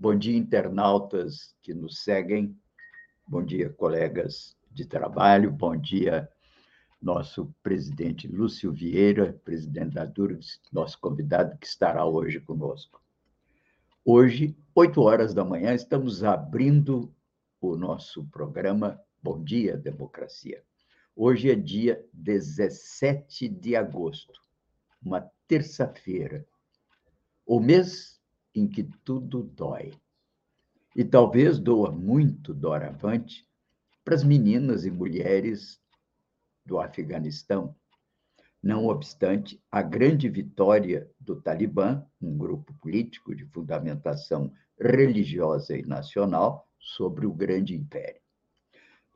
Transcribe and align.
Bom 0.00 0.16
dia, 0.16 0.38
internautas 0.38 1.56
que 1.60 1.74
nos 1.74 2.04
seguem. 2.04 2.56
Bom 3.26 3.44
dia, 3.44 3.68
colegas 3.70 4.56
de 4.70 4.84
trabalho. 4.86 5.50
Bom 5.50 5.76
dia, 5.76 6.30
nosso 7.02 7.52
presidente 7.64 8.28
Lúcio 8.28 8.72
Vieira, 8.72 9.32
presidente 9.44 9.94
da 9.94 10.04
Durgs, 10.04 10.60
nosso 10.70 11.00
convidado 11.00 11.58
que 11.58 11.66
estará 11.66 12.06
hoje 12.06 12.38
conosco. 12.38 13.02
Hoje, 14.04 14.56
8 14.72 15.00
horas 15.02 15.34
da 15.34 15.44
manhã, 15.44 15.74
estamos 15.74 16.22
abrindo 16.22 17.12
o 17.60 17.74
nosso 17.74 18.24
programa 18.26 19.00
Bom 19.20 19.42
Dia 19.42 19.76
Democracia. 19.76 20.62
Hoje 21.16 21.50
é 21.50 21.56
dia 21.56 22.06
17 22.12 23.48
de 23.48 23.74
agosto, 23.74 24.40
uma 25.02 25.28
terça-feira. 25.48 26.46
O 27.44 27.58
mês 27.58 28.17
em 28.58 28.66
que 28.66 28.84
tudo 29.04 29.42
dói. 29.42 29.92
E 30.94 31.04
talvez 31.04 31.58
doa 31.58 31.90
muito 31.90 32.52
doravante 32.52 33.46
para 34.04 34.14
as 34.14 34.24
meninas 34.24 34.84
e 34.84 34.90
mulheres 34.90 35.80
do 36.64 36.78
Afeganistão. 36.78 37.74
Não 38.62 38.86
obstante, 38.86 39.62
a 39.70 39.80
grande 39.82 40.28
vitória 40.28 41.08
do 41.20 41.40
Talibã, 41.40 42.04
um 42.20 42.36
grupo 42.36 42.74
político 42.74 43.34
de 43.34 43.44
fundamentação 43.46 44.52
religiosa 44.78 45.76
e 45.76 45.82
nacional, 45.82 46.68
sobre 46.80 47.26
o 47.26 47.32
grande 47.32 47.74
império. 47.74 48.20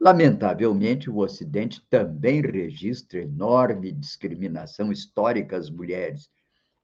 Lamentavelmente, 0.01 1.09
o 1.09 1.19
Ocidente 1.19 1.81
também 1.89 2.41
registra 2.41 3.23
enorme 3.23 3.93
discriminação 3.93 4.91
histórica 4.93 5.57
às 5.57 5.71
mulheres, 5.71 6.29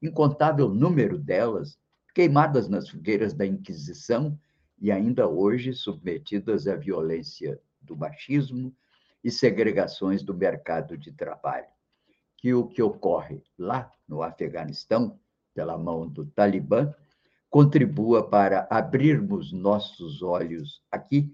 incontável 0.00 0.68
número 0.68 1.18
delas 1.18 1.76
queimadas 2.18 2.68
nas 2.68 2.88
fogueiras 2.88 3.32
da 3.32 3.46
Inquisição 3.46 4.36
e 4.76 4.90
ainda 4.90 5.28
hoje 5.28 5.72
submetidas 5.72 6.66
à 6.66 6.74
violência 6.74 7.60
do 7.80 7.96
machismo 7.96 8.74
e 9.22 9.30
segregações 9.30 10.20
do 10.24 10.34
mercado 10.34 10.98
de 10.98 11.12
trabalho. 11.12 11.68
Que 12.36 12.52
o 12.52 12.66
que 12.66 12.82
ocorre 12.82 13.40
lá 13.56 13.88
no 14.08 14.20
Afeganistão, 14.20 15.16
pela 15.54 15.78
mão 15.78 16.08
do 16.08 16.26
Talibã, 16.26 16.92
contribua 17.48 18.28
para 18.28 18.66
abrirmos 18.68 19.52
nossos 19.52 20.20
olhos 20.20 20.82
aqui 20.90 21.32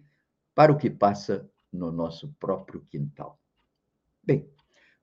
para 0.54 0.70
o 0.70 0.76
que 0.76 0.91
passa 0.91 1.50
no 1.72 1.91
nosso 1.91 2.28
próprio 2.38 2.84
quintal. 2.91 3.41
Bem, 4.22 4.46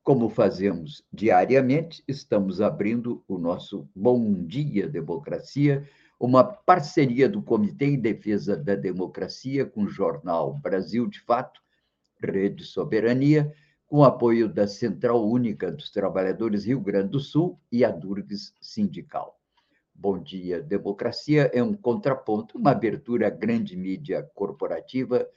como 0.04 0.30
fazemos 0.30 1.04
diariamente, 1.14 2.04
estamos 2.08 2.60
abrindo 2.60 3.24
o 3.28 3.38
nosso 3.38 3.88
Bom 3.96 4.46
Dia 4.46 4.88
Democracia, 4.88 5.88
uma 6.20 6.44
parceria 6.44 7.30
do 7.30 7.42
Comitê 7.42 7.86
em 7.86 8.00
Defesa 8.00 8.58
da 8.58 8.76
Democracia 8.76 9.66
com 9.66 9.84
o 9.84 9.90
jornal 9.90 10.56
Brasil 10.56 11.08
de 11.08 11.20
Fato, 11.20 11.62
Rede 12.20 12.64
Soberania, 12.64 13.54
com 13.86 14.04
apoio 14.04 14.48
da 14.48 14.68
Central 14.68 15.28
Única 15.28 15.72
dos 15.72 15.92
Trabalhadores 15.92 16.66
Rio 16.66 16.80
Grande 16.80 17.10
do 17.10 17.20
Sul 17.20 17.60
e 17.72 17.86
a 17.86 17.92
Durgues 17.92 18.56
Sindical. 18.60 19.40
Bom 19.94 20.18
Dia 20.18 20.62
Democracia 20.62 21.52
é 21.54 21.62
um 21.62 21.76
contraponto, 21.76 22.58
uma 22.58 22.72
abertura 22.72 23.28
à 23.28 23.30
grande 23.30 23.78
mídia 23.78 24.24
corporativa 24.34 25.28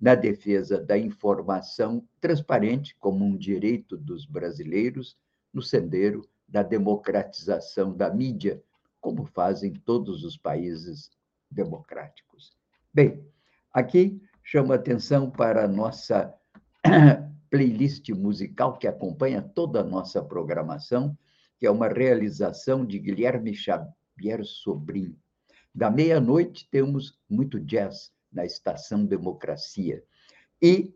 na 0.00 0.14
defesa 0.14 0.80
da 0.80 0.96
informação 0.96 2.06
transparente 2.20 2.96
como 2.98 3.24
um 3.24 3.36
direito 3.36 3.96
dos 3.96 4.24
brasileiros 4.24 5.16
no 5.52 5.60
sendeiro 5.60 6.28
da 6.46 6.62
democratização 6.62 7.94
da 7.94 8.12
mídia, 8.12 8.62
como 9.00 9.24
fazem 9.24 9.72
todos 9.72 10.24
os 10.24 10.36
países 10.36 11.10
democráticos. 11.50 12.56
Bem, 12.92 13.24
aqui 13.72 14.20
chamo 14.42 14.72
atenção 14.72 15.30
para 15.30 15.64
a 15.64 15.68
nossa 15.68 16.34
playlist 17.50 18.08
musical 18.10 18.78
que 18.78 18.86
acompanha 18.86 19.42
toda 19.42 19.80
a 19.80 19.84
nossa 19.84 20.22
programação, 20.22 21.16
que 21.58 21.66
é 21.66 21.70
uma 21.70 21.88
realização 21.88 22.84
de 22.84 22.98
Guilherme 22.98 23.54
Xavier 23.54 24.44
Sobrinho. 24.44 25.16
Da 25.74 25.90
meia-noite 25.90 26.68
temos 26.70 27.18
muito 27.28 27.60
jazz, 27.60 28.12
na 28.32 28.44
Estação 28.44 29.04
Democracia. 29.04 30.02
E, 30.60 30.94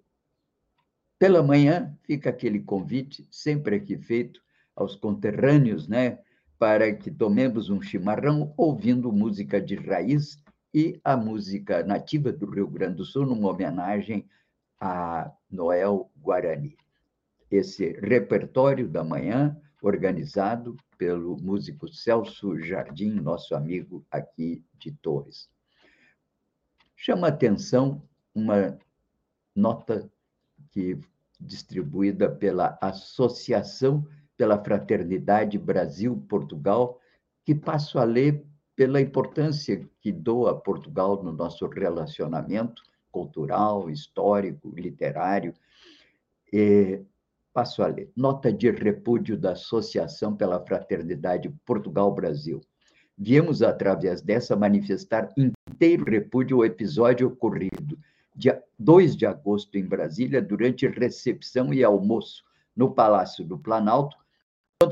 pela 1.19 1.43
manhã, 1.43 1.97
fica 2.03 2.31
aquele 2.31 2.61
convite, 2.61 3.27
sempre 3.31 3.77
aqui 3.77 3.97
feito, 3.97 4.43
aos 4.75 4.97
conterrâneos, 4.97 5.87
né, 5.87 6.19
para 6.59 6.95
que 6.95 7.11
tomemos 7.11 7.71
um 7.71 7.81
chimarrão 7.81 8.55
ouvindo 8.57 9.13
música 9.13 9.61
de 9.61 9.75
raiz 9.75 10.43
e 10.73 11.01
a 11.05 11.17
música 11.17 11.83
nativa 11.83 12.33
do 12.33 12.47
Rio 12.47 12.69
Grande 12.69 12.97
do 12.97 13.05
Sul, 13.05 13.27
numa 13.27 13.51
homenagem 13.51 14.29
a 14.81 15.31
Noel 15.51 16.11
Guarani. 16.17 16.77
Esse 17.51 17.93
repertório 18.01 18.89
da 18.89 19.05
manhã, 19.05 19.57
organizado 19.83 20.77
pelo 20.97 21.37
músico 21.37 21.87
Celso 21.89 22.59
Jardim, 22.59 23.11
nosso 23.11 23.55
amigo 23.55 24.05
aqui 24.11 24.65
de 24.79 24.93
Torres. 24.93 25.51
Chama 27.05 27.27
atenção 27.27 28.01
uma 28.33 28.79
nota 29.57 30.09
que 30.71 30.97
distribuída 31.41 32.31
pela 32.31 32.79
Associação 32.81 34.07
pela 34.37 34.63
Fraternidade 34.63 35.59
Brasil-Portugal, 35.59 37.01
que 37.45 37.57
passo 37.57 37.99
a 37.99 38.05
ler 38.05 38.47
pela 38.77 39.01
importância 39.01 39.85
que 40.01 40.13
doa 40.13 40.61
Portugal 40.61 41.21
no 41.25 41.33
nosso 41.33 41.67
relacionamento 41.67 42.85
cultural, 43.11 43.91
histórico, 43.91 44.73
literário. 44.73 45.53
E 46.53 47.03
passo 47.53 47.83
a 47.83 47.89
ler. 47.89 48.13
Nota 48.15 48.53
de 48.53 48.71
repúdio 48.71 49.37
da 49.37 49.55
Associação 49.55 50.37
pela 50.37 50.65
Fraternidade 50.65 51.53
Portugal-Brasil. 51.67 52.61
Viemos, 53.19 53.61
através 53.61 54.23
dessa, 54.23 54.55
manifestar 54.55 55.29
inteiro 55.83 56.05
repúdio 56.09 56.59
ao 56.59 56.65
episódio 56.65 57.27
ocorrido 57.27 57.99
dia 58.37 58.63
2 58.79 59.17
de 59.17 59.27
agosto 59.27 59.77
em 59.77 59.85
Brasília, 59.85 60.41
durante 60.41 60.87
recepção 60.87 61.75
e 61.75 61.83
almoço 61.83 62.45
no 62.77 62.95
Palácio 62.95 63.45
do 63.45 63.59
Planalto, 63.59 64.17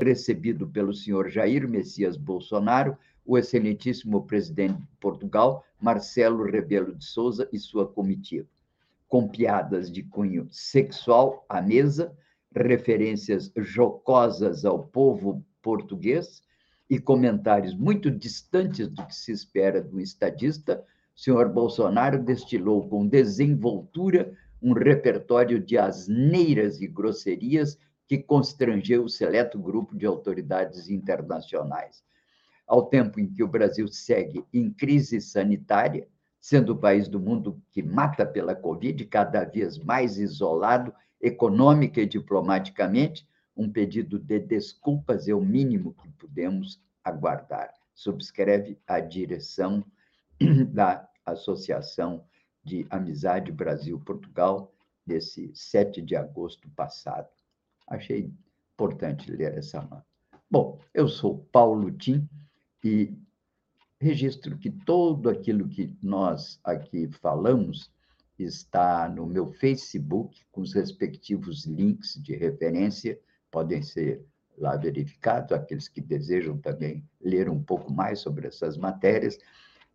recebido 0.01 0.67
pelo 0.67 0.93
senhor 0.93 1.29
Jair 1.29 1.65
Messias 1.65 2.17
Bolsonaro, 2.17 2.97
o 3.25 3.37
excelentíssimo 3.37 4.27
presidente 4.27 4.81
de 4.81 4.87
Portugal, 4.99 5.63
Marcelo 5.79 6.43
Rebelo 6.43 6.93
de 6.93 7.05
Souza 7.05 7.47
e 7.53 7.57
sua 7.57 7.87
comitiva. 7.87 8.49
Com 9.07 9.29
piadas 9.29 9.89
de 9.89 10.03
cunho 10.03 10.49
sexual 10.51 11.45
à 11.47 11.61
mesa, 11.61 12.13
referências 12.53 13.49
jocosas 13.55 14.65
ao 14.65 14.79
povo 14.87 15.41
português, 15.61 16.43
e 16.91 16.99
comentários 16.99 17.73
muito 17.73 18.11
distantes 18.11 18.89
do 18.89 19.07
que 19.07 19.15
se 19.15 19.31
espera 19.31 19.81
do 19.81 19.97
estadista, 19.97 20.83
o 21.15 21.19
senhor 21.19 21.47
Bolsonaro 21.47 22.21
destilou 22.21 22.85
com 22.89 23.07
desenvoltura 23.07 24.33
um 24.61 24.73
repertório 24.73 25.57
de 25.57 25.77
asneiras 25.77 26.81
e 26.81 26.87
grosserias 26.87 27.79
que 28.05 28.17
constrangeu 28.17 29.05
o 29.05 29.09
seleto 29.09 29.57
grupo 29.57 29.95
de 29.97 30.05
autoridades 30.05 30.89
internacionais. 30.89 32.03
Ao 32.67 32.85
tempo 32.85 33.21
em 33.21 33.27
que 33.31 33.41
o 33.41 33.47
Brasil 33.47 33.87
segue 33.87 34.43
em 34.53 34.69
crise 34.69 35.21
sanitária, 35.21 36.05
sendo 36.41 36.73
o 36.73 36.77
país 36.77 37.07
do 37.07 37.21
mundo 37.21 37.61
que 37.71 37.81
mata 37.81 38.25
pela 38.25 38.53
Covid, 38.53 39.05
cada 39.05 39.45
vez 39.45 39.77
mais 39.77 40.17
isolado 40.17 40.93
econômica 41.21 42.01
e 42.01 42.05
diplomaticamente, 42.05 43.25
um 43.55 43.69
pedido 43.69 44.17
de 44.17 44.39
desculpas 44.39 45.27
é 45.27 45.33
o 45.33 45.41
mínimo 45.41 45.93
que 45.93 46.09
podemos 46.11 46.81
aguardar. 47.03 47.73
Subscreve 47.93 48.79
a 48.87 48.99
direção 48.99 49.85
da 50.73 51.09
Associação 51.25 52.25
de 52.63 52.85
Amizade 52.89 53.51
Brasil-Portugal, 53.51 54.73
desse 55.05 55.51
7 55.53 56.01
de 56.01 56.15
agosto 56.15 56.69
passado. 56.69 57.27
Achei 57.87 58.31
importante 58.73 59.31
ler 59.31 59.57
essa 59.57 59.81
nota. 59.81 60.05
Bom, 60.49 60.79
eu 60.93 61.07
sou 61.07 61.39
Paulo 61.51 61.91
Tim 61.91 62.27
e 62.83 63.17
registro 63.99 64.57
que 64.57 64.69
todo 64.69 65.29
aquilo 65.29 65.67
que 65.67 65.95
nós 66.01 66.59
aqui 66.63 67.07
falamos 67.07 67.91
está 68.37 69.07
no 69.07 69.25
meu 69.25 69.51
Facebook, 69.53 70.43
com 70.51 70.61
os 70.61 70.73
respectivos 70.73 71.65
links 71.65 72.15
de 72.21 72.35
referência, 72.35 73.19
podem 73.51 73.81
ser 73.83 74.25
lá 74.57 74.75
verificados, 74.75 75.51
aqueles 75.51 75.87
que 75.87 76.01
desejam 76.01 76.57
também 76.57 77.03
ler 77.19 77.49
um 77.49 77.61
pouco 77.61 77.91
mais 77.91 78.19
sobre 78.19 78.47
essas 78.47 78.77
matérias, 78.77 79.37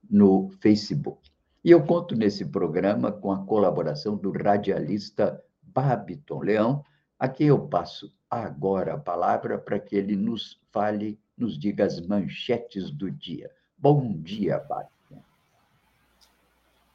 no 0.08 0.50
Facebook. 0.61 1.31
E 1.64 1.70
eu 1.70 1.82
conto 1.85 2.14
nesse 2.14 2.44
programa 2.44 3.11
com 3.11 3.32
a 3.32 3.44
colaboração 3.44 4.17
do 4.17 4.31
radialista 4.31 5.43
Babiton 5.62 6.41
Leão, 6.41 6.85
a 7.19 7.29
quem 7.29 7.49
eu 7.49 7.58
passo 7.58 8.12
agora 8.31 8.94
a 8.94 8.99
palavra 8.99 9.59
para 9.59 9.79
que 9.79 9.97
ele 9.97 10.14
nos 10.14 10.61
fale, 10.70 11.19
nos 11.37 11.59
diga 11.59 11.85
as 11.85 12.00
manchetes 12.00 12.91
do 12.91 13.11
dia. 13.11 13.50
Bom 13.79 14.12
dia, 14.19 14.59
Babiton. 14.59 15.23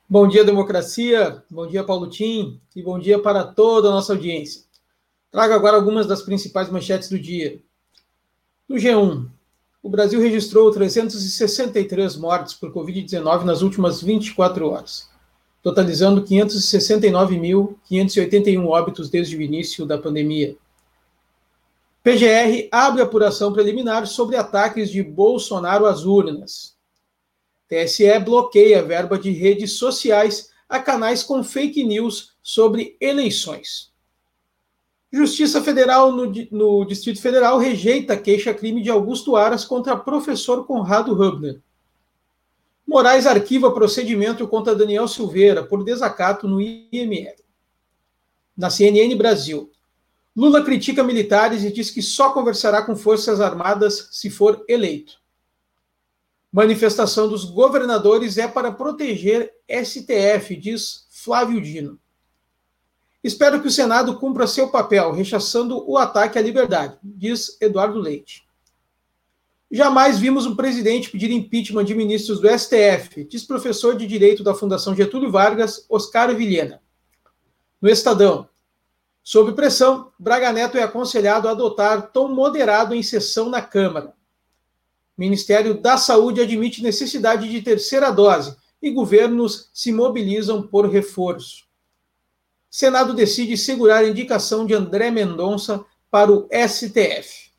Bom 0.09 0.27
dia, 0.27 0.43
democracia. 0.43 1.43
Bom 1.49 1.67
dia, 1.67 1.83
Paulo 1.83 2.09
Tim. 2.09 2.59
E 2.75 2.81
bom 2.81 2.99
dia 2.99 3.21
para 3.21 3.43
toda 3.43 3.89
a 3.89 3.91
nossa 3.91 4.13
audiência. 4.13 4.70
Trago 5.31 5.53
agora 5.53 5.77
algumas 5.77 6.05
das 6.05 6.21
principais 6.21 6.69
manchetes 6.69 7.07
do 7.07 7.17
dia. 7.17 7.61
No 8.67 8.75
G1, 8.75 9.29
o 9.81 9.89
Brasil 9.89 10.19
registrou 10.19 10.69
363 10.71 12.17
mortes 12.17 12.53
por 12.53 12.73
Covid-19 12.73 13.43
nas 13.43 13.61
últimas 13.61 14.01
24 14.01 14.69
horas, 14.69 15.09
totalizando 15.63 16.23
569.581 16.23 18.67
óbitos 18.67 19.09
desde 19.09 19.37
o 19.37 19.41
início 19.41 19.85
da 19.85 19.97
pandemia. 19.97 20.57
PGR 22.03 22.67
abre 22.71 23.01
apuração 23.01 23.53
preliminar 23.53 24.05
sobre 24.07 24.35
ataques 24.35 24.89
de 24.89 25.01
Bolsonaro 25.01 25.85
às 25.85 26.03
urnas. 26.03 26.75
TSE 27.69 28.19
bloqueia 28.19 28.83
verba 28.83 29.17
de 29.17 29.31
redes 29.31 29.71
sociais 29.73 30.51
a 30.67 30.79
canais 30.79 31.23
com 31.23 31.43
fake 31.43 31.83
news 31.83 32.33
sobre 32.41 32.97
eleições. 32.99 33.90
Justiça 35.11 35.61
Federal 35.61 36.11
no, 36.11 36.31
no, 36.51 36.85
Distrito 36.85 37.21
Federal 37.21 37.57
rejeita 37.57 38.15
queixa-crime 38.15 38.81
de 38.81 38.89
Augusto 38.89 39.35
Aras 39.35 39.65
contra 39.65 39.97
professor 39.97 40.65
Conrado 40.65 41.11
Hubner. 41.11 41.61
Moraes 42.87 43.25
arquiva 43.25 43.73
procedimento 43.73 44.47
contra 44.47 44.75
Daniel 44.75 45.07
Silveira 45.07 45.63
por 45.63 45.83
desacato 45.83 46.47
no 46.47 46.61
IML. 46.61 47.35
Na 48.55 48.69
CNN 48.69 49.13
Brasil, 49.15 49.71
Lula 50.35 50.63
critica 50.63 51.03
militares 51.03 51.63
e 51.63 51.71
diz 51.71 51.91
que 51.91 52.01
só 52.01 52.31
conversará 52.31 52.81
com 52.81 52.95
Forças 52.95 53.41
Armadas 53.41 54.07
se 54.11 54.29
for 54.29 54.63
eleito. 54.67 55.19
Manifestação 56.51 57.27
dos 57.27 57.43
governadores 57.43 58.37
é 58.37 58.47
para 58.47 58.71
proteger 58.71 59.53
STF, 59.69 60.55
diz 60.55 61.05
Flávio 61.09 61.61
Dino. 61.61 61.99
Espero 63.23 63.61
que 63.61 63.67
o 63.67 63.71
Senado 63.71 64.17
cumpra 64.17 64.47
seu 64.47 64.69
papel, 64.69 65.11
rechaçando 65.11 65.87
o 65.87 65.97
ataque 65.97 66.39
à 66.39 66.41
liberdade, 66.41 66.97
diz 67.03 67.55
Eduardo 67.61 67.99
Leite. 67.99 68.43
Jamais 69.69 70.17
vimos 70.17 70.45
um 70.45 70.55
presidente 70.55 71.09
pedir 71.09 71.31
impeachment 71.31 71.85
de 71.85 71.95
ministros 71.95 72.41
do 72.41 72.49
STF, 72.49 73.23
diz 73.23 73.43
professor 73.43 73.95
de 73.95 74.05
Direito 74.05 74.43
da 74.43 74.55
Fundação 74.55 74.95
Getúlio 74.95 75.31
Vargas, 75.31 75.85
Oscar 75.87 76.35
Vilhena. 76.35 76.81
No 77.79 77.87
Estadão, 77.87 78.49
sob 79.23 79.53
pressão, 79.53 80.11
Braga 80.19 80.51
Neto 80.51 80.77
é 80.77 80.83
aconselhado 80.83 81.47
a 81.47 81.51
adotar 81.51 82.11
tom 82.11 82.27
moderado 82.27 82.93
em 82.93 83.03
sessão 83.03 83.49
na 83.49 83.61
Câmara. 83.61 84.13
Ministério 85.15 85.79
da 85.79 85.95
Saúde 85.95 86.41
admite 86.41 86.83
necessidade 86.83 87.47
de 87.47 87.61
terceira 87.61 88.09
dose 88.09 88.57
e 88.81 88.89
governos 88.89 89.69
se 89.71 89.91
mobilizam 89.91 90.63
por 90.63 90.89
reforço. 90.89 91.70
Senado 92.71 93.13
decide 93.13 93.57
segurar 93.57 93.97
a 93.97 94.07
indicação 94.07 94.65
de 94.65 94.73
André 94.73 95.11
Mendonça 95.11 95.83
para 96.09 96.31
o 96.31 96.47
STF. 96.49 97.51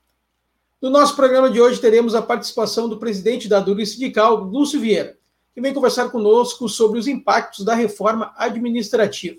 No 0.81 0.89
nosso 0.89 1.15
programa 1.15 1.51
de 1.51 1.61
hoje 1.61 1.79
teremos 1.79 2.15
a 2.15 2.23
participação 2.23 2.89
do 2.89 2.97
presidente 2.97 3.47
da 3.47 3.61
Dura 3.61 3.85
Sindical, 3.85 4.37
Lúcio 4.37 4.81
Vieira, 4.81 5.19
que 5.55 5.61
vem 5.61 5.75
conversar 5.75 6.09
conosco 6.09 6.67
sobre 6.67 6.99
os 6.99 7.07
impactos 7.07 7.63
da 7.63 7.75
reforma 7.75 8.33
administrativa. 8.39 9.39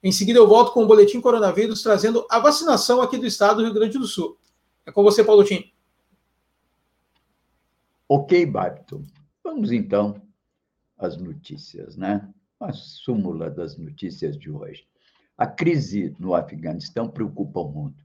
Em 0.00 0.12
seguida, 0.12 0.38
eu 0.38 0.46
volto 0.46 0.72
com 0.72 0.84
o 0.84 0.86
Boletim 0.86 1.20
Coronavírus, 1.20 1.82
trazendo 1.82 2.24
a 2.30 2.38
vacinação 2.38 3.02
aqui 3.02 3.18
do 3.18 3.26
estado 3.26 3.56
do 3.56 3.64
Rio 3.64 3.74
Grande 3.74 3.98
do 3.98 4.06
Sul. 4.06 4.38
É 4.86 4.92
com 4.92 5.02
você, 5.02 5.24
Paulo 5.24 5.42
Tim. 5.42 5.72
Ok, 8.08 8.46
Babton. 8.46 9.02
Vamos 9.42 9.72
então 9.72 10.22
às 10.96 11.16
notícias, 11.16 11.96
né? 11.96 12.28
A 12.64 12.72
súmula 12.72 13.50
das 13.50 13.76
notícias 13.76 14.38
de 14.38 14.50
hoje. 14.50 14.86
A 15.36 15.46
crise 15.46 16.14
no 16.18 16.34
Afeganistão 16.34 17.08
preocupa 17.10 17.60
o 17.60 17.68
mundo. 17.68 17.96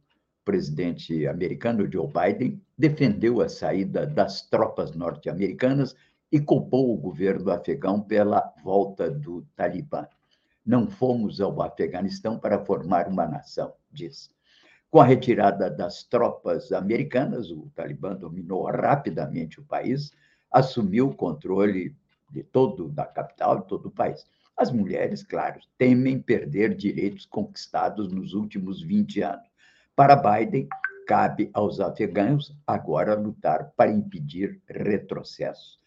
O 0.41 0.43
presidente 0.43 1.25
americano 1.27 1.89
Joe 1.89 2.07
Biden 2.07 2.61
defendeu 2.77 3.39
a 3.39 3.47
saída 3.47 4.05
das 4.05 4.41
tropas 4.41 4.93
norte-americanas 4.93 5.95
e 6.29 6.41
culpou 6.41 6.93
o 6.93 6.97
governo 6.97 7.51
afegão 7.51 8.01
pela 8.01 8.53
volta 8.61 9.09
do 9.09 9.45
Talibã. 9.55 10.05
Não 10.65 10.89
fomos 10.89 11.39
ao 11.39 11.61
Afeganistão 11.61 12.37
para 12.37 12.65
formar 12.65 13.07
uma 13.07 13.25
nação, 13.25 13.73
diz. 13.89 14.29
Com 14.89 14.99
a 14.99 15.05
retirada 15.05 15.69
das 15.69 16.03
tropas 16.03 16.73
americanas, 16.73 17.49
o 17.49 17.71
Talibã 17.75 18.13
dominou 18.13 18.65
rapidamente 18.65 19.59
o 19.59 19.63
país, 19.63 20.11
assumiu 20.51 21.09
o 21.09 21.15
controle 21.15 21.95
de 22.29 22.43
todo 22.43 22.89
da 22.89 23.05
capital, 23.05 23.59
de 23.59 23.67
todo 23.67 23.85
o 23.85 23.91
país. 23.91 24.25
As 24.59 24.73
mulheres, 24.73 25.23
claro, 25.23 25.61
temem 25.77 26.21
perder 26.21 26.75
direitos 26.75 27.25
conquistados 27.25 28.11
nos 28.11 28.33
últimos 28.33 28.81
20 28.81 29.21
anos. 29.21 29.47
Para 29.95 30.17
Biden, 30.17 30.67
cabe 31.07 31.49
aos 31.53 31.79
afegãos 31.79 32.53
agora 32.67 33.15
lutar 33.15 33.71
para 33.77 33.89
impedir 33.89 34.61
retrocessos. 34.67 35.79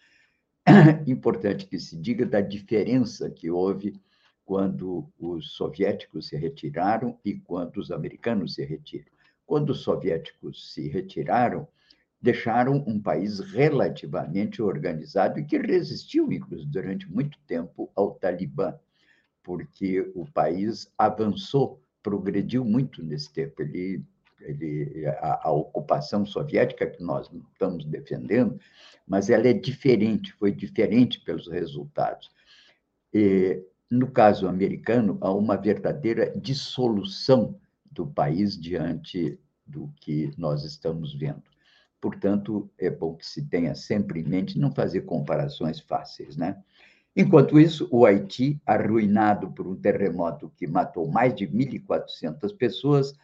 Importante 1.07 1.67
que 1.67 1.79
se 1.79 1.99
diga 1.99 2.25
da 2.25 2.41
diferença 2.41 3.29
que 3.29 3.51
houve 3.51 4.01
quando 4.43 5.07
os 5.21 5.53
soviéticos 5.53 6.29
se 6.29 6.37
retiraram 6.39 7.19
e 7.23 7.35
quando 7.35 7.77
os 7.77 7.91
americanos 7.91 8.55
se 8.55 8.65
retiram. 8.65 9.13
Quando 9.45 9.69
os 9.69 9.81
soviéticos 9.81 10.73
se 10.73 10.89
retiraram, 10.89 11.69
deixaram 12.23 12.85
um 12.87 13.01
país 13.01 13.41
relativamente 13.41 14.63
organizado 14.63 15.41
e 15.41 15.45
que 15.45 15.59
resistiu, 15.59 16.33
inclusive, 16.33 16.71
durante 16.71 17.11
muito 17.11 17.37
tempo 17.49 17.91
ao 17.97 18.13
Talibã, 18.15 18.75
porque 19.43 20.13
o 20.15 20.25
país 20.25 20.89
avançou, 20.97 21.83
progrediu 22.01 22.65
muito 22.65 23.03
nesse 23.03 23.33
tempo. 23.33 23.61
Ele, 23.61 24.05
ele, 24.41 25.05
a, 25.07 25.49
a 25.49 25.51
ocupação 25.51 26.25
soviética 26.25 26.87
que 26.87 27.03
nós 27.03 27.29
estamos 27.53 27.85
defendendo, 27.85 28.57
mas 29.05 29.29
ela 29.29 29.49
é 29.49 29.53
diferente, 29.53 30.33
foi 30.35 30.53
diferente 30.53 31.21
pelos 31.21 31.49
resultados. 31.49 32.31
E, 33.13 33.61
no 33.91 34.09
caso 34.09 34.47
americano, 34.47 35.19
há 35.21 35.33
uma 35.33 35.57
verdadeira 35.57 36.33
dissolução 36.39 37.59
do 37.91 38.07
país 38.07 38.59
diante 38.59 39.39
do 39.67 39.93
que 40.01 40.31
nós 40.39 40.65
estamos 40.65 41.15
vendo. 41.15 41.52
Portanto, 42.03 42.69
é 42.77 42.91
bom 42.91 43.15
que 43.15 43.25
se 43.25 43.47
tenha 43.47 43.77
sempre 43.77 44.19
em 44.19 44.25
mente 44.25 44.59
não 44.59 44.73
fazer 44.73 45.03
comparações 45.03 45.79
fáceis, 45.79 46.37
né? 46.37 46.61
Enquanto 47.15 47.61
isso, 47.61 47.87
o 47.93 48.05
Haiti, 48.05 48.61
arruinado 48.67 49.53
por 49.53 49.69
um 49.69 49.77
terremoto 49.77 50.53
que 50.57 50.67
matou 50.67 51.07
mais 51.07 51.33
de 51.33 51.47
1.400 51.47 52.57
pessoas, 52.57 53.15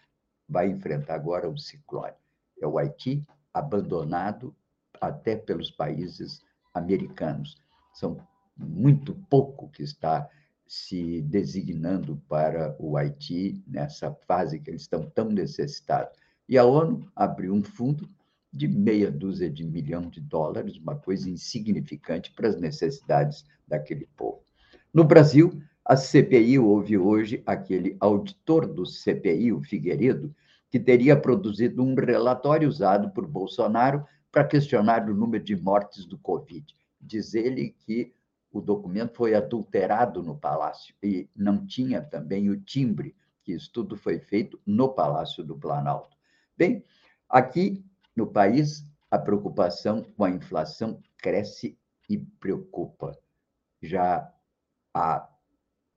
vai 0.49 0.69
enfrentar 0.69 1.17
agora 1.17 1.51
um 1.51 1.57
ciclone. 1.57 2.15
É 2.63 2.69
o 2.69 2.79
Haiti 2.79 3.27
abandonado 3.53 4.55
até 5.01 5.35
pelos 5.35 5.73
países 5.73 6.41
americanos. 6.73 7.61
São 7.93 8.17
muito 8.57 9.13
pouco 9.29 9.69
que 9.71 9.83
está 9.83 10.29
se 10.69 11.21
designando 11.23 12.23
para 12.29 12.77
o 12.79 12.97
Haiti 12.97 13.61
nessa 13.67 14.13
fase 14.29 14.61
que 14.61 14.71
eles 14.71 14.83
estão 14.83 15.03
tão 15.11 15.31
necessitados. 15.31 16.17
E 16.49 16.57
a 16.57 16.65
ONU 16.65 17.11
abriu 17.17 17.53
um 17.53 17.65
fundo 17.65 18.09
de 18.59 18.67
meia 18.67 19.09
dúzia 19.09 19.49
de 19.49 19.65
milhão 19.65 20.11
de 20.11 20.21
dólares, 20.21 20.77
uma 20.77 20.97
coisa 20.97 21.31
insignificante 21.31 22.33
para 22.33 22.49
as 22.49 22.59
necessidades 22.59 23.45
daquele 23.67 24.09
povo. 24.17 24.43
No 24.93 25.05
Brasil, 25.05 25.63
a 25.85 25.97
CPI 25.97 26.59
houve 26.59 26.99
hoje 26.99 27.41
aquele 27.47 27.97
auditor 28.01 28.67
do 28.67 28.85
CPI, 28.85 29.53
o 29.53 29.63
Figueiredo, 29.63 30.35
que 30.69 30.81
teria 30.81 31.17
produzido 31.17 31.83
um 31.85 31.95
relatório 31.95 32.69
usado 32.69 33.11
por 33.11 33.27
Bolsonaro 33.29 34.05
para 34.33 34.45
questionar 34.45 35.09
o 35.09 35.15
número 35.15 35.43
de 35.43 35.55
mortes 35.55 36.05
do 36.05 36.19
Covid. 36.19 36.75
Diz 37.01 37.35
ele 37.35 37.77
que 37.87 38.13
o 38.51 38.61
documento 38.61 39.15
foi 39.15 39.35
adulterado 39.35 40.21
no 40.21 40.37
Palácio 40.37 40.95
e 41.01 41.29
não 41.35 41.65
tinha 41.65 42.03
também 42.03 42.51
o 42.51 42.61
timbre, 42.61 43.15
que 43.45 43.53
isso 43.53 43.71
tudo 43.73 43.97
foi 43.97 44.19
feito 44.19 44.61
no 44.67 44.89
Palácio 44.89 45.45
do 45.45 45.57
Planalto. 45.57 46.17
Bem, 46.57 46.85
aqui 47.29 47.85
no 48.19 48.27
país, 48.27 48.85
a 49.09 49.17
preocupação 49.17 50.03
com 50.03 50.25
a 50.25 50.31
inflação 50.31 51.01
cresce 51.19 51.79
e 52.11 52.19
preocupa. 52.19 53.17
Já 53.81 54.29
a 54.93 55.29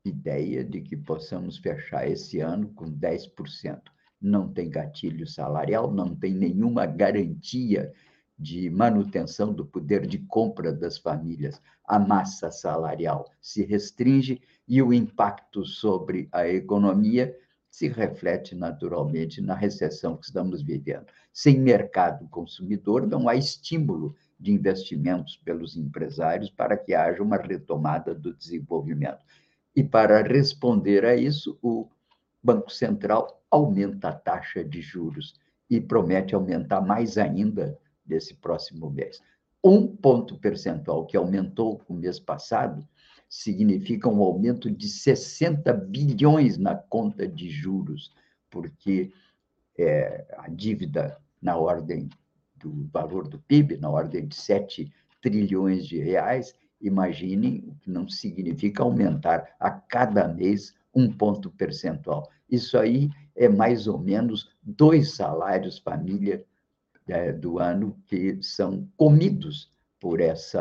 ideia 0.05 0.63
de 0.63 0.81
que 0.81 0.95
possamos 0.95 1.57
fechar 1.57 2.07
esse 2.07 2.39
ano 2.39 2.69
com 2.75 2.85
10%. 2.85 3.81
Não 4.21 4.53
tem 4.53 4.69
gatilho 4.69 5.25
salarial, 5.25 5.91
não 5.91 6.15
tem 6.15 6.31
nenhuma 6.31 6.85
garantia 6.85 7.91
de 8.37 8.69
manutenção 8.69 9.51
do 9.51 9.65
poder 9.65 10.05
de 10.05 10.19
compra 10.19 10.71
das 10.71 10.99
famílias. 10.99 11.59
A 11.83 11.97
massa 11.97 12.51
salarial 12.51 13.31
se 13.41 13.63
restringe 13.63 14.39
e 14.67 14.79
o 14.79 14.93
impacto 14.93 15.65
sobre 15.65 16.29
a 16.31 16.47
economia 16.47 17.35
se 17.71 17.87
reflete 17.87 18.53
naturalmente 18.53 19.41
na 19.41 19.55
recessão 19.55 20.17
que 20.17 20.25
estamos 20.25 20.61
vivendo. 20.61 21.07
Sem 21.33 21.59
mercado 21.59 22.27
consumidor, 22.27 23.07
não 23.07 23.29
há 23.29 23.35
estímulo 23.35 24.15
de 24.39 24.51
investimentos 24.51 25.37
pelos 25.37 25.77
empresários 25.77 26.49
para 26.49 26.75
que 26.75 26.93
haja 26.93 27.21
uma 27.21 27.37
retomada 27.37 28.13
do 28.13 28.33
desenvolvimento. 28.33 29.23
E 29.75 29.83
para 29.83 30.21
responder 30.21 31.05
a 31.05 31.15
isso, 31.15 31.57
o 31.61 31.87
Banco 32.43 32.71
Central 32.71 33.41
aumenta 33.49 34.09
a 34.09 34.13
taxa 34.13 34.63
de 34.63 34.81
juros 34.81 35.35
e 35.69 35.79
promete 35.79 36.35
aumentar 36.35 36.81
mais 36.81 37.17
ainda 37.17 37.77
desse 38.05 38.33
próximo 38.33 38.89
mês. 38.89 39.21
Um 39.63 39.87
ponto 39.87 40.37
percentual 40.39 41.05
que 41.05 41.15
aumentou 41.15 41.81
o 41.87 41.93
mês 41.93 42.19
passado 42.19 42.85
significa 43.29 44.09
um 44.09 44.21
aumento 44.21 44.69
de 44.69 44.89
60 44.89 45.71
bilhões 45.73 46.57
na 46.57 46.75
conta 46.75 47.25
de 47.25 47.49
juros, 47.49 48.11
porque 48.49 49.13
é, 49.83 50.25
a 50.37 50.49
dívida 50.49 51.17
na 51.41 51.57
ordem 51.57 52.09
do 52.55 52.87
valor 52.91 53.27
do 53.27 53.39
PIB, 53.39 53.77
na 53.77 53.89
ordem 53.89 54.27
de 54.27 54.35
7 54.35 54.91
trilhões 55.21 55.85
de 55.85 55.99
reais, 55.99 56.53
imaginem 56.79 57.63
o 57.67 57.75
que 57.75 57.89
não 57.89 58.07
significa 58.07 58.83
aumentar 58.83 59.55
a 59.59 59.69
cada 59.69 60.27
mês 60.27 60.73
um 60.93 61.11
ponto 61.11 61.49
percentual. 61.51 62.29
Isso 62.49 62.77
aí 62.77 63.09
é 63.35 63.47
mais 63.47 63.87
ou 63.87 63.97
menos 63.97 64.49
dois 64.61 65.13
salários 65.13 65.77
família 65.77 66.43
é, 67.07 67.31
do 67.31 67.59
ano 67.59 67.97
que 68.05 68.41
são 68.41 68.87
comidos 68.97 69.71
por 69.99 70.19
esse 70.19 70.57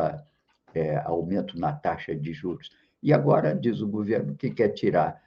é, 0.74 0.96
aumento 0.98 1.58
na 1.58 1.72
taxa 1.72 2.14
de 2.14 2.32
juros. 2.32 2.70
E 3.02 3.12
agora 3.12 3.54
diz 3.54 3.80
o 3.80 3.88
governo 3.88 4.34
que 4.34 4.50
quer 4.50 4.68
tirar 4.68 5.20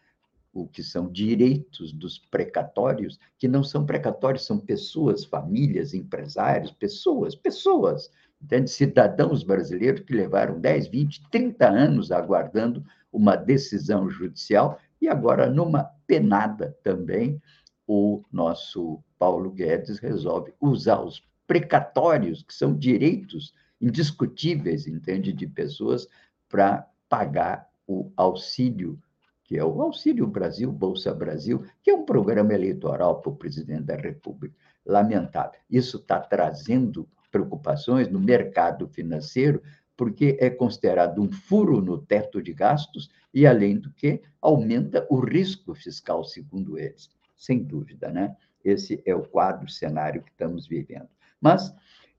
o 0.53 0.67
que 0.67 0.83
são 0.83 1.11
direitos 1.11 1.91
dos 1.91 2.19
precatórios, 2.19 3.19
que 3.39 3.47
não 3.47 3.63
são 3.63 3.85
precatórios, 3.85 4.45
são 4.45 4.59
pessoas, 4.59 5.25
famílias, 5.25 5.93
empresários, 5.93 6.71
pessoas, 6.71 7.35
pessoas, 7.35 8.11
entende? 8.41 8.69
cidadãos 8.69 9.43
brasileiros 9.43 10.01
que 10.01 10.13
levaram 10.13 10.59
10, 10.59 10.87
20, 10.87 11.29
30 11.31 11.67
anos 11.67 12.11
aguardando 12.11 12.85
uma 13.11 13.35
decisão 13.35 14.09
judicial 14.09 14.79
e 15.01 15.07
agora, 15.07 15.49
numa 15.49 15.83
penada 16.05 16.77
também, 16.83 17.41
o 17.87 18.23
nosso 18.31 19.03
Paulo 19.19 19.51
Guedes 19.51 19.99
resolve 19.99 20.53
usar 20.61 21.01
os 21.01 21.21
precatórios, 21.45 22.43
que 22.43 22.53
são 22.53 22.73
direitos 22.73 23.53
indiscutíveis, 23.81 24.87
entende, 24.87 25.33
de 25.33 25.45
pessoas, 25.45 26.07
para 26.47 26.87
pagar 27.09 27.67
o 27.85 28.11
auxílio, 28.15 28.97
que 29.43 29.57
é 29.57 29.63
o 29.63 29.81
Auxílio 29.81 30.25
Brasil, 30.25 30.71
Bolsa 30.71 31.13
Brasil, 31.13 31.63
que 31.81 31.91
é 31.91 31.93
um 31.93 32.05
programa 32.05 32.53
eleitoral 32.53 33.21
para 33.21 33.31
o 33.31 33.35
presidente 33.35 33.83
da 33.83 33.95
República. 33.95 34.55
Lamentável. 34.85 35.59
Isso 35.69 35.97
está 35.97 36.19
trazendo 36.19 37.07
preocupações 37.31 38.09
no 38.09 38.19
mercado 38.19 38.87
financeiro, 38.87 39.61
porque 39.95 40.37
é 40.39 40.49
considerado 40.49 41.21
um 41.21 41.31
furo 41.31 41.81
no 41.81 41.97
teto 41.97 42.41
de 42.41 42.53
gastos 42.53 43.09
e, 43.33 43.45
além 43.45 43.77
do 43.77 43.91
que, 43.91 44.21
aumenta 44.41 45.05
o 45.09 45.19
risco 45.19 45.73
fiscal, 45.73 46.23
segundo 46.23 46.77
eles. 46.77 47.09
Sem 47.37 47.63
dúvida, 47.63 48.09
né? 48.11 48.35
Esse 48.63 49.01
é 49.05 49.15
o 49.15 49.23
quadro, 49.23 49.65
o 49.65 49.69
cenário 49.69 50.21
que 50.23 50.31
estamos 50.31 50.67
vivendo. 50.67 51.07
Mas, 51.39 51.73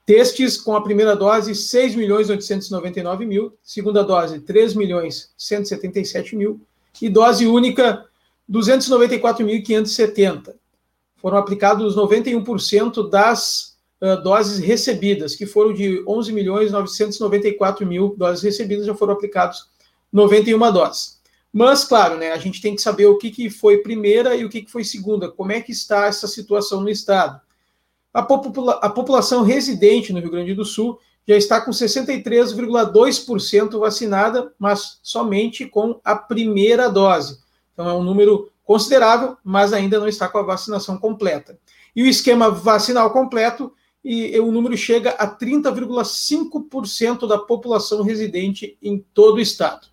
Testes 0.06 0.58
com 0.58 0.76
a 0.76 0.82
primeira 0.82 1.16
dose, 1.16 1.54
6.899.000. 1.54 3.26
mil, 3.26 3.54
segunda 3.64 4.04
dose, 4.04 4.40
3.177.000. 4.40 6.36
mil, 6.36 6.60
e 7.02 7.10
dose 7.10 7.48
única, 7.48 8.06
294.570. 8.50 10.56
Foram 11.22 11.38
aplicados 11.38 11.96
91% 11.96 13.10
das 13.10 13.78
uh, 14.02 14.22
doses 14.24 14.60
recebidas, 14.60 15.36
que 15.36 15.46
foram 15.46 15.74
de 15.74 16.04
11.994.000 16.06 17.86
mil 17.86 18.16
doses 18.18 18.44
recebidas, 18.44 18.86
já 18.86 18.96
foram 18.96 19.14
aplicados 19.14 19.70
91 20.12 20.72
doses. 20.72 21.20
Mas, 21.52 21.84
claro, 21.84 22.16
né, 22.18 22.32
a 22.32 22.38
gente 22.38 22.62
tem 22.62 22.76
que 22.76 22.82
saber 22.82 23.08
o 23.08 23.18
que, 23.18 23.32
que 23.32 23.50
foi 23.50 23.80
primeira 23.80 24.36
e 24.36 24.46
o 24.46 24.50
que, 24.50 24.62
que 24.62 24.72
foi 24.72 24.84
segunda, 24.84 25.32
como 25.32 25.52
é 25.52 25.60
que 25.62 25.72
está 25.72 26.06
essa 26.06 26.28
situação 26.28 26.82
no 26.82 26.90
Estado. 26.90 27.42
A, 28.14 28.22
popula 28.22 28.74
a 28.82 28.90
população 28.90 29.44
residente 29.44 30.14
no 30.14 30.20
Rio 30.20 30.30
Grande 30.32 30.54
do 30.54 30.66
Sul 30.66 31.00
já 31.28 31.36
está 31.36 31.60
com 31.62 31.72
63,2% 31.72 33.80
vacinada, 33.80 34.54
mas 34.58 35.00
somente 35.04 35.66
com 35.66 36.00
a 36.04 36.16
primeira 36.16 36.90
dose. 36.90 37.40
Então 37.74 37.88
é 37.88 37.94
um 37.94 38.04
número 38.04 38.52
considerável, 38.70 39.36
mas 39.44 39.74
ainda 39.74 40.00
não 40.00 40.08
está 40.08 40.30
com 40.30 40.38
a 40.38 40.44
vacinação 40.44 40.96
completa. 40.96 41.58
E 41.96 42.04
o 42.04 42.06
esquema 42.06 42.52
vacinal 42.52 43.10
completo, 43.10 43.74
e 44.06 44.40
o 44.40 44.52
número 44.52 44.78
chega 44.78 45.10
a 45.10 45.28
30,5% 45.28 47.28
da 47.28 47.40
população 47.40 48.04
residente 48.04 48.78
em 48.80 49.04
todo 49.12 49.38
o 49.38 49.42
estado. 49.42 49.88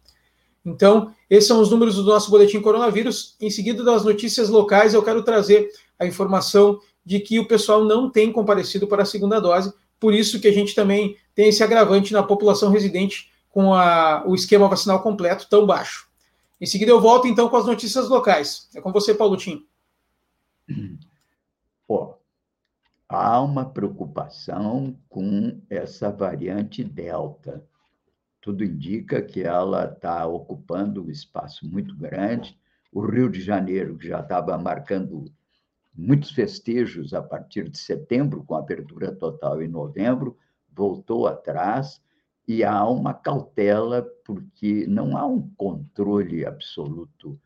Então, 0.63 1.11
esses 1.31 1.49
são 1.49 1.59
os 1.59 1.71
números 1.71 1.95
do 1.95 2.05
nosso 2.05 2.31
boletim 2.31 2.61
coronavírus. 2.61 3.35
Em 3.41 3.49
seguida 3.49 3.83
das 3.83 4.05
notícias 4.05 4.51
locais, 4.51 4.93
eu 4.93 5.03
quero 5.03 5.23
trazer 5.23 5.71
a 5.99 6.05
informação 6.05 6.79
de 7.03 7.19
que 7.19 7.39
o 7.39 7.49
pessoal 7.49 7.83
não 7.83 8.11
tem 8.11 8.31
comparecido 8.31 8.87
para 8.87 9.05
a 9.05 9.07
segunda 9.07 9.41
dose, 9.41 9.73
por 9.99 10.13
isso 10.13 10.39
que 10.39 10.49
a 10.49 10.53
gente 10.53 10.75
também 10.75 11.17
tem 11.35 11.49
esse 11.49 11.63
agravante 11.63 12.13
na 12.13 12.23
população 12.23 12.71
residente 12.71 13.31
com 13.49 13.73
a, 13.73 14.23
o 14.27 14.35
esquema 14.35 14.69
vacinal 14.69 15.01
completo 15.01 15.47
tão 15.49 15.65
baixo. 15.65 16.06
Em 16.61 16.67
seguida, 16.67 16.91
eu 16.91 17.01
volto 17.01 17.29
então 17.29 17.49
com 17.49 17.57
as 17.57 17.67
notícias 17.67 18.09
locais. 18.09 18.69
É 18.75 18.81
com 18.81 18.93
você, 18.93 19.15
Paulo 19.15 19.37
Tim. 19.37 19.67
Há 23.09 23.41
uma 23.41 23.65
preocupação 23.65 24.99
com 25.09 25.61
essa 25.71 26.11
variante 26.11 26.83
Delta. 26.83 27.65
Tudo 28.41 28.65
indica 28.65 29.23
que 29.23 29.43
ela 29.43 29.85
está 29.85 30.27
ocupando 30.27 31.05
um 31.05 31.11
espaço 31.11 31.69
muito 31.69 31.95
grande. 31.97 32.59
O 32.93 33.01
Rio 33.01 33.31
de 33.31 33.41
Janeiro, 33.41 33.97
que 33.97 34.09
já 34.09 34.21
estava 34.21 34.59
marcando 34.59 35.31
muitos 35.95 36.31
festejos 36.31 37.15
a 37.15 37.23
partir 37.23 37.69
de 37.69 37.79
setembro, 37.79 38.43
com 38.45 38.57
abertura 38.57 39.15
total 39.15 39.63
em 39.63 39.69
novembro, 39.69 40.37
voltou 40.73 41.27
atrás 41.27 42.03
e 42.47 42.63
há 42.63 42.87
uma 42.89 43.13
cautela, 43.13 44.03
porque 44.25 44.87
não 44.87 45.17
há 45.17 45.27
um 45.27 45.49
controle 45.57 46.47
absoluto 46.47 47.39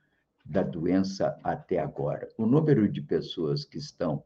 da 0.44 0.62
doença 0.62 1.38
até 1.42 1.78
agora. 1.78 2.28
O 2.36 2.44
número 2.44 2.88
de 2.88 3.00
pessoas 3.00 3.64
que 3.64 3.78
estão 3.78 4.22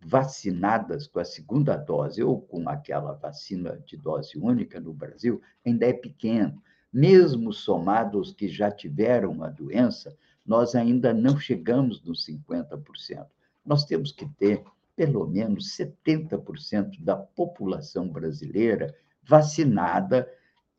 vacinadas 0.00 1.06
com 1.06 1.18
a 1.18 1.24
segunda 1.24 1.76
dose 1.76 2.22
ou 2.22 2.40
com 2.40 2.68
aquela 2.68 3.12
vacina 3.12 3.82
de 3.86 3.96
dose 3.96 4.38
única 4.38 4.78
no 4.80 4.92
Brasil 4.92 5.40
ainda 5.64 5.86
é 5.86 5.92
pequeno. 5.92 6.62
Mesmo 6.92 7.52
somados 7.52 8.32
que 8.32 8.48
já 8.48 8.70
tiveram 8.70 9.42
a 9.42 9.48
doença, 9.48 10.16
nós 10.46 10.74
ainda 10.74 11.12
não 11.12 11.38
chegamos 11.38 12.02
nos 12.02 12.24
50%. 12.24 13.26
Nós 13.64 13.84
temos 13.84 14.12
que 14.12 14.26
ter 14.26 14.64
pelo 14.94 15.26
menos 15.26 15.76
70% 15.76 17.02
da 17.02 17.16
população 17.16 18.08
brasileira 18.08 18.94
vacinada 19.26 20.28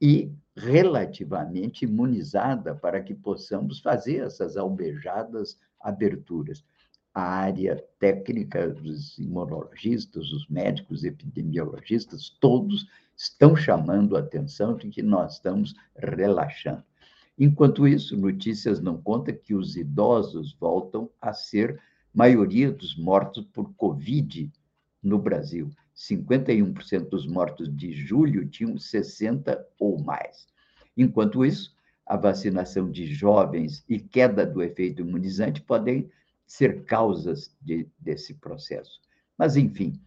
e 0.01 0.31
relativamente 0.55 1.85
imunizada 1.85 2.73
para 2.73 3.01
que 3.01 3.13
possamos 3.13 3.79
fazer 3.79 4.25
essas 4.25 4.57
albejadas 4.57 5.59
aberturas. 5.79 6.63
A 7.13 7.21
área 7.21 7.83
técnica 7.99 8.69
dos 8.69 9.17
imunologistas, 9.17 10.31
os 10.31 10.47
médicos 10.47 11.03
epidemiologistas, 11.03 12.29
todos 12.39 12.87
estão 13.15 13.55
chamando 13.55 14.15
a 14.15 14.19
atenção 14.19 14.75
de 14.75 14.89
que 14.89 15.01
nós 15.01 15.33
estamos 15.33 15.75
relaxando. 15.95 16.83
Enquanto 17.37 17.87
isso, 17.87 18.17
notícias 18.17 18.79
não 18.79 19.01
contam 19.01 19.35
que 19.35 19.53
os 19.53 19.75
idosos 19.75 20.55
voltam 20.59 21.09
a 21.21 21.33
ser 21.33 21.79
maioria 22.13 22.71
dos 22.71 22.97
mortos 22.97 23.45
por 23.53 23.73
Covid 23.75 24.51
no 25.03 25.19
Brasil. 25.19 25.69
51% 25.97 27.09
dos 27.09 27.25
mortos 27.25 27.75
de 27.75 27.91
julho 27.91 28.47
tinham 28.47 28.77
60 28.77 29.67
ou 29.79 29.99
mais. 29.99 30.47
Enquanto 30.95 31.43
isso, 31.43 31.75
a 32.05 32.15
vacinação 32.15 32.89
de 32.89 33.05
jovens 33.07 33.83
e 33.89 33.99
queda 33.99 34.45
do 34.45 34.61
efeito 34.61 35.01
imunizante 35.01 35.61
podem 35.61 36.09
ser 36.45 36.85
causas 36.85 37.53
de, 37.61 37.89
desse 37.99 38.35
processo. 38.35 39.01
Mas, 39.37 39.57
enfim, 39.57 39.99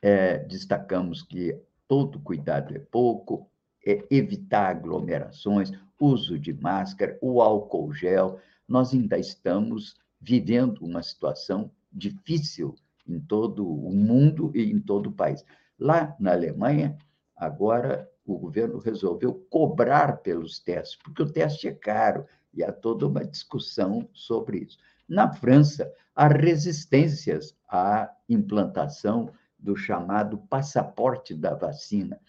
é, 0.00 0.38
destacamos 0.38 1.22
que 1.22 1.60
todo 1.86 2.20
cuidado 2.20 2.74
é 2.74 2.78
pouco, 2.78 3.50
é 3.84 4.04
evitar 4.10 4.70
aglomerações, 4.70 5.72
uso 6.00 6.38
de 6.38 6.52
máscara, 6.52 7.18
o 7.20 7.42
álcool 7.42 7.92
gel. 7.92 8.40
Nós 8.66 8.94
ainda 8.94 9.18
estamos 9.18 9.96
vivendo 10.20 10.84
uma 10.84 11.02
situação 11.02 11.70
difícil 11.92 12.76
em 13.08 13.18
todo 13.18 13.66
o 13.66 13.90
mundo 13.94 14.52
e 14.54 14.70
em 14.70 14.78
todo 14.78 15.08
o 15.08 15.12
país. 15.12 15.44
Lá 15.78 16.14
na 16.20 16.32
Alemanha, 16.32 16.96
agora 17.36 18.08
o 18.24 18.38
governo 18.38 18.78
resolveu 18.78 19.34
cobrar 19.48 20.18
pelos 20.18 20.58
testes, 20.58 20.98
porque 21.02 21.22
o 21.22 21.32
teste 21.32 21.68
é 21.68 21.72
caro 21.72 22.26
e 22.52 22.62
há 22.62 22.72
toda 22.72 23.06
uma 23.06 23.24
discussão 23.24 24.08
sobre 24.12 24.58
isso. 24.58 24.78
Na 25.08 25.32
França, 25.32 25.90
há 26.14 26.28
resistências 26.28 27.56
à 27.68 28.10
implantação 28.28 29.32
do 29.58 29.74
chamado 29.76 30.38
passaporte 30.38 31.34
da 31.34 31.54
vacina. 31.54 32.20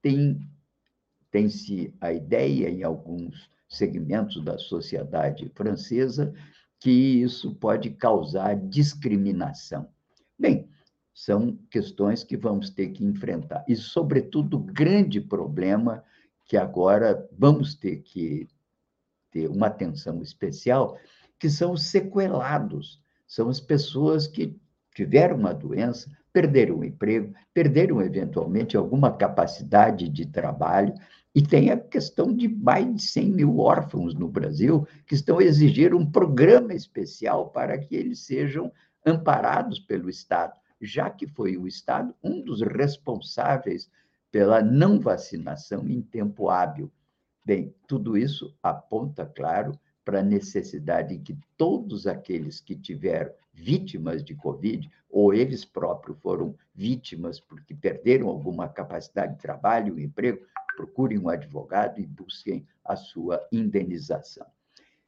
Tem 0.00 0.40
tem-se 1.30 1.94
a 2.00 2.12
ideia 2.12 2.68
em 2.68 2.82
alguns 2.82 3.48
segmentos 3.68 4.42
da 4.42 4.58
sociedade 4.58 5.48
francesa 5.54 6.34
que 6.80 6.90
isso 6.90 7.54
pode 7.54 7.90
causar 7.90 8.56
discriminação. 8.56 9.88
Bem, 10.38 10.66
são 11.14 11.58
questões 11.70 12.24
que 12.24 12.36
vamos 12.36 12.70
ter 12.70 12.88
que 12.88 13.04
enfrentar. 13.04 13.62
E, 13.68 13.76
sobretudo, 13.76 14.56
o 14.56 14.64
grande 14.64 15.20
problema 15.20 16.02
que 16.46 16.56
agora 16.56 17.28
vamos 17.38 17.74
ter 17.74 17.98
que 17.98 18.48
ter 19.30 19.48
uma 19.48 19.66
atenção 19.66 20.22
especial, 20.22 20.98
que 21.38 21.48
são 21.48 21.72
os 21.72 21.84
sequelados, 21.84 23.00
são 23.26 23.48
as 23.48 23.60
pessoas 23.60 24.26
que 24.26 24.58
tiveram 24.94 25.36
uma 25.36 25.54
doença, 25.54 26.10
perderam 26.32 26.78
o 26.78 26.84
emprego, 26.84 27.34
perderam 27.52 28.00
eventualmente 28.00 28.76
alguma 28.76 29.12
capacidade 29.12 30.08
de 30.08 30.26
trabalho 30.26 30.94
e 31.34 31.40
tem 31.40 31.70
a 31.70 31.78
questão 31.78 32.34
de 32.34 32.48
mais 32.48 32.92
de 32.94 33.02
100 33.02 33.32
mil 33.32 33.58
órfãos 33.58 34.14
no 34.14 34.28
Brasil 34.28 34.86
que 35.06 35.14
estão 35.14 35.38
a 35.38 35.44
exigir 35.44 35.94
um 35.94 36.04
programa 36.04 36.74
especial 36.74 37.50
para 37.50 37.78
que 37.78 37.94
eles 37.94 38.20
sejam 38.20 38.72
amparados 39.06 39.78
pelo 39.78 40.10
Estado, 40.10 40.54
já 40.80 41.08
que 41.08 41.26
foi 41.26 41.56
o 41.56 41.66
Estado 41.66 42.14
um 42.22 42.42
dos 42.42 42.62
responsáveis 42.62 43.88
pela 44.30 44.60
não 44.60 44.98
vacinação 44.98 45.88
em 45.88 46.02
tempo 46.02 46.48
hábil. 46.48 46.90
Bem, 47.44 47.74
tudo 47.86 48.16
isso 48.16 48.54
aponta, 48.62 49.24
claro, 49.24 49.78
para 50.04 50.20
a 50.20 50.24
necessidade 50.24 51.18
que 51.18 51.38
todos 51.56 52.06
aqueles 52.06 52.60
que 52.60 52.74
tiveram 52.74 53.32
vítimas 53.52 54.24
de 54.24 54.34
Covid, 54.34 54.88
ou 55.08 55.34
eles 55.34 55.64
próprios 55.64 56.18
foram 56.20 56.54
vítimas 56.74 57.40
porque 57.40 57.74
perderam 57.74 58.28
alguma 58.28 58.68
capacidade 58.68 59.34
de 59.34 59.40
trabalho, 59.40 59.98
emprego, 59.98 60.44
procurem 60.80 61.18
um 61.18 61.28
advogado 61.28 62.00
e 62.00 62.06
busquem 62.06 62.66
a 62.82 62.96
sua 62.96 63.46
indenização. 63.52 64.46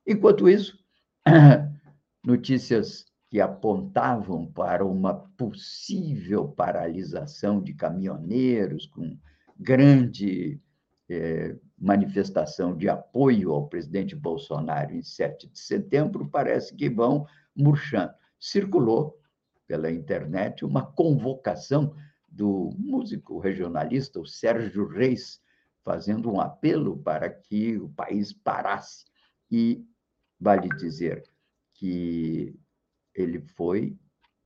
Enquanto 0.07 0.47
isso, 0.47 0.79
notícias 2.23 3.07
que 3.31 3.41
apontavam 3.41 4.47
para 4.53 4.85
uma 4.85 5.15
possível 5.15 6.47
paralisação 6.47 7.63
de 7.63 7.73
caminhoneiros, 7.73 8.87
com 8.87 9.17
grande 9.59 10.61
eh, 11.09 11.57
manifestação 11.79 12.77
de 12.77 12.91
apoio 12.91 13.53
ao 13.53 13.69
presidente 13.69 14.15
Bolsonaro 14.15 14.95
em 14.95 15.03
7 15.03 15.49
de 15.49 15.59
setembro, 15.59 16.29
parece 16.29 16.75
que 16.75 16.91
vão 16.91 17.27
murchando. 17.57 18.13
Circulou 18.39 19.19
pela 19.67 19.91
internet 19.91 20.67
uma 20.67 20.85
convocação 20.85 21.95
do 22.29 22.71
músico 22.79 23.39
regionalista, 23.39 24.19
o 24.19 24.27
Sérgio 24.27 24.89
Reis, 24.89 25.41
fazendo 25.85 26.31
um 26.31 26.41
apelo 26.41 26.97
para 26.99 27.29
que 27.29 27.77
o 27.79 27.89
país 27.89 28.33
parasse. 28.33 29.05
E 29.51 29.85
vale 30.41 30.69
dizer 30.77 31.23
que 31.75 32.55
ele 33.15 33.41
foi 33.41 33.97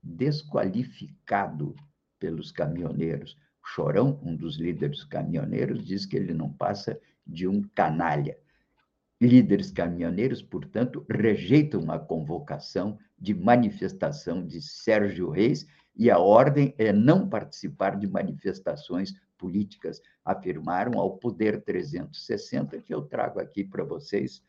desqualificado 0.02 1.74
pelos 2.18 2.50
caminhoneiros. 2.50 3.38
Chorão, 3.64 4.20
um 4.22 4.34
dos 4.34 4.56
líderes 4.56 5.04
caminhoneiros, 5.04 5.84
diz 5.84 6.06
que 6.06 6.16
ele 6.16 6.32
não 6.32 6.52
passa 6.52 7.00
de 7.26 7.46
um 7.46 7.62
canalha. 7.74 8.38
Líderes 9.20 9.70
caminhoneiros, 9.70 10.42
portanto, 10.42 11.04
rejeitam 11.10 11.90
a 11.90 11.98
convocação 11.98 12.98
de 13.18 13.34
manifestação 13.34 14.46
de 14.46 14.60
Sérgio 14.60 15.30
Reis 15.30 15.66
e 15.96 16.10
a 16.10 16.18
ordem 16.18 16.74
é 16.76 16.92
não 16.92 17.28
participar 17.28 17.96
de 17.96 18.06
manifestações 18.06 19.14
políticas 19.38 20.00
afirmaram 20.24 20.98
ao 20.98 21.16
Poder 21.16 21.62
360, 21.62 22.80
que 22.82 22.92
eu 22.92 23.02
trago 23.02 23.40
aqui 23.40 23.64
para 23.64 23.82
vocês, 23.82 24.42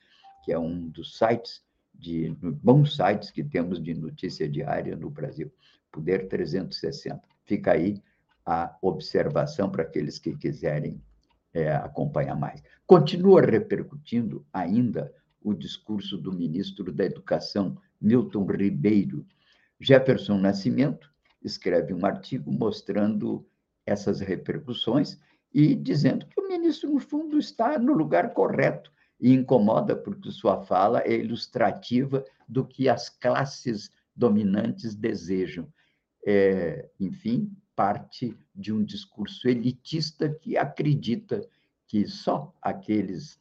que 0.43 0.51
é 0.51 0.59
um 0.59 0.89
dos 0.89 1.17
sites, 1.17 1.65
de 1.93 2.29
bons 2.41 2.95
sites 2.95 3.31
que 3.31 3.43
temos 3.43 3.81
de 3.81 3.93
notícia 3.93 4.47
diária 4.47 4.95
no 4.95 5.09
Brasil. 5.09 5.51
Poder 5.91 6.27
360. 6.27 7.21
Fica 7.45 7.71
aí 7.71 8.01
a 8.45 8.77
observação 8.81 9.69
para 9.69 9.83
aqueles 9.83 10.19
que 10.19 10.35
quiserem 10.35 11.01
é, 11.53 11.73
acompanhar 11.75 12.35
mais. 12.35 12.61
Continua 12.85 13.41
repercutindo 13.41 14.45
ainda 14.53 15.13
o 15.41 15.53
discurso 15.53 16.17
do 16.17 16.31
ministro 16.31 16.91
da 16.91 17.05
Educação, 17.05 17.77
Milton 17.99 18.45
Ribeiro. 18.45 19.25
Jefferson 19.79 20.37
Nascimento 20.37 21.11
escreve 21.41 21.93
um 21.93 22.05
artigo 22.05 22.51
mostrando 22.51 23.45
essas 23.85 24.19
repercussões 24.19 25.19
e 25.53 25.75
dizendo 25.75 26.25
que 26.25 26.39
o 26.39 26.47
ministro, 26.47 26.91
no 26.91 26.99
fundo, 26.99 27.37
está 27.37 27.79
no 27.79 27.93
lugar 27.93 28.33
correto 28.33 28.91
e 29.19 29.33
incomoda 29.33 29.95
porque 29.95 30.31
sua 30.31 30.63
fala 30.63 31.01
é 31.01 31.13
ilustrativa 31.13 32.23
do 32.47 32.65
que 32.65 32.89
as 32.89 33.09
classes 33.09 33.89
dominantes 34.15 34.95
desejam. 34.95 35.67
É, 36.25 36.89
enfim, 36.99 37.51
parte 37.75 38.37
de 38.53 38.73
um 38.73 38.83
discurso 38.83 39.47
elitista 39.47 40.29
que 40.29 40.57
acredita 40.57 41.47
que 41.87 42.05
só 42.05 42.53
aqueles 42.61 43.39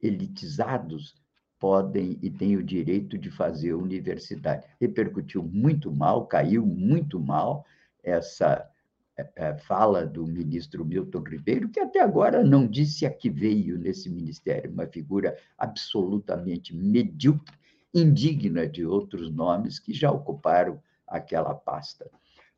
elitizados 0.00 1.14
podem 1.62 2.18
e 2.20 2.28
têm 2.28 2.56
o 2.56 2.62
direito 2.62 3.16
de 3.16 3.30
fazer 3.30 3.72
universidade. 3.72 4.66
Repercutiu 4.80 5.44
muito 5.44 5.92
mal, 5.92 6.26
caiu 6.26 6.66
muito 6.66 7.20
mal 7.20 7.64
essa 8.02 8.68
é, 9.16 9.30
é, 9.36 9.56
fala 9.58 10.04
do 10.04 10.26
ministro 10.26 10.84
Milton 10.84 11.20
Ribeiro, 11.20 11.68
que 11.68 11.78
até 11.78 12.00
agora 12.00 12.42
não 12.42 12.66
disse 12.66 13.06
a 13.06 13.10
que 13.12 13.30
veio 13.30 13.78
nesse 13.78 14.10
ministério, 14.10 14.72
uma 14.72 14.88
figura 14.88 15.38
absolutamente 15.56 16.74
medíocre, 16.74 17.54
indigna 17.94 18.66
de 18.66 18.84
outros 18.84 19.30
nomes 19.30 19.78
que 19.78 19.94
já 19.94 20.10
ocuparam 20.10 20.82
aquela 21.06 21.54
pasta. 21.54 22.10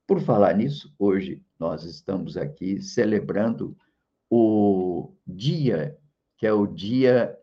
Por 0.06 0.18
falar 0.22 0.56
nisso, 0.56 0.90
hoje 0.98 1.42
nós 1.60 1.84
estamos 1.84 2.38
aqui 2.38 2.80
celebrando 2.80 3.76
o 4.30 5.12
dia, 5.26 5.94
que 6.38 6.46
é 6.46 6.52
o 6.54 6.66
Dia 6.66 7.38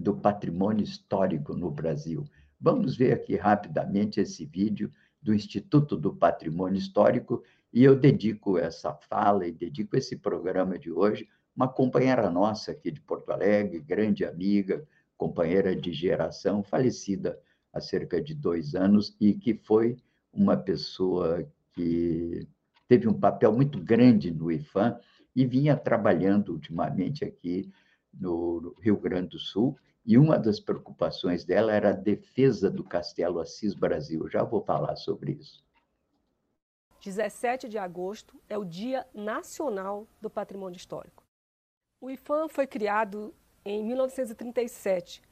do 0.00 0.16
Patrimônio 0.16 0.82
Histórico 0.82 1.54
no 1.54 1.70
Brasil. 1.70 2.24
Vamos 2.58 2.96
ver 2.96 3.12
aqui 3.12 3.36
rapidamente 3.36 4.18
esse 4.18 4.46
vídeo 4.46 4.90
do 5.20 5.34
Instituto 5.34 5.94
do 5.94 6.14
Patrimônio 6.14 6.78
Histórico 6.78 7.44
e 7.70 7.84
eu 7.84 7.94
dedico 7.94 8.56
essa 8.56 8.94
fala 8.94 9.46
e 9.46 9.52
dedico 9.52 9.94
esse 9.94 10.16
programa 10.16 10.78
de 10.78 10.90
hoje 10.90 11.28
uma 11.54 11.68
companheira 11.68 12.30
nossa 12.30 12.72
aqui 12.72 12.90
de 12.90 13.00
Porto 13.02 13.30
Alegre, 13.30 13.78
grande 13.78 14.24
amiga, 14.24 14.82
companheira 15.18 15.76
de 15.76 15.92
geração, 15.92 16.62
falecida 16.62 17.38
há 17.70 17.78
cerca 17.78 18.22
de 18.22 18.34
dois 18.34 18.74
anos 18.74 19.14
e 19.20 19.34
que 19.34 19.52
foi 19.52 19.98
uma 20.32 20.56
pessoa 20.56 21.46
que 21.74 22.48
teve 22.88 23.06
um 23.06 23.20
papel 23.20 23.52
muito 23.52 23.78
grande 23.78 24.30
no 24.30 24.50
IFAM 24.50 24.98
e 25.36 25.44
vinha 25.44 25.76
trabalhando 25.76 26.52
ultimamente 26.52 27.22
aqui 27.22 27.70
no 28.12 28.74
Rio 28.80 28.96
Grande 28.96 29.28
do 29.28 29.38
Sul. 29.38 29.76
E 30.04 30.16
uma 30.16 30.38
das 30.38 30.58
preocupações 30.58 31.44
dela 31.44 31.72
era 31.72 31.90
a 31.90 31.92
defesa 31.92 32.70
do 32.70 32.82
Castelo 32.82 33.40
Assis 33.40 33.74
Brasil. 33.74 34.28
Já 34.28 34.42
vou 34.42 34.62
falar 34.62 34.96
sobre 34.96 35.32
isso. 35.32 35.64
17 37.02 37.68
de 37.68 37.78
agosto 37.78 38.40
é 38.48 38.58
o 38.58 38.64
Dia 38.64 39.06
Nacional 39.14 40.06
do 40.20 40.28
Patrimônio 40.28 40.76
Histórico. 40.76 41.22
O 42.00 42.10
IFAM 42.10 42.48
foi 42.48 42.66
criado 42.66 43.34
em 43.64 43.84
1937 43.84 45.22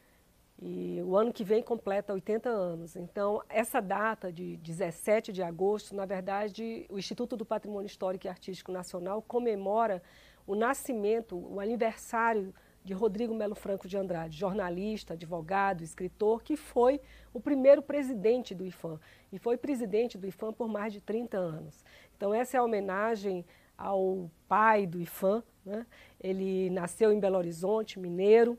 e 0.61 1.00
o 1.02 1.16
ano 1.16 1.33
que 1.33 1.44
vem 1.44 1.62
completa 1.62 2.12
80 2.12 2.48
anos. 2.48 2.96
Então, 2.96 3.42
essa 3.48 3.81
data 3.81 4.33
de 4.33 4.57
17 4.57 5.33
de 5.33 5.42
agosto, 5.42 5.94
na 5.94 6.04
verdade, 6.04 6.87
o 6.90 6.98
Instituto 6.98 7.37
do 7.37 7.44
Patrimônio 7.44 7.87
Histórico 7.87 8.26
e 8.26 8.28
Artístico 8.28 8.72
Nacional 8.72 9.22
comemora 9.22 10.02
o 10.46 10.54
nascimento, 10.54 11.37
o 11.37 11.61
aniversário 11.61 12.54
de 12.88 12.94
Rodrigo 12.94 13.35
Melo 13.35 13.55
Franco 13.55 13.87
de 13.87 13.98
Andrade, 13.98 14.38
jornalista, 14.38 15.12
advogado, 15.12 15.85
escritor, 15.85 16.42
que 16.42 16.57
foi 16.57 16.98
o 17.35 17.38
primeiro 17.38 17.83
presidente 17.83 18.55
do 18.55 18.64
IFAM 18.64 18.98
e 19.31 19.38
foi 19.38 19.59
presidente 19.59 20.16
do 20.16 20.27
IFAM 20.27 20.55
por 20.55 20.68
mais 20.68 20.94
de 20.94 21.01
30 21.03 21.37
anos. 21.37 21.85
Então, 22.16 22.33
essa 22.33 22.57
é 22.57 22.61
a 22.61 22.64
homenagem 22.64 23.44
ao 23.77 24.31
pai 24.48 24.87
do 24.87 24.98
IFAM. 25.03 25.42
Né? 25.66 25.85
Ele 26.18 26.70
nasceu 26.70 27.12
em 27.12 27.20
Belo 27.20 27.37
Horizonte, 27.37 28.01
mineiro, 28.01 28.59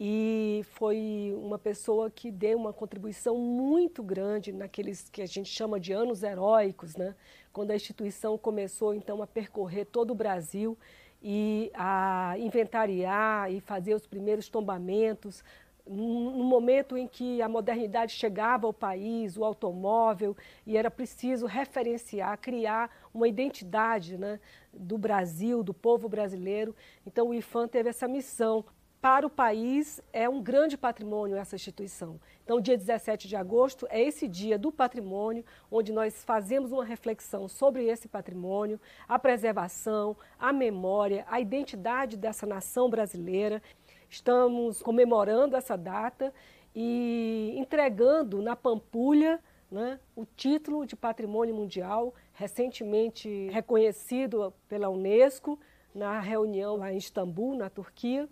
e 0.00 0.62
foi 0.70 1.34
uma 1.36 1.58
pessoa 1.58 2.10
que 2.10 2.30
deu 2.30 2.56
uma 2.56 2.72
contribuição 2.72 3.36
muito 3.36 4.02
grande 4.02 4.50
naqueles 4.50 5.10
que 5.10 5.20
a 5.20 5.26
gente 5.26 5.50
chama 5.50 5.78
de 5.78 5.92
anos 5.92 6.22
heróicos, 6.22 6.96
né? 6.96 7.14
quando 7.52 7.72
a 7.72 7.76
instituição 7.76 8.38
começou 8.38 8.94
então 8.94 9.22
a 9.22 9.26
percorrer 9.26 9.84
todo 9.84 10.12
o 10.12 10.14
Brasil 10.14 10.78
e 11.22 11.70
a 11.74 12.34
inventariar 12.38 13.50
e 13.52 13.60
fazer 13.60 13.94
os 13.94 14.06
primeiros 14.06 14.48
tombamentos, 14.48 15.42
no 15.88 16.44
momento 16.44 16.96
em 16.96 17.08
que 17.08 17.40
a 17.40 17.48
modernidade 17.48 18.12
chegava 18.12 18.66
ao 18.66 18.74
país, 18.74 19.36
o 19.36 19.44
automóvel, 19.44 20.36
e 20.66 20.76
era 20.76 20.90
preciso 20.90 21.46
referenciar, 21.46 22.36
criar 22.38 22.90
uma 23.12 23.26
identidade 23.26 24.18
né, 24.18 24.38
do 24.72 24.98
Brasil, 24.98 25.62
do 25.62 25.72
povo 25.72 26.08
brasileiro. 26.08 26.76
Então 27.06 27.28
o 27.28 27.34
IFAM 27.34 27.66
teve 27.66 27.88
essa 27.88 28.06
missão 28.06 28.64
para 29.00 29.26
o 29.26 29.30
país 29.30 30.00
é 30.12 30.28
um 30.28 30.42
grande 30.42 30.76
patrimônio 30.76 31.36
essa 31.36 31.54
instituição. 31.54 32.20
Então, 32.42 32.60
dia 32.60 32.76
17 32.76 33.28
de 33.28 33.36
agosto 33.36 33.86
é 33.90 34.00
esse 34.02 34.26
dia 34.26 34.58
do 34.58 34.72
patrimônio, 34.72 35.44
onde 35.70 35.92
nós 35.92 36.24
fazemos 36.24 36.72
uma 36.72 36.84
reflexão 36.84 37.46
sobre 37.46 37.84
esse 37.84 38.08
patrimônio, 38.08 38.80
a 39.08 39.18
preservação, 39.18 40.16
a 40.38 40.52
memória, 40.52 41.24
a 41.28 41.40
identidade 41.40 42.16
dessa 42.16 42.44
nação 42.44 42.90
brasileira. 42.90 43.62
Estamos 44.08 44.82
comemorando 44.82 45.56
essa 45.56 45.76
data 45.76 46.32
e 46.74 47.54
entregando 47.56 48.42
na 48.42 48.56
Pampulha 48.56 49.38
né, 49.70 50.00
o 50.16 50.24
título 50.24 50.86
de 50.86 50.96
Patrimônio 50.96 51.54
Mundial, 51.54 52.14
recentemente 52.32 53.48
reconhecido 53.50 54.52
pela 54.68 54.88
Unesco 54.88 55.58
na 55.94 56.18
reunião 56.18 56.76
lá 56.76 56.92
em 56.92 56.96
Istambul, 56.96 57.54
na 57.54 57.68
Turquia. 57.70 58.28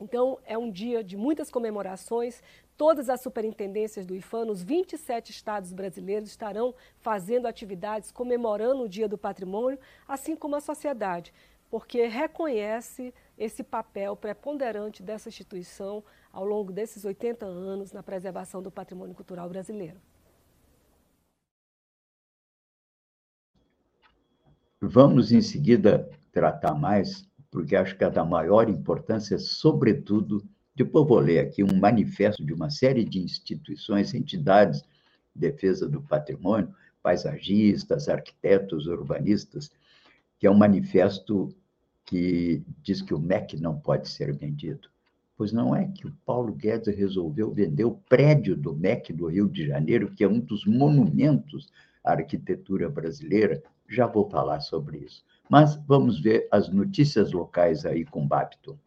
Então, 0.00 0.38
é 0.46 0.56
um 0.56 0.70
dia 0.70 1.04
de 1.04 1.16
muitas 1.16 1.50
comemorações. 1.50 2.42
Todas 2.76 3.10
as 3.10 3.20
superintendências 3.20 4.06
do 4.06 4.16
IFAM, 4.16 4.46
nos 4.46 4.62
27 4.62 5.30
estados 5.30 5.72
brasileiros, 5.72 6.30
estarão 6.30 6.74
fazendo 7.00 7.46
atividades 7.46 8.10
comemorando 8.10 8.84
o 8.84 8.88
Dia 8.88 9.06
do 9.06 9.18
Patrimônio, 9.18 9.78
assim 10.08 10.34
como 10.34 10.56
a 10.56 10.60
sociedade, 10.60 11.34
porque 11.70 12.06
reconhece 12.06 13.12
esse 13.36 13.62
papel 13.62 14.16
preponderante 14.16 15.02
dessa 15.02 15.28
instituição 15.28 16.02
ao 16.32 16.46
longo 16.46 16.72
desses 16.72 17.04
80 17.04 17.44
anos 17.44 17.92
na 17.92 18.02
preservação 18.02 18.62
do 18.62 18.70
patrimônio 18.70 19.14
cultural 19.14 19.48
brasileiro. 19.48 20.00
Vamos, 24.80 25.30
em 25.30 25.42
seguida, 25.42 26.10
tratar 26.32 26.74
mais 26.74 27.29
porque 27.50 27.74
acho 27.74 27.96
que 27.96 28.04
é 28.04 28.10
da 28.10 28.24
maior 28.24 28.68
importância, 28.68 29.38
sobretudo, 29.38 30.44
depois 30.74 31.06
vou 31.06 31.18
ler 31.18 31.40
aqui 31.40 31.64
um 31.64 31.78
manifesto 31.78 32.44
de 32.44 32.52
uma 32.52 32.70
série 32.70 33.04
de 33.04 33.18
instituições, 33.18 34.14
entidades 34.14 34.82
de 34.82 34.88
defesa 35.34 35.88
do 35.88 36.00
patrimônio, 36.00 36.72
paisagistas, 37.02 38.08
arquitetos, 38.08 38.86
urbanistas, 38.86 39.70
que 40.38 40.46
é 40.46 40.50
um 40.50 40.56
manifesto 40.56 41.54
que 42.04 42.62
diz 42.82 43.02
que 43.02 43.14
o 43.14 43.18
MEC 43.18 43.60
não 43.60 43.78
pode 43.78 44.08
ser 44.08 44.34
vendido. 44.36 44.88
Pois 45.36 45.52
não 45.52 45.74
é 45.74 45.88
que 45.88 46.06
o 46.06 46.14
Paulo 46.26 46.52
Guedes 46.52 46.94
resolveu 46.94 47.50
vender 47.50 47.84
o 47.84 47.98
prédio 48.08 48.56
do 48.56 48.74
MEC 48.74 49.12
do 49.12 49.26
Rio 49.26 49.48
de 49.48 49.66
Janeiro, 49.66 50.10
que 50.10 50.22
é 50.22 50.28
um 50.28 50.38
dos 50.38 50.66
monumentos 50.66 51.70
à 52.04 52.12
arquitetura 52.12 52.90
brasileira. 52.90 53.62
Já 53.88 54.06
vou 54.06 54.28
falar 54.28 54.60
sobre 54.60 54.98
isso. 54.98 55.24
Mas 55.50 55.74
vamos 55.84 56.20
ver 56.20 56.46
as 56.48 56.68
notícias 56.68 57.32
locais 57.32 57.84
aí 57.84 58.04
com 58.04 58.24
Babton. 58.24 58.78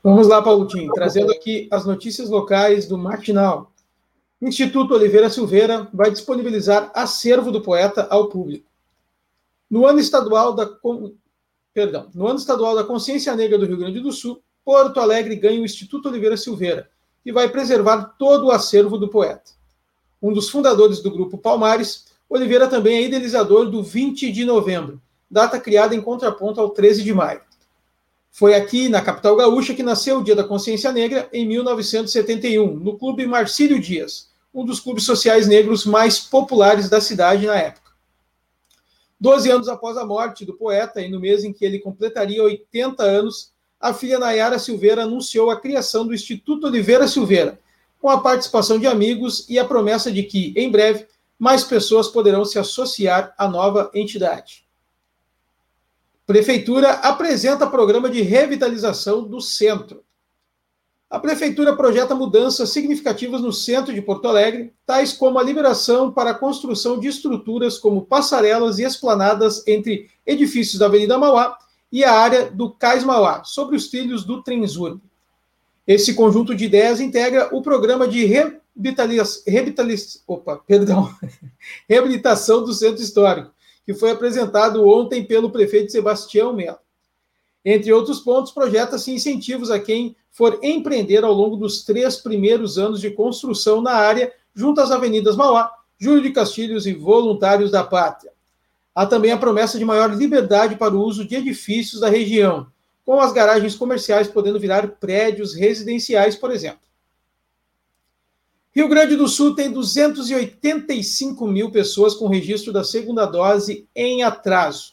Vamos 0.00 0.28
lá, 0.28 0.40
Paulotinho, 0.40 0.92
trazendo 0.92 1.32
aqui 1.32 1.68
as 1.72 1.84
notícias 1.84 2.30
locais 2.30 2.86
do 2.86 2.96
Matinal. 2.96 3.72
Instituto 4.40 4.94
Oliveira 4.94 5.28
Silveira 5.28 5.90
vai 5.92 6.10
disponibilizar 6.10 6.90
acervo 6.94 7.50
do 7.50 7.60
poeta 7.60 8.06
ao 8.10 8.28
público. 8.28 8.70
No 9.68 9.84
ano 9.84 9.98
estadual 9.98 10.54
da 10.54 10.70
Perdão, 11.74 12.08
no 12.14 12.26
ano 12.26 12.38
estadual 12.38 12.74
da 12.74 12.84
Consciência 12.84 13.34
Negra 13.34 13.58
do 13.58 13.66
Rio 13.66 13.76
Grande 13.76 14.00
do 14.00 14.12
Sul, 14.12 14.42
Porto 14.64 15.00
Alegre 15.00 15.36
ganha 15.36 15.60
o 15.60 15.64
Instituto 15.64 16.08
Oliveira 16.08 16.36
Silveira, 16.36 16.88
que 17.22 17.32
vai 17.32 17.48
preservar 17.48 18.14
todo 18.18 18.46
o 18.46 18.50
acervo 18.50 18.96
do 18.96 19.08
poeta. 19.08 19.52
Um 20.22 20.32
dos 20.32 20.48
fundadores 20.48 21.00
do 21.00 21.10
grupo 21.10 21.38
Palmares 21.38 22.09
Oliveira 22.30 22.68
também 22.68 22.98
é 22.98 23.02
idealizador 23.02 23.68
do 23.68 23.82
20 23.82 24.30
de 24.30 24.44
novembro, 24.44 25.02
data 25.28 25.58
criada 25.58 25.96
em 25.96 26.00
contraponto 26.00 26.60
ao 26.60 26.70
13 26.70 27.02
de 27.02 27.12
maio. 27.12 27.40
Foi 28.30 28.54
aqui, 28.54 28.88
na 28.88 29.02
capital 29.02 29.34
gaúcha, 29.34 29.74
que 29.74 29.82
nasceu 29.82 30.18
o 30.18 30.22
Dia 30.22 30.36
da 30.36 30.44
Consciência 30.44 30.92
Negra, 30.92 31.28
em 31.32 31.44
1971, 31.44 32.76
no 32.76 32.96
Clube 32.96 33.26
Marcílio 33.26 33.80
Dias, 33.80 34.28
um 34.54 34.64
dos 34.64 34.78
clubes 34.78 35.02
sociais 35.02 35.48
negros 35.48 35.84
mais 35.84 36.20
populares 36.20 36.88
da 36.88 37.00
cidade 37.00 37.46
na 37.46 37.56
época. 37.56 37.90
Doze 39.20 39.50
anos 39.50 39.68
após 39.68 39.96
a 39.96 40.06
morte 40.06 40.44
do 40.44 40.54
poeta, 40.54 41.00
e 41.00 41.10
no 41.10 41.18
mês 41.18 41.42
em 41.42 41.52
que 41.52 41.64
ele 41.64 41.80
completaria 41.80 42.44
80 42.44 43.02
anos, 43.02 43.50
a 43.80 43.92
filha 43.92 44.20
Nayara 44.20 44.60
Silveira 44.60 45.02
anunciou 45.02 45.50
a 45.50 45.60
criação 45.60 46.06
do 46.06 46.14
Instituto 46.14 46.68
Oliveira 46.68 47.08
Silveira, 47.08 47.58
com 48.00 48.08
a 48.08 48.20
participação 48.20 48.78
de 48.78 48.86
amigos 48.86 49.44
e 49.48 49.58
a 49.58 49.64
promessa 49.64 50.12
de 50.12 50.22
que, 50.22 50.54
em 50.56 50.70
breve, 50.70 51.06
mais 51.40 51.64
pessoas 51.64 52.06
poderão 52.06 52.44
se 52.44 52.58
associar 52.58 53.34
à 53.38 53.48
nova 53.48 53.90
entidade. 53.94 54.62
Prefeitura 56.26 56.90
apresenta 56.92 57.66
programa 57.66 58.10
de 58.10 58.20
revitalização 58.20 59.24
do 59.24 59.40
centro. 59.40 60.04
A 61.08 61.18
Prefeitura 61.18 61.74
projeta 61.74 62.14
mudanças 62.14 62.68
significativas 62.70 63.40
no 63.40 63.54
centro 63.54 63.92
de 63.92 64.02
Porto 64.02 64.28
Alegre, 64.28 64.74
tais 64.84 65.14
como 65.14 65.38
a 65.38 65.42
liberação 65.42 66.12
para 66.12 66.32
a 66.32 66.38
construção 66.38 67.00
de 67.00 67.08
estruturas 67.08 67.78
como 67.78 68.04
passarelas 68.04 68.78
e 68.78 68.84
esplanadas 68.84 69.66
entre 69.66 70.10
edifícios 70.26 70.78
da 70.78 70.86
Avenida 70.86 71.16
Mauá 71.16 71.56
e 71.90 72.04
a 72.04 72.12
área 72.12 72.50
do 72.50 72.70
Cais 72.70 73.02
Mauá, 73.02 73.44
sobre 73.44 73.74
os 73.76 73.88
trilhos 73.88 74.24
do 74.24 74.42
Transurb. 74.42 75.00
Esse 75.86 76.14
conjunto 76.14 76.54
de 76.54 76.66
ideias 76.66 77.00
integra 77.00 77.48
o 77.50 77.62
programa 77.62 78.06
de 78.06 78.24
opa, 80.26 80.56
perdão, 80.66 81.12
reabilitação 81.88 82.64
do 82.64 82.72
centro 82.72 83.02
histórico, 83.02 83.52
que 83.84 83.94
foi 83.94 84.10
apresentado 84.10 84.86
ontem 84.86 85.24
pelo 85.24 85.50
prefeito 85.50 85.92
Sebastião 85.92 86.52
Melo. 86.52 86.78
Entre 87.64 87.92
outros 87.92 88.20
pontos, 88.20 88.52
projeta-se 88.52 89.12
incentivos 89.12 89.70
a 89.70 89.78
quem 89.78 90.16
for 90.30 90.58
empreender 90.62 91.24
ao 91.24 91.32
longo 91.32 91.56
dos 91.56 91.84
três 91.84 92.16
primeiros 92.16 92.78
anos 92.78 93.00
de 93.00 93.10
construção 93.10 93.82
na 93.82 93.92
área, 93.92 94.32
junto 94.54 94.80
às 94.80 94.90
avenidas 94.90 95.36
Mauá, 95.36 95.70
Júlio 95.98 96.22
de 96.22 96.30
Castilhos 96.30 96.86
e 96.86 96.94
Voluntários 96.94 97.70
da 97.70 97.84
Pátria. 97.84 98.32
Há 98.94 99.06
também 99.06 99.32
a 99.32 99.36
promessa 99.36 99.78
de 99.78 99.84
maior 99.84 100.14
liberdade 100.14 100.76
para 100.76 100.94
o 100.94 101.02
uso 101.04 101.24
de 101.24 101.36
edifícios 101.36 102.00
da 102.00 102.08
região, 102.08 102.66
com 103.04 103.20
as 103.20 103.32
garagens 103.32 103.74
comerciais 103.74 104.28
podendo 104.28 104.58
virar 104.58 104.86
prédios 104.88 105.54
residenciais, 105.54 106.36
por 106.36 106.50
exemplo. 106.50 106.80
Rio 108.72 108.88
Grande 108.88 109.16
do 109.16 109.26
Sul 109.26 109.56
tem 109.56 109.72
285 109.72 111.44
mil 111.44 111.72
pessoas 111.72 112.14
com 112.14 112.28
registro 112.28 112.72
da 112.72 112.84
segunda 112.84 113.26
dose 113.26 113.88
em 113.96 114.22
atraso. 114.22 114.92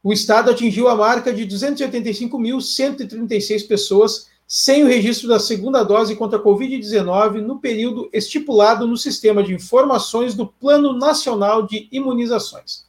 O 0.00 0.12
estado 0.12 0.50
atingiu 0.50 0.86
a 0.88 0.94
marca 0.94 1.32
de 1.32 1.44
285.136 1.44 3.66
pessoas 3.66 4.28
sem 4.46 4.84
o 4.84 4.86
registro 4.86 5.26
da 5.26 5.40
segunda 5.40 5.82
dose 5.82 6.14
contra 6.14 6.38
a 6.38 6.42
Covid-19 6.42 7.40
no 7.40 7.58
período 7.58 8.08
estipulado 8.12 8.86
no 8.86 8.96
Sistema 8.96 9.42
de 9.42 9.52
Informações 9.52 10.36
do 10.36 10.46
Plano 10.46 10.92
Nacional 10.92 11.66
de 11.66 11.88
Imunizações. 11.90 12.86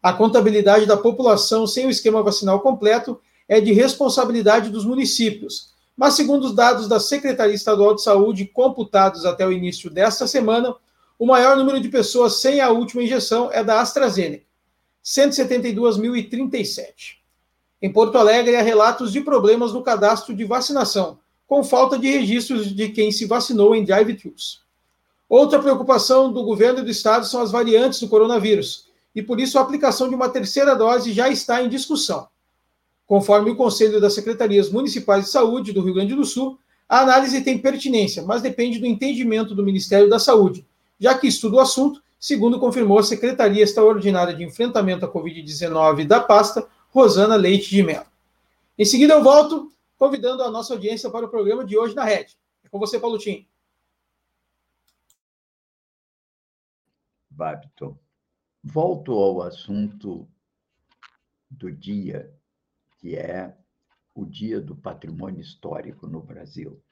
A 0.00 0.12
contabilidade 0.12 0.86
da 0.86 0.96
população 0.96 1.66
sem 1.66 1.86
o 1.86 1.90
esquema 1.90 2.22
vacinal 2.22 2.60
completo 2.60 3.20
é 3.48 3.60
de 3.60 3.72
responsabilidade 3.72 4.70
dos 4.70 4.84
municípios, 4.84 5.73
mas, 5.96 6.14
segundo 6.14 6.44
os 6.44 6.54
dados 6.54 6.88
da 6.88 6.98
Secretaria 6.98 7.54
Estadual 7.54 7.94
de 7.94 8.02
Saúde 8.02 8.46
computados 8.46 9.24
até 9.24 9.46
o 9.46 9.52
início 9.52 9.88
desta 9.88 10.26
semana, 10.26 10.74
o 11.18 11.26
maior 11.26 11.56
número 11.56 11.80
de 11.80 11.88
pessoas 11.88 12.40
sem 12.40 12.60
a 12.60 12.70
última 12.70 13.02
injeção 13.02 13.50
é 13.52 13.62
da 13.62 13.80
AstraZeneca, 13.80 14.44
172.037. 15.04 17.18
Em 17.80 17.92
Porto 17.92 18.18
Alegre, 18.18 18.56
há 18.56 18.62
relatos 18.62 19.12
de 19.12 19.20
problemas 19.20 19.72
no 19.72 19.82
cadastro 19.82 20.34
de 20.34 20.44
vacinação, 20.44 21.18
com 21.46 21.62
falta 21.62 21.98
de 21.98 22.10
registros 22.10 22.74
de 22.74 22.88
quem 22.88 23.12
se 23.12 23.26
vacinou 23.26 23.76
em 23.76 23.84
drive-thrus. 23.84 24.64
Outra 25.28 25.60
preocupação 25.60 26.32
do 26.32 26.42
governo 26.42 26.80
e 26.80 26.82
do 26.82 26.90
estado 26.90 27.26
são 27.26 27.40
as 27.40 27.52
variantes 27.52 28.00
do 28.00 28.08
coronavírus, 28.08 28.88
e 29.14 29.22
por 29.22 29.38
isso 29.38 29.58
a 29.58 29.62
aplicação 29.62 30.08
de 30.08 30.14
uma 30.14 30.28
terceira 30.28 30.74
dose 30.74 31.12
já 31.12 31.28
está 31.28 31.62
em 31.62 31.68
discussão. 31.68 32.26
Conforme 33.06 33.50
o 33.50 33.56
Conselho 33.56 34.00
das 34.00 34.14
Secretarias 34.14 34.70
Municipais 34.70 35.24
de 35.24 35.30
Saúde 35.30 35.72
do 35.72 35.82
Rio 35.82 35.94
Grande 35.94 36.14
do 36.14 36.24
Sul, 36.24 36.58
a 36.88 37.00
análise 37.00 37.42
tem 37.42 37.58
pertinência, 37.58 38.22
mas 38.22 38.42
depende 38.42 38.78
do 38.78 38.86
entendimento 38.86 39.54
do 39.54 39.62
Ministério 39.62 40.08
da 40.08 40.18
Saúde, 40.18 40.66
já 40.98 41.16
que 41.16 41.26
estuda 41.26 41.56
o 41.56 41.60
assunto, 41.60 42.02
segundo 42.18 42.58
confirmou 42.58 42.98
a 42.98 43.02
Secretaria 43.02 43.62
Extraordinária 43.62 44.34
de 44.34 44.44
Enfrentamento 44.44 45.04
à 45.04 45.12
Covid-19 45.12 46.06
da 46.06 46.20
pasta, 46.20 46.66
Rosana 46.90 47.36
Leite 47.36 47.70
de 47.70 47.82
Mello. 47.82 48.06
Em 48.78 48.84
seguida, 48.84 49.14
eu 49.14 49.22
volto 49.22 49.70
convidando 49.96 50.42
a 50.42 50.50
nossa 50.50 50.74
audiência 50.74 51.10
para 51.10 51.26
o 51.26 51.28
programa 51.28 51.64
de 51.64 51.76
hoje 51.76 51.94
na 51.94 52.04
Rede. 52.04 52.36
É 52.64 52.68
com 52.68 52.78
você, 52.78 52.98
Paulo 52.98 53.18
Tim. 53.18 53.46
Babton, 57.30 57.98
volto 58.62 59.12
ao 59.12 59.42
assunto 59.42 60.28
do 61.50 61.70
dia 61.70 62.32
que 63.04 63.16
é 63.16 63.54
o 64.14 64.24
Dia 64.24 64.62
do 64.62 64.74
Patrimônio 64.74 65.42
Histórico 65.42 66.06
no 66.06 66.22
Brasil. 66.22 66.82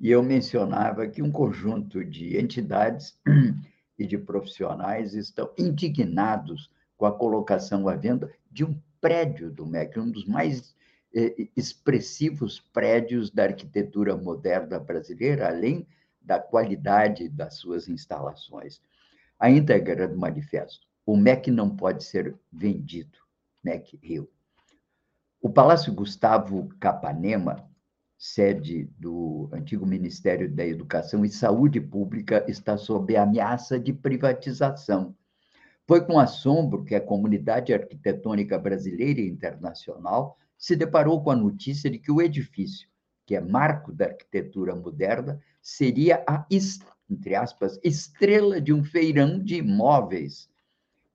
E 0.00 0.10
eu 0.10 0.20
mencionava 0.20 1.06
que 1.06 1.22
um 1.22 1.30
conjunto 1.30 2.04
de 2.04 2.36
entidades 2.36 3.16
e 3.96 4.04
de 4.04 4.18
profissionais 4.18 5.14
estão 5.14 5.48
indignados 5.56 6.68
com 6.96 7.06
a 7.06 7.16
colocação 7.16 7.88
à 7.88 7.94
venda 7.94 8.34
de 8.50 8.64
um 8.64 8.82
prédio 9.00 9.48
do 9.48 9.64
MEC, 9.64 10.00
um 10.00 10.10
dos 10.10 10.26
mais 10.26 10.74
eh, 11.14 11.48
expressivos 11.56 12.58
prédios 12.58 13.30
da 13.30 13.44
arquitetura 13.44 14.16
moderna 14.16 14.80
brasileira, 14.80 15.46
além 15.46 15.86
da 16.20 16.40
qualidade 16.40 17.28
das 17.28 17.54
suas 17.54 17.86
instalações. 17.86 18.82
A 19.38 19.48
íntegra 19.48 20.08
do 20.08 20.18
manifesto. 20.18 20.84
O 21.06 21.16
MEC 21.16 21.48
não 21.48 21.76
pode 21.76 22.02
ser 22.02 22.36
vendido, 22.52 23.18
MEC 23.62 23.96
Rio. 24.02 24.28
O 25.42 25.48
Palácio 25.48 25.94
Gustavo 25.94 26.68
Capanema, 26.78 27.66
sede 28.18 28.90
do 28.98 29.48
antigo 29.50 29.86
Ministério 29.86 30.54
da 30.54 30.66
Educação 30.66 31.24
e 31.24 31.30
Saúde 31.30 31.80
Pública, 31.80 32.44
está 32.46 32.76
sob 32.76 33.16
ameaça 33.16 33.80
de 33.80 33.90
privatização. 33.90 35.16
Foi 35.86 36.04
com 36.04 36.18
assombro 36.18 36.84
que 36.84 36.94
a 36.94 37.00
comunidade 37.00 37.72
arquitetônica 37.72 38.58
brasileira 38.58 39.18
e 39.22 39.30
internacional 39.30 40.36
se 40.58 40.76
deparou 40.76 41.24
com 41.24 41.30
a 41.30 41.36
notícia 41.36 41.88
de 41.88 41.98
que 41.98 42.12
o 42.12 42.20
edifício, 42.20 42.86
que 43.24 43.34
é 43.34 43.40
marco 43.40 43.94
da 43.94 44.08
arquitetura 44.08 44.76
moderna, 44.76 45.40
seria 45.62 46.22
a, 46.28 46.44
entre 47.08 47.34
aspas, 47.34 47.80
estrela 47.82 48.60
de 48.60 48.74
um 48.74 48.84
feirão 48.84 49.42
de 49.42 49.54
imóveis. 49.54 50.50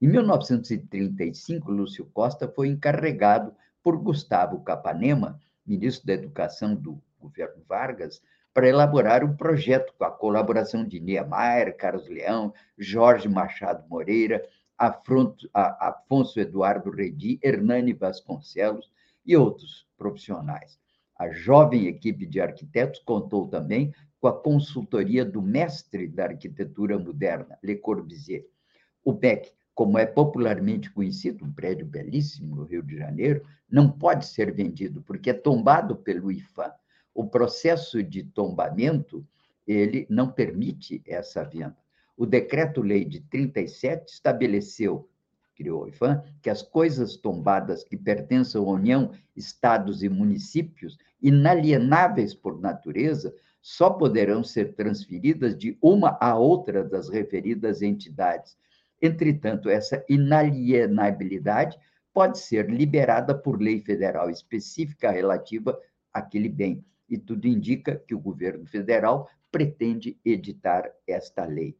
Em 0.02 0.08
1935, 0.08 1.70
Lúcio 1.70 2.06
Costa 2.06 2.48
foi 2.48 2.66
encarregado 2.66 3.54
por 3.86 3.98
Gustavo 3.98 4.64
Capanema, 4.64 5.40
ministro 5.64 6.08
da 6.08 6.14
Educação 6.14 6.74
do 6.74 7.00
governo 7.20 7.62
Vargas, 7.68 8.20
para 8.52 8.66
elaborar 8.66 9.22
um 9.22 9.36
projeto 9.36 9.94
com 9.96 10.04
a 10.04 10.10
colaboração 10.10 10.84
de 10.84 10.98
Niemeyer, 10.98 11.76
Carlos 11.76 12.08
Leão, 12.08 12.52
Jorge 12.76 13.28
Machado 13.28 13.88
Moreira, 13.88 14.44
Afonso 14.76 16.40
Eduardo 16.40 16.90
Redi, 16.90 17.38
Hernani 17.40 17.92
Vasconcelos 17.92 18.90
e 19.24 19.36
outros 19.36 19.86
profissionais. 19.96 20.80
A 21.16 21.30
jovem 21.30 21.86
equipe 21.86 22.26
de 22.26 22.40
arquitetos 22.40 22.98
contou 22.98 23.46
também 23.46 23.94
com 24.20 24.26
a 24.26 24.36
consultoria 24.36 25.24
do 25.24 25.40
mestre 25.40 26.08
da 26.08 26.24
arquitetura 26.24 26.98
moderna, 26.98 27.56
Le 27.62 27.76
Corbusier. 27.76 28.46
O 29.04 29.12
BEC 29.12 29.52
como 29.76 29.98
é 29.98 30.06
popularmente 30.06 30.90
conhecido, 30.90 31.44
um 31.44 31.52
prédio 31.52 31.84
belíssimo 31.84 32.56
no 32.56 32.64
Rio 32.64 32.82
de 32.82 32.96
Janeiro, 32.96 33.44
não 33.70 33.90
pode 33.90 34.24
ser 34.26 34.50
vendido, 34.50 35.02
porque 35.02 35.28
é 35.28 35.34
tombado 35.34 35.94
pelo 35.96 36.32
IFAM. 36.32 36.72
O 37.14 37.26
processo 37.26 38.02
de 38.02 38.22
tombamento, 38.22 39.22
ele 39.66 40.06
não 40.08 40.32
permite 40.32 41.02
essa 41.06 41.44
venda. 41.44 41.76
O 42.16 42.24
decreto-lei 42.24 43.04
de 43.04 43.20
37 43.20 44.14
estabeleceu, 44.14 45.10
criou 45.54 45.84
o 45.84 45.88
IFAM, 45.88 46.22
que 46.40 46.48
as 46.48 46.62
coisas 46.62 47.14
tombadas 47.14 47.84
que 47.84 47.98
pertençam 47.98 48.66
à 48.66 48.72
União, 48.72 49.12
estados 49.36 50.02
e 50.02 50.08
municípios, 50.08 50.96
inalienáveis 51.20 52.34
por 52.34 52.58
natureza, 52.58 53.34
só 53.60 53.90
poderão 53.90 54.42
ser 54.42 54.72
transferidas 54.72 55.54
de 55.54 55.76
uma 55.82 56.16
a 56.18 56.34
outra 56.34 56.82
das 56.82 57.10
referidas 57.10 57.82
entidades, 57.82 58.56
Entretanto, 59.00 59.68
essa 59.68 60.04
inalienabilidade 60.08 61.78
pode 62.12 62.38
ser 62.38 62.70
liberada 62.70 63.34
por 63.34 63.60
lei 63.60 63.80
federal 63.80 64.30
específica 64.30 65.10
relativa 65.10 65.78
àquele 66.12 66.48
bem. 66.48 66.84
E 67.08 67.18
tudo 67.18 67.46
indica 67.46 67.96
que 67.96 68.14
o 68.14 68.20
governo 68.20 68.66
federal 68.66 69.28
pretende 69.52 70.18
editar 70.24 70.90
esta 71.06 71.44
lei. 71.44 71.76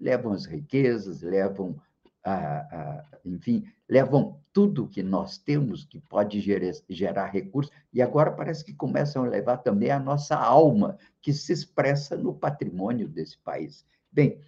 Levam 0.00 0.32
as 0.32 0.46
riquezas, 0.46 1.22
levam, 1.22 1.80
a, 2.24 2.34
a, 2.34 3.04
enfim, 3.24 3.64
levam 3.88 4.38
tudo 4.52 4.88
que 4.88 5.02
nós 5.02 5.38
temos 5.38 5.84
que 5.84 6.00
pode 6.00 6.40
gerar, 6.40 6.72
gerar 6.88 7.26
recursos, 7.26 7.72
e 7.92 8.02
agora 8.02 8.32
parece 8.32 8.64
que 8.64 8.74
começam 8.74 9.24
a 9.24 9.28
levar 9.28 9.58
também 9.58 9.90
a 9.90 9.98
nossa 9.98 10.36
alma, 10.36 10.98
que 11.22 11.32
se 11.32 11.52
expressa 11.52 12.16
no 12.16 12.34
patrimônio 12.34 13.08
desse 13.08 13.38
país. 13.38 13.86
Bem, 14.10 14.40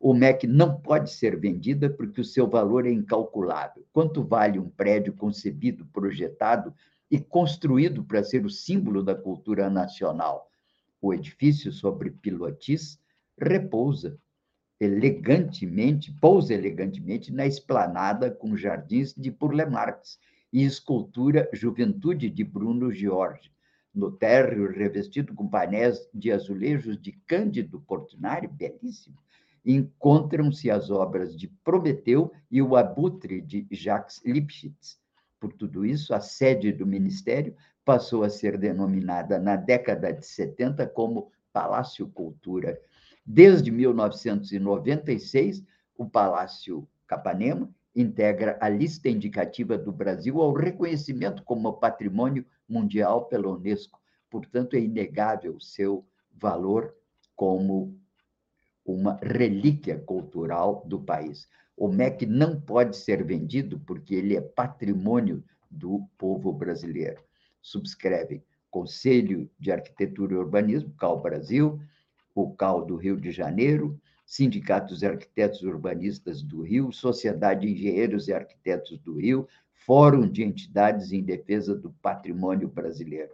o 0.00 0.14
MEC 0.14 0.46
não 0.46 0.80
pode 0.80 1.10
ser 1.10 1.38
vendida 1.38 1.90
porque 1.90 2.20
o 2.20 2.24
seu 2.24 2.46
valor 2.46 2.86
é 2.86 2.90
incalculável. 2.90 3.84
Quanto 3.92 4.22
vale 4.22 4.58
um 4.58 4.68
prédio 4.68 5.12
concebido, 5.12 5.84
projetado 5.86 6.72
e 7.10 7.18
construído 7.18 8.04
para 8.04 8.22
ser 8.22 8.46
o 8.46 8.50
símbolo 8.50 9.02
da 9.02 9.14
cultura 9.14 9.68
nacional? 9.68 10.48
O 11.00 11.12
edifício 11.12 11.72
sobre 11.72 12.10
pilotis 12.10 13.00
repousa 13.36 14.18
elegantemente, 14.80 16.12
pousa 16.20 16.54
elegantemente 16.54 17.32
na 17.32 17.46
esplanada 17.46 18.30
com 18.30 18.56
jardins 18.56 19.12
de 19.14 19.30
Burle 19.30 19.66
Marx 19.66 20.18
e 20.52 20.64
escultura 20.64 21.48
Juventude 21.52 22.30
de 22.30 22.44
Bruno 22.44 22.92
Giorgi. 22.92 23.50
no 23.92 24.12
térreo 24.12 24.70
revestido 24.70 25.34
com 25.34 25.48
painéis 25.48 26.08
de 26.14 26.30
azulejos 26.30 27.00
de 27.00 27.10
Cândido 27.26 27.80
Portinari, 27.80 28.46
belíssimo, 28.46 29.16
encontram-se 29.68 30.70
as 30.70 30.90
obras 30.90 31.36
de 31.36 31.46
Prometeu 31.62 32.32
e 32.50 32.62
o 32.62 32.74
Abutre 32.74 33.42
de 33.42 33.66
Jacques 33.70 34.22
Lipschitz. 34.24 34.98
Por 35.38 35.52
tudo 35.52 35.84
isso, 35.84 36.14
a 36.14 36.20
sede 36.20 36.72
do 36.72 36.86
ministério 36.86 37.54
passou 37.84 38.24
a 38.24 38.30
ser 38.30 38.56
denominada 38.56 39.38
na 39.38 39.56
década 39.56 40.10
de 40.12 40.26
70 40.26 40.86
como 40.86 41.30
Palácio 41.52 42.08
Cultura. 42.08 42.80
Desde 43.24 43.70
1996, 43.70 45.62
o 45.96 46.08
Palácio 46.08 46.88
Capanema 47.06 47.70
integra 47.94 48.56
a 48.60 48.70
lista 48.70 49.10
indicativa 49.10 49.76
do 49.76 49.92
Brasil 49.92 50.40
ao 50.40 50.54
reconhecimento 50.54 51.42
como 51.42 51.74
patrimônio 51.74 52.44
mundial 52.66 53.26
pela 53.26 53.48
Unesco. 53.48 54.00
Portanto, 54.30 54.76
é 54.76 54.80
inegável 54.80 55.60
seu 55.60 56.06
valor 56.32 56.94
como 57.34 57.98
uma 58.92 59.18
relíquia 59.22 59.98
cultural 59.98 60.82
do 60.86 60.98
país. 60.98 61.48
O 61.76 61.88
MEC 61.88 62.24
não 62.24 62.60
pode 62.60 62.96
ser 62.96 63.22
vendido 63.22 63.78
porque 63.80 64.14
ele 64.14 64.36
é 64.36 64.40
patrimônio 64.40 65.44
do 65.70 66.08
povo 66.16 66.52
brasileiro. 66.52 67.22
Subscrevem 67.60 68.42
Conselho 68.70 69.50
de 69.58 69.70
Arquitetura 69.70 70.34
e 70.34 70.36
Urbanismo, 70.36 70.94
CAL 70.94 71.20
Brasil, 71.20 71.80
o 72.34 72.50
CAL 72.54 72.84
do 72.84 72.96
Rio 72.96 73.20
de 73.20 73.30
Janeiro, 73.30 74.00
Sindicato 74.24 74.92
dos 74.92 75.02
Arquitetos 75.04 75.62
Urbanistas 75.62 76.42
do 76.42 76.62
Rio, 76.62 76.92
Sociedade 76.92 77.66
de 77.66 77.72
Engenheiros 77.72 78.28
e 78.28 78.32
Arquitetos 78.32 78.98
do 78.98 79.14
Rio, 79.14 79.48
Fórum 79.72 80.28
de 80.28 80.42
Entidades 80.42 81.12
em 81.12 81.22
Defesa 81.22 81.74
do 81.74 81.90
Patrimônio 82.02 82.68
Brasileiro. 82.68 83.32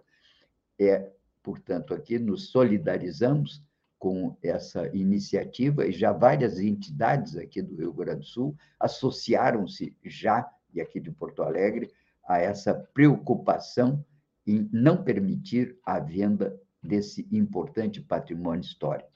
É, 0.78 1.10
portanto, 1.42 1.94
aqui 1.94 2.18
nos 2.18 2.50
solidarizamos 2.50 3.62
com 3.98 4.36
essa 4.42 4.88
iniciativa 4.94 5.86
e 5.86 5.92
já 5.92 6.12
várias 6.12 6.58
entidades 6.58 7.36
aqui 7.36 7.62
do 7.62 7.76
Rio 7.76 7.92
Grande 7.92 8.20
do 8.20 8.26
Sul 8.26 8.56
associaram-se 8.78 9.96
já, 10.04 10.48
e 10.74 10.80
aqui 10.80 11.00
de 11.00 11.10
Porto 11.10 11.42
Alegre, 11.42 11.90
a 12.26 12.38
essa 12.38 12.74
preocupação 12.74 14.04
em 14.46 14.68
não 14.72 15.02
permitir 15.02 15.78
a 15.84 15.98
venda 15.98 16.58
desse 16.82 17.26
importante 17.32 18.00
patrimônio 18.00 18.60
histórico. 18.60 19.10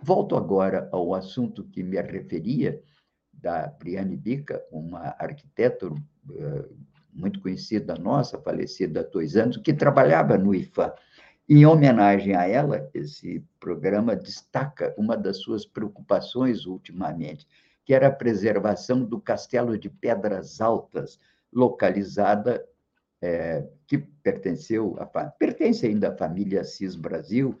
Volto 0.00 0.36
agora 0.36 0.88
ao 0.92 1.14
assunto 1.14 1.64
que 1.64 1.82
me 1.82 2.00
referia, 2.00 2.82
da 3.32 3.66
Briane 3.66 4.16
Bica, 4.16 4.64
uma 4.72 5.14
arquiteta 5.18 5.88
uh, 5.88 6.76
muito 7.12 7.40
conhecida 7.40 7.94
nossa, 7.94 8.38
falecida 8.38 9.00
há 9.00 9.02
dois 9.02 9.36
anos, 9.36 9.56
que 9.58 9.74
trabalhava 9.74 10.36
no 10.38 10.54
IFAM. 10.54 10.92
Em 11.48 11.64
homenagem 11.64 12.34
a 12.34 12.48
ela, 12.48 12.90
esse 12.92 13.44
programa 13.60 14.16
destaca 14.16 14.92
uma 14.98 15.16
das 15.16 15.36
suas 15.38 15.64
preocupações 15.64 16.66
ultimamente, 16.66 17.46
que 17.84 17.94
era 17.94 18.08
a 18.08 18.12
preservação 18.12 19.04
do 19.04 19.20
Castelo 19.20 19.78
de 19.78 19.88
Pedras 19.88 20.60
Altas, 20.60 21.20
localizada, 21.52 22.66
é, 23.22 23.64
que 23.86 23.98
pertenceu 23.98 24.96
a, 24.98 25.06
pertence 25.06 25.86
ainda 25.86 26.08
à 26.08 26.16
família 26.16 26.64
Cis 26.64 26.96
Brasil, 26.96 27.56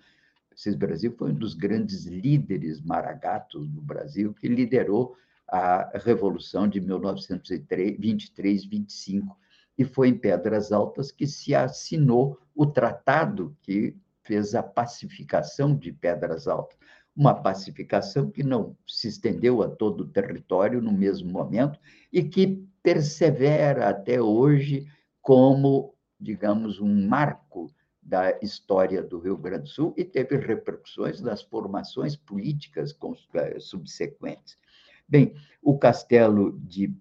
Cis 0.56 0.74
Brasil 0.74 1.14
foi 1.16 1.30
um 1.30 1.34
dos 1.34 1.54
grandes 1.54 2.06
líderes 2.06 2.80
maragatos 2.80 3.68
do 3.68 3.80
Brasil, 3.82 4.34
que 4.34 4.48
liderou 4.48 5.16
a 5.46 5.98
Revolução 5.98 6.66
de 6.66 6.80
1923-25, 6.80 9.36
e 9.78 9.84
foi 9.84 10.08
em 10.08 10.18
Pedras 10.18 10.72
Altas 10.72 11.10
que 11.10 11.26
se 11.26 11.54
assinou 11.54 12.38
o 12.54 12.66
tratado 12.66 13.56
que 13.62 13.96
fez 14.22 14.54
a 14.54 14.62
pacificação 14.62 15.76
de 15.76 15.92
Pedras 15.92 16.48
Altas. 16.48 16.78
Uma 17.14 17.34
pacificação 17.34 18.30
que 18.30 18.42
não 18.42 18.76
se 18.86 19.08
estendeu 19.08 19.62
a 19.62 19.68
todo 19.68 20.02
o 20.02 20.08
território 20.08 20.82
no 20.82 20.92
mesmo 20.92 21.30
momento 21.30 21.78
e 22.12 22.22
que 22.22 22.66
persevera 22.82 23.88
até 23.88 24.20
hoje 24.20 24.86
como, 25.22 25.94
digamos, 26.20 26.80
um 26.80 27.06
marco 27.08 27.70
da 28.02 28.38
história 28.40 29.02
do 29.02 29.18
Rio 29.18 29.36
Grande 29.36 29.64
do 29.64 29.68
Sul 29.68 29.94
e 29.96 30.04
teve 30.04 30.36
repercussões 30.36 31.20
nas 31.20 31.42
formações 31.42 32.14
políticas 32.14 32.96
eh, 33.34 33.58
subsequentes. 33.58 34.56
Bem, 35.08 35.34
o 35.60 35.76
castelo 35.76 36.58
de 36.60 36.94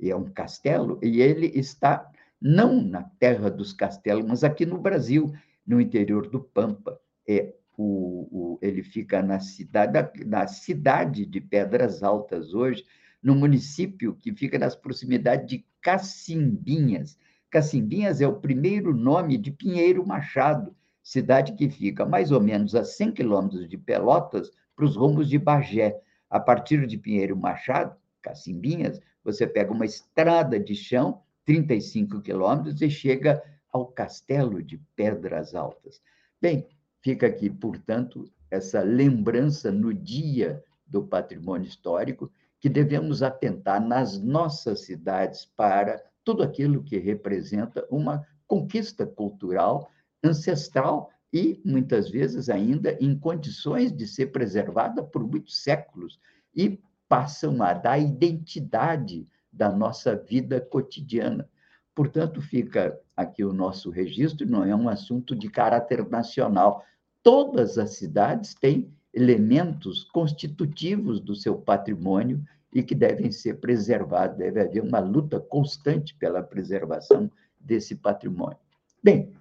é 0.00 0.14
um 0.14 0.24
castelo 0.24 0.98
e 1.02 1.20
ele 1.20 1.46
está 1.54 2.10
não 2.40 2.80
na 2.80 3.02
terra 3.02 3.50
dos 3.50 3.72
castelos, 3.72 4.24
mas 4.24 4.44
aqui 4.44 4.64
no 4.64 4.78
Brasil, 4.78 5.32
no 5.66 5.80
interior 5.80 6.28
do 6.28 6.40
Pampa. 6.40 6.98
É 7.26 7.54
o, 7.76 8.28
o 8.30 8.58
ele 8.60 8.82
fica 8.82 9.22
na 9.22 9.38
cidade 9.38 10.24
na 10.24 10.46
cidade 10.46 11.24
de 11.26 11.40
Pedras 11.40 12.02
Altas 12.02 12.54
hoje, 12.54 12.84
no 13.22 13.34
município 13.34 14.14
que 14.14 14.32
fica 14.34 14.58
nas 14.58 14.74
proximidades 14.74 15.46
de 15.46 15.64
Cacimbinhas, 15.80 17.18
Cacimbinhas 17.50 18.20
é 18.20 18.28
o 18.28 18.40
primeiro 18.40 18.94
nome 18.94 19.38
de 19.38 19.50
Pinheiro 19.50 20.06
Machado, 20.06 20.76
cidade 21.02 21.54
que 21.54 21.70
fica 21.70 22.04
mais 22.04 22.30
ou 22.30 22.40
menos 22.40 22.74
a 22.74 22.84
100 22.84 23.12
quilômetros 23.12 23.66
de 23.68 23.78
Pelotas, 23.78 24.50
para 24.76 24.84
os 24.84 24.96
rumos 24.96 25.28
de 25.28 25.38
Bagé. 25.38 25.98
A 26.28 26.38
partir 26.38 26.86
de 26.86 26.98
Pinheiro 26.98 27.34
Machado, 27.34 27.96
Cacimbinhas, 28.20 29.00
você 29.32 29.46
pega 29.46 29.70
uma 29.70 29.84
estrada 29.84 30.58
de 30.58 30.74
chão, 30.74 31.20
35 31.44 32.22
quilômetros, 32.22 32.80
e 32.80 32.88
chega 32.88 33.42
ao 33.70 33.86
Castelo 33.86 34.62
de 34.62 34.78
Pedras 34.96 35.54
Altas. 35.54 36.00
Bem, 36.40 36.66
fica 37.02 37.26
aqui, 37.26 37.50
portanto, 37.50 38.24
essa 38.50 38.80
lembrança 38.80 39.70
no 39.70 39.92
dia 39.92 40.64
do 40.86 41.02
patrimônio 41.02 41.68
histórico 41.68 42.32
que 42.58 42.70
devemos 42.70 43.22
atentar 43.22 43.86
nas 43.86 44.18
nossas 44.18 44.80
cidades 44.80 45.44
para 45.44 46.02
tudo 46.24 46.42
aquilo 46.42 46.82
que 46.82 46.96
representa 46.96 47.86
uma 47.90 48.26
conquista 48.46 49.06
cultural 49.06 49.90
ancestral 50.24 51.10
e, 51.30 51.60
muitas 51.62 52.08
vezes, 52.08 52.48
ainda 52.48 52.96
em 52.98 53.16
condições 53.18 53.94
de 53.94 54.06
ser 54.06 54.28
preservada 54.28 55.02
por 55.02 55.22
muitos 55.22 55.62
séculos 55.62 56.18
e 56.56 56.80
passam 57.08 57.62
a 57.62 57.72
dar 57.72 57.98
identidade 57.98 59.26
da 59.52 59.70
nossa 59.70 60.14
vida 60.14 60.60
cotidiana. 60.60 61.48
Portanto, 61.94 62.40
fica 62.40 62.98
aqui 63.16 63.42
o 63.42 63.52
nosso 63.52 63.90
registro, 63.90 64.48
não 64.48 64.64
é 64.64 64.74
um 64.74 64.88
assunto 64.88 65.34
de 65.34 65.48
caráter 65.48 66.08
nacional. 66.08 66.84
Todas 67.22 67.78
as 67.78 67.96
cidades 67.96 68.54
têm 68.54 68.92
elementos 69.12 70.04
constitutivos 70.04 71.18
do 71.18 71.34
seu 71.34 71.56
patrimônio 71.56 72.44
e 72.72 72.82
que 72.82 72.94
devem 72.94 73.32
ser 73.32 73.54
preservados, 73.54 74.36
deve 74.36 74.60
haver 74.60 74.82
uma 74.82 75.00
luta 75.00 75.40
constante 75.40 76.14
pela 76.14 76.42
preservação 76.42 77.30
desse 77.58 77.96
patrimônio. 77.96 78.58
Bem, 79.02 79.32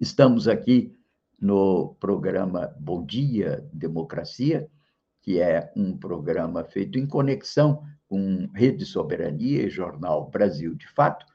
estamos 0.00 0.48
aqui 0.48 0.96
no 1.38 1.94
programa 2.00 2.74
Bom 2.78 3.04
Dia 3.04 3.68
Democracia, 3.72 4.68
que 5.28 5.42
é 5.42 5.70
um 5.76 5.94
programa 5.94 6.64
feito 6.64 6.98
em 6.98 7.06
conexão 7.06 7.84
com 8.08 8.48
Rede 8.54 8.86
Soberania 8.86 9.66
e 9.66 9.68
Jornal 9.68 10.30
Brasil 10.30 10.74
de 10.74 10.88
Fato, 10.88 11.26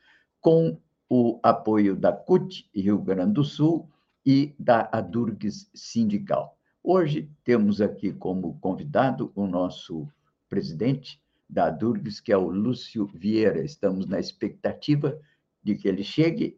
com 0.41 0.79
o 1.07 1.39
apoio 1.43 1.95
da 1.95 2.11
CUT 2.11 2.67
Rio 2.73 2.97
Grande 2.97 3.33
do 3.33 3.43
Sul 3.43 3.87
e 4.25 4.55
da 4.57 4.89
Adurgues 4.91 5.69
Sindical. 5.75 6.57
Hoje 6.83 7.29
temos 7.43 7.81
aqui 7.81 8.11
como 8.11 8.57
convidado 8.57 9.31
o 9.35 9.45
nosso 9.45 10.07
presidente 10.49 11.21
da 11.47 11.69
Durgues, 11.69 12.19
que 12.19 12.33
é 12.33 12.37
o 12.37 12.49
Lúcio 12.49 13.05
Vieira. 13.13 13.63
Estamos 13.63 14.07
na 14.07 14.19
expectativa 14.19 15.15
de 15.61 15.75
que 15.75 15.87
ele 15.87 16.03
chegue, 16.03 16.57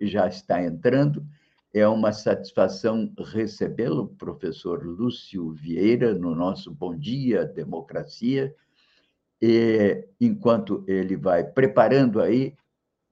já 0.00 0.26
está 0.26 0.60
entrando. 0.60 1.24
É 1.74 1.88
uma 1.88 2.12
satisfação 2.12 3.10
recebê-lo, 3.18 4.08
professor 4.18 4.84
Lúcio 4.84 5.52
Vieira, 5.52 6.12
no 6.12 6.34
nosso 6.34 6.70
Bom 6.70 6.94
Dia 6.94 7.46
Democracia. 7.46 8.54
E 9.40 10.06
enquanto 10.20 10.84
ele 10.86 11.16
vai 11.16 11.44
preparando 11.44 12.20
aí 12.20 12.54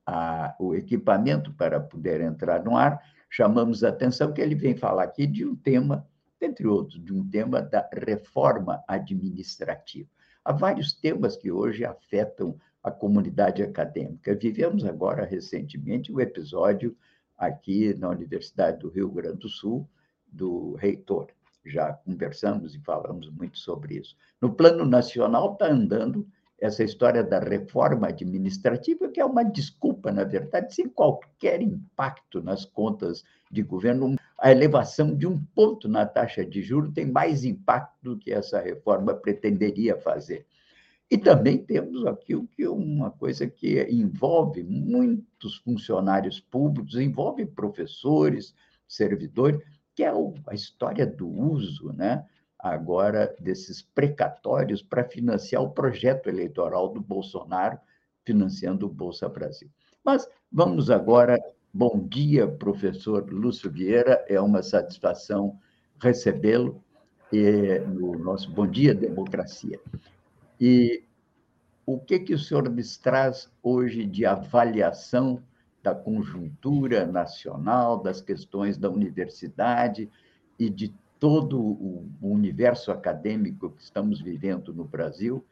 a, 0.04 0.54
o 0.60 0.74
equipamento 0.74 1.54
para 1.54 1.80
poder 1.80 2.20
entrar 2.20 2.62
no 2.62 2.76
ar, 2.76 3.00
chamamos 3.30 3.82
a 3.82 3.88
atenção 3.88 4.32
que 4.32 4.42
ele 4.42 4.54
vem 4.54 4.76
falar 4.76 5.04
aqui 5.04 5.26
de 5.26 5.44
um 5.46 5.56
tema 5.56 6.06
entre 6.40 6.66
outros, 6.66 7.02
de 7.02 7.12
um 7.12 7.26
tema 7.28 7.60
da 7.60 7.88
reforma 7.92 8.82
administrativa. 8.86 10.08
Há 10.44 10.52
vários 10.52 10.92
temas 10.92 11.36
que 11.36 11.50
hoje 11.50 11.84
afetam 11.84 12.58
a 12.82 12.90
comunidade 12.90 13.62
acadêmica. 13.62 14.34
Vivemos 14.34 14.84
agora, 14.84 15.24
recentemente, 15.24 16.10
o 16.10 16.16
um 16.16 16.20
episódio 16.20 16.96
aqui 17.40 17.94
na 17.94 18.10
Universidade 18.10 18.78
do 18.78 18.90
Rio 18.90 19.10
Grande 19.10 19.38
do 19.38 19.48
Sul, 19.48 19.88
do 20.30 20.74
reitor. 20.74 21.28
Já 21.64 21.94
conversamos 21.94 22.74
e 22.74 22.80
falamos 22.80 23.30
muito 23.30 23.58
sobre 23.58 23.96
isso. 23.96 24.14
No 24.40 24.52
plano 24.52 24.84
nacional 24.84 25.54
está 25.54 25.66
andando 25.66 26.26
essa 26.60 26.84
história 26.84 27.24
da 27.24 27.38
reforma 27.38 28.08
administrativa, 28.08 29.08
que 29.08 29.18
é 29.18 29.24
uma 29.24 29.42
desculpa, 29.42 30.12
na 30.12 30.24
verdade, 30.24 30.74
sem 30.74 30.86
qualquer 30.86 31.62
impacto 31.62 32.42
nas 32.42 32.66
contas 32.66 33.24
de 33.50 33.62
governo. 33.62 34.16
A 34.38 34.50
elevação 34.50 35.16
de 35.16 35.26
um 35.26 35.42
ponto 35.54 35.88
na 35.88 36.04
taxa 36.04 36.44
de 36.44 36.60
juros 36.60 36.92
tem 36.92 37.06
mais 37.06 37.44
impacto 37.44 37.96
do 38.02 38.18
que 38.18 38.30
essa 38.30 38.60
reforma 38.60 39.14
pretenderia 39.14 39.96
fazer. 39.96 40.46
E 41.10 41.18
também 41.18 41.58
temos 41.58 42.06
aqui 42.06 42.40
que 42.52 42.68
uma 42.68 43.10
coisa 43.10 43.46
que 43.46 43.82
envolve 43.90 44.62
muitos 44.62 45.56
funcionários 45.56 46.38
públicos, 46.38 46.94
envolve 46.94 47.44
professores, 47.46 48.54
servidores, 48.86 49.60
que 49.94 50.04
é 50.04 50.12
a 50.46 50.54
história 50.54 51.04
do 51.04 51.28
uso, 51.28 51.92
né? 51.92 52.24
agora 52.62 53.34
desses 53.40 53.82
precatórios 53.82 54.82
para 54.82 55.04
financiar 55.04 55.62
o 55.62 55.70
projeto 55.70 56.28
eleitoral 56.28 56.88
do 56.88 57.00
Bolsonaro, 57.00 57.78
financiando 58.24 58.86
o 58.86 58.88
Bolsa 58.88 59.28
Brasil. 59.28 59.68
Mas 60.04 60.28
vamos 60.52 60.90
agora. 60.90 61.38
Bom 61.72 62.06
dia, 62.08 62.48
professor 62.48 63.28
Lúcio 63.30 63.70
Vieira. 63.70 64.24
É 64.28 64.40
uma 64.40 64.62
satisfação 64.62 65.58
recebê-lo 66.00 66.82
no 67.88 68.18
nosso 68.18 68.50
Bom 68.50 68.66
Dia 68.66 68.94
Democracia. 68.94 69.80
E 70.60 71.04
o 71.86 71.98
que, 71.98 72.18
que 72.18 72.34
o 72.34 72.38
senhor 72.38 72.68
nos 72.68 72.98
traz 72.98 73.50
hoje 73.62 74.04
de 74.04 74.26
avaliação 74.26 75.42
da 75.82 75.94
conjuntura 75.94 77.06
nacional, 77.06 78.02
das 78.02 78.20
questões 78.20 78.76
da 78.76 78.90
universidade 78.90 80.10
e 80.58 80.68
de 80.68 80.94
todo 81.18 81.58
o 81.58 82.06
universo 82.20 82.92
acadêmico 82.92 83.70
que 83.70 83.82
estamos 83.82 84.20
vivendo 84.20 84.72
no 84.74 84.84
Brasil, 84.84 85.44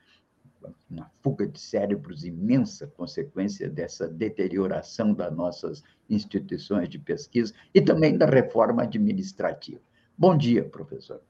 uma 0.91 1.11
fuga 1.23 1.47
de 1.47 1.59
cérebros 1.59 2.25
imensa 2.25 2.87
consequência 2.87 3.71
dessa 3.71 4.09
deterioração 4.09 5.15
das 5.15 5.35
nossas 5.35 5.83
instituições 6.11 6.89
de 6.89 6.99
pesquisa 6.99 7.55
e 7.73 7.81
também 7.81 8.19
da 8.19 8.27
reforma 8.27 8.83
administrativa. 8.83 9.81
Bom 10.17 10.37
dia, 10.37 10.65
professor. 10.65 11.23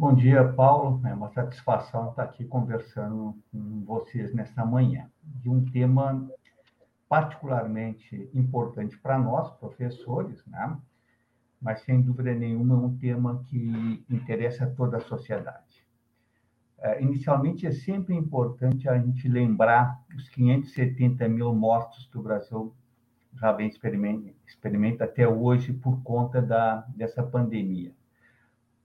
Bom 0.00 0.14
dia, 0.14 0.42
Paulo. 0.54 1.06
É 1.06 1.12
uma 1.12 1.28
satisfação 1.28 2.08
estar 2.08 2.22
aqui 2.22 2.42
conversando 2.42 3.36
com 3.52 3.84
vocês 3.84 4.32
nesta 4.32 4.64
manhã 4.64 5.10
de 5.22 5.50
um 5.50 5.62
tema 5.62 6.26
particularmente 7.06 8.30
importante 8.32 8.96
para 8.96 9.18
nós, 9.18 9.50
professores, 9.58 10.42
né? 10.46 10.74
mas 11.60 11.82
sem 11.82 12.00
dúvida 12.00 12.32
nenhuma 12.32 12.76
é 12.76 12.78
um 12.78 12.96
tema 12.96 13.44
que 13.44 14.02
interessa 14.08 14.64
a 14.64 14.70
toda 14.70 14.96
a 14.96 15.00
sociedade. 15.00 15.86
É, 16.78 17.02
inicialmente, 17.02 17.66
é 17.66 17.70
sempre 17.70 18.14
importante 18.14 18.88
a 18.88 18.98
gente 18.98 19.28
lembrar 19.28 20.02
os 20.16 20.30
570 20.30 21.28
mil 21.28 21.54
mortos 21.54 22.06
que 22.06 22.16
o 22.16 22.22
Brasil 22.22 22.74
já 23.34 23.52
vem 23.52 23.68
experimenta, 23.68 24.32
experimenta 24.46 25.04
até 25.04 25.28
hoje 25.28 25.74
por 25.74 26.02
conta 26.02 26.40
da, 26.40 26.86
dessa 26.96 27.22
pandemia. 27.22 27.92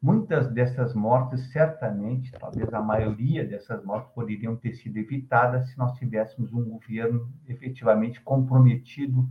Muitas 0.05 0.51
dessas 0.51 0.93
mortes, 0.93 1.51
certamente, 1.51 2.31
talvez 2.33 2.71
a 2.71 2.79
maioria 2.79 3.43
dessas 3.43 3.83
mortes, 3.83 4.13
poderiam 4.13 4.55
ter 4.55 4.75
sido 4.75 4.97
evitadas 4.97 5.67
se 5.71 5.77
nós 5.79 5.97
tivéssemos 5.97 6.53
um 6.53 6.63
governo 6.63 7.27
efetivamente 7.49 8.21
comprometido 8.21 9.27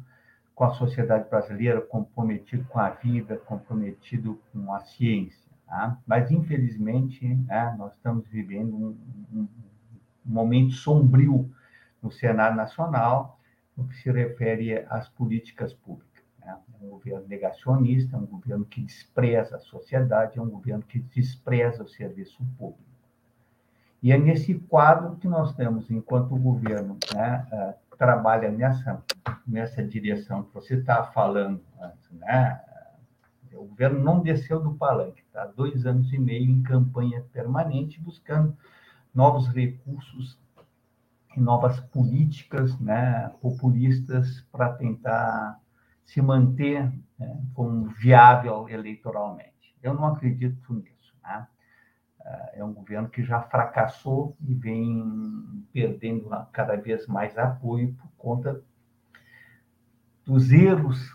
com 0.52 0.64
a 0.64 0.70
sociedade 0.70 1.30
brasileira, 1.30 1.80
comprometido 1.80 2.64
com 2.64 2.80
a 2.80 2.90
vida, 2.90 3.36
comprometido 3.36 4.42
com 4.52 4.74
a 4.74 4.80
ciência. 4.80 5.48
Tá? 5.64 5.96
Mas, 6.04 6.32
infelizmente, 6.32 7.24
né, 7.24 7.72
nós 7.78 7.92
estamos 7.94 8.26
vivendo 8.26 8.74
um, 8.74 8.98
um, 9.32 9.48
momento 10.24 10.72
sombrio 10.72 11.48
no 12.02 12.10
cenário 12.10 12.56
nacional 12.56 13.38
no 13.76 13.86
que 13.86 13.94
se 13.94 14.10
refere 14.10 14.84
às 14.90 15.08
políticas 15.08 15.72
públicas. 15.72 16.13
Um 16.84 16.90
governo 16.90 17.26
negacionista, 17.26 18.16
é 18.16 18.18
um 18.18 18.26
governo 18.26 18.64
que 18.64 18.82
despreza 18.82 19.56
a 19.56 19.60
sociedade, 19.60 20.38
é 20.38 20.42
um 20.42 20.50
governo 20.50 20.82
que 20.82 20.98
despreza 20.98 21.82
o 21.82 21.88
serviço 21.88 22.44
público. 22.58 22.82
E 24.02 24.12
é 24.12 24.18
nesse 24.18 24.54
quadro 24.54 25.16
que 25.16 25.26
nós 25.26 25.54
temos, 25.54 25.90
enquanto 25.90 26.36
governo, 26.36 26.98
né, 27.14 27.46
ah, 27.50 27.74
trabalha 27.96 28.50
nessa, 28.50 29.02
nessa 29.46 29.82
direção 29.82 30.42
que 30.42 30.52
você 30.52 30.74
está 30.74 31.04
falando 31.04 31.62
antes, 31.80 32.10
né? 32.12 32.60
O 33.54 33.64
governo 33.66 34.00
não 34.00 34.20
desceu 34.20 34.60
do 34.60 34.74
palanque, 34.74 35.22
está 35.22 35.46
dois 35.46 35.86
anos 35.86 36.12
e 36.12 36.18
meio 36.18 36.50
em 36.50 36.62
campanha 36.62 37.24
permanente, 37.32 38.00
buscando 38.00 38.54
novos 39.14 39.48
recursos 39.48 40.38
e 41.36 41.40
novas 41.40 41.80
políticas 41.80 42.78
né, 42.78 43.32
populistas 43.40 44.44
para 44.52 44.72
tentar 44.72 45.60
se 46.04 46.20
manter 46.20 46.92
né, 47.18 47.42
como 47.54 47.88
viável 47.88 48.68
eleitoralmente. 48.68 49.76
Eu 49.82 49.94
não 49.94 50.06
acredito 50.06 50.72
nisso. 50.74 51.14
Né? 51.22 51.46
é 52.54 52.64
um 52.64 52.72
governo 52.72 53.08
que 53.08 53.22
já 53.22 53.42
fracassou 53.42 54.36
e 54.40 54.54
vem 54.54 55.66
perdendo 55.72 56.28
cada 56.52 56.76
vez 56.76 57.06
mais 57.06 57.36
apoio 57.36 57.92
por 57.94 58.10
conta 58.16 58.62
dos 60.24 60.50
erros 60.50 61.14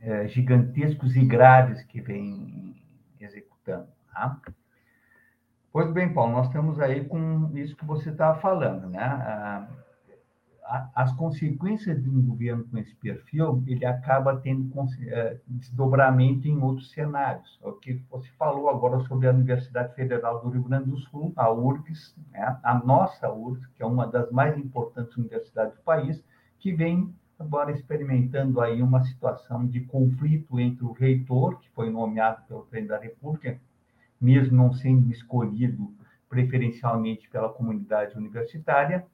é, 0.00 0.26
gigantescos 0.28 1.14
e 1.14 1.24
graves 1.24 1.82
que 1.84 2.00
vem 2.00 2.74
executando. 3.20 3.88
Tá? 4.12 4.40
Pois 5.72 5.90
bem, 5.92 6.12
Paulo, 6.12 6.32
nós 6.32 6.46
estamos 6.46 6.80
aí 6.80 7.04
com 7.04 7.50
isso 7.56 7.76
que 7.76 7.84
você 7.84 8.10
estava 8.10 8.40
falando, 8.40 8.88
né? 8.88 9.02
Ah, 9.02 9.68
as 10.94 11.12
consequências 11.12 12.02
de 12.02 12.08
um 12.08 12.22
governo 12.22 12.64
com 12.64 12.78
esse 12.78 12.94
perfil, 12.96 13.62
ele 13.66 13.84
acaba 13.84 14.36
tendo 14.36 14.72
é, 15.08 15.38
desdobramento 15.46 16.48
em 16.48 16.58
outros 16.58 16.90
cenários. 16.90 17.58
É 17.62 17.68
o 17.68 17.74
que 17.74 18.02
você 18.10 18.30
falou 18.38 18.70
agora 18.70 19.00
sobre 19.00 19.28
a 19.28 19.30
Universidade 19.30 19.94
Federal 19.94 20.40
do 20.40 20.48
Rio 20.48 20.62
Grande 20.62 20.90
do 20.90 20.96
Sul, 20.96 21.32
a 21.36 21.50
URGS, 21.50 22.16
né? 22.32 22.58
a 22.62 22.82
nossa 22.82 23.30
URGS, 23.30 23.66
que 23.74 23.82
é 23.82 23.86
uma 23.86 24.06
das 24.06 24.30
mais 24.30 24.56
importantes 24.56 25.14
universidades 25.16 25.76
do 25.76 25.82
país, 25.82 26.24
que 26.58 26.72
vem 26.72 27.14
agora 27.38 27.70
experimentando 27.70 28.60
aí 28.60 28.82
uma 28.82 29.02
situação 29.04 29.66
de 29.66 29.80
conflito 29.80 30.58
entre 30.58 30.84
o 30.84 30.92
reitor, 30.92 31.58
que 31.60 31.68
foi 31.70 31.90
nomeado 31.90 32.42
pelo 32.48 32.62
presidente 32.62 32.88
da 32.88 32.98
República, 32.98 33.60
mesmo 34.18 34.56
não 34.56 34.72
sendo 34.72 35.10
escolhido 35.12 35.92
preferencialmente 36.28 37.28
pela 37.28 37.50
comunidade 37.50 38.16
universitária, 38.16 39.06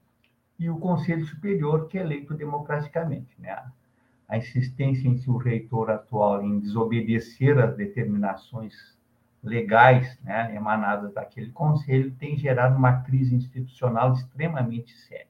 e 0.61 0.69
o 0.69 0.77
Conselho 0.77 1.25
Superior, 1.25 1.89
que 1.89 1.97
é 1.97 2.03
eleito 2.03 2.35
democraticamente. 2.35 3.35
Né? 3.41 3.59
A 4.29 4.37
insistência 4.37 5.09
em 5.09 5.17
seu 5.17 5.39
reitor 5.39 5.91
atual 5.91 6.45
em 6.45 6.61
desobedecer 6.61 7.59
às 7.59 7.75
determinações 7.75 8.75
legais 9.43 10.21
né, 10.23 10.55
emanadas 10.55 11.15
daquele 11.15 11.51
conselho 11.51 12.15
tem 12.17 12.37
gerado 12.37 12.77
uma 12.77 13.01
crise 13.01 13.35
institucional 13.35 14.13
extremamente 14.13 14.95
séria. 14.99 15.27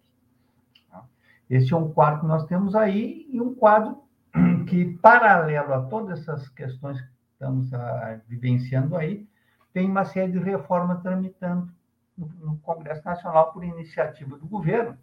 Tá? 0.91 1.05
Esse 1.49 1.73
é 1.73 1.77
um 1.77 1.93
quadro 1.93 2.23
que 2.23 2.27
nós 2.27 2.45
temos 2.47 2.75
aí, 2.75 3.29
e 3.31 3.41
um 3.41 3.55
quadro 3.55 4.03
que, 4.69 4.85
paralelo 4.95 5.73
a 5.73 5.83
todas 5.83 6.19
essas 6.19 6.49
questões 6.49 7.01
que 7.01 7.09
estamos 7.35 7.73
a, 7.73 7.79
ah, 7.79 8.21
vivenciando 8.29 8.97
aí, 8.97 9.25
tem 9.73 9.89
uma 9.89 10.05
série 10.05 10.33
de 10.33 10.41
reformas 10.41 11.01
tramitando 11.03 11.71
no, 12.19 12.27
no 12.41 12.57
Congresso 12.57 13.05
Nacional 13.05 13.53
por 13.53 13.63
iniciativa 13.63 14.37
do 14.37 14.49
governo, 14.49 14.99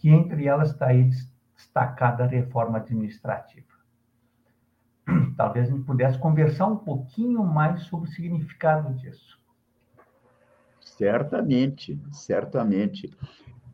que 0.00 0.08
entre 0.08 0.46
elas 0.46 0.70
está 0.70 0.86
aí 0.86 1.10
destacada 1.54 2.24
a 2.24 2.26
reforma 2.26 2.78
administrativa. 2.78 3.68
Talvez 5.36 5.68
a 5.68 5.72
gente 5.72 5.84
pudesse 5.84 6.18
conversar 6.18 6.66
um 6.66 6.76
pouquinho 6.76 7.44
mais 7.44 7.82
sobre 7.82 8.08
o 8.08 8.12
significado 8.12 8.94
disso. 8.94 9.38
Certamente, 10.80 12.00
certamente. 12.10 13.10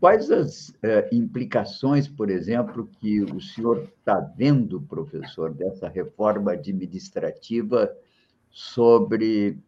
Quais 0.01 0.31
as 0.31 0.75
eh, 0.83 1.09
implicações, 1.13 2.07
por 2.07 2.29
exemplo, 2.29 2.87
que 2.99 3.23
o 3.23 3.41
senhor 3.41 3.85
está 3.99 4.21
vendo, 4.21 4.81
professor, 4.83 5.55
dessa 5.55 5.89
reforma 5.89 6.53
administrativa 6.53 7.91
sobre, 8.51 9.59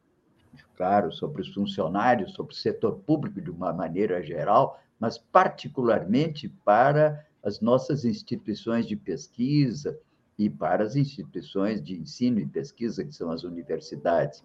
claro, 0.77 1.11
sobre 1.13 1.43
os 1.43 1.55
funcionários, 1.55 2.35
sobre 2.35 2.53
o 2.53 2.57
setor 2.57 2.99
público 2.99 3.41
de 3.41 3.51
uma 3.51 3.73
maneira 3.73 4.23
geral, 4.23 4.79
mas 4.99 5.19
particularmente 5.19 6.49
para 6.65 7.25
as 7.43 7.61
nossas 7.61 8.05
instituições 8.05 8.87
de 8.87 8.97
pesquisa 8.97 9.99
e 10.39 10.49
para 10.49 10.85
as 10.85 10.97
instituições 10.97 11.83
de 11.83 11.97
ensino 11.97 12.39
e 12.39 12.47
pesquisa, 12.47 13.05
que 13.05 13.13
são 13.13 13.31
as 13.31 13.43
universidades. 13.43 14.45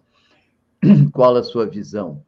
Qual 1.12 1.36
a 1.36 1.42
sua 1.42 1.66
visão? 1.66 2.24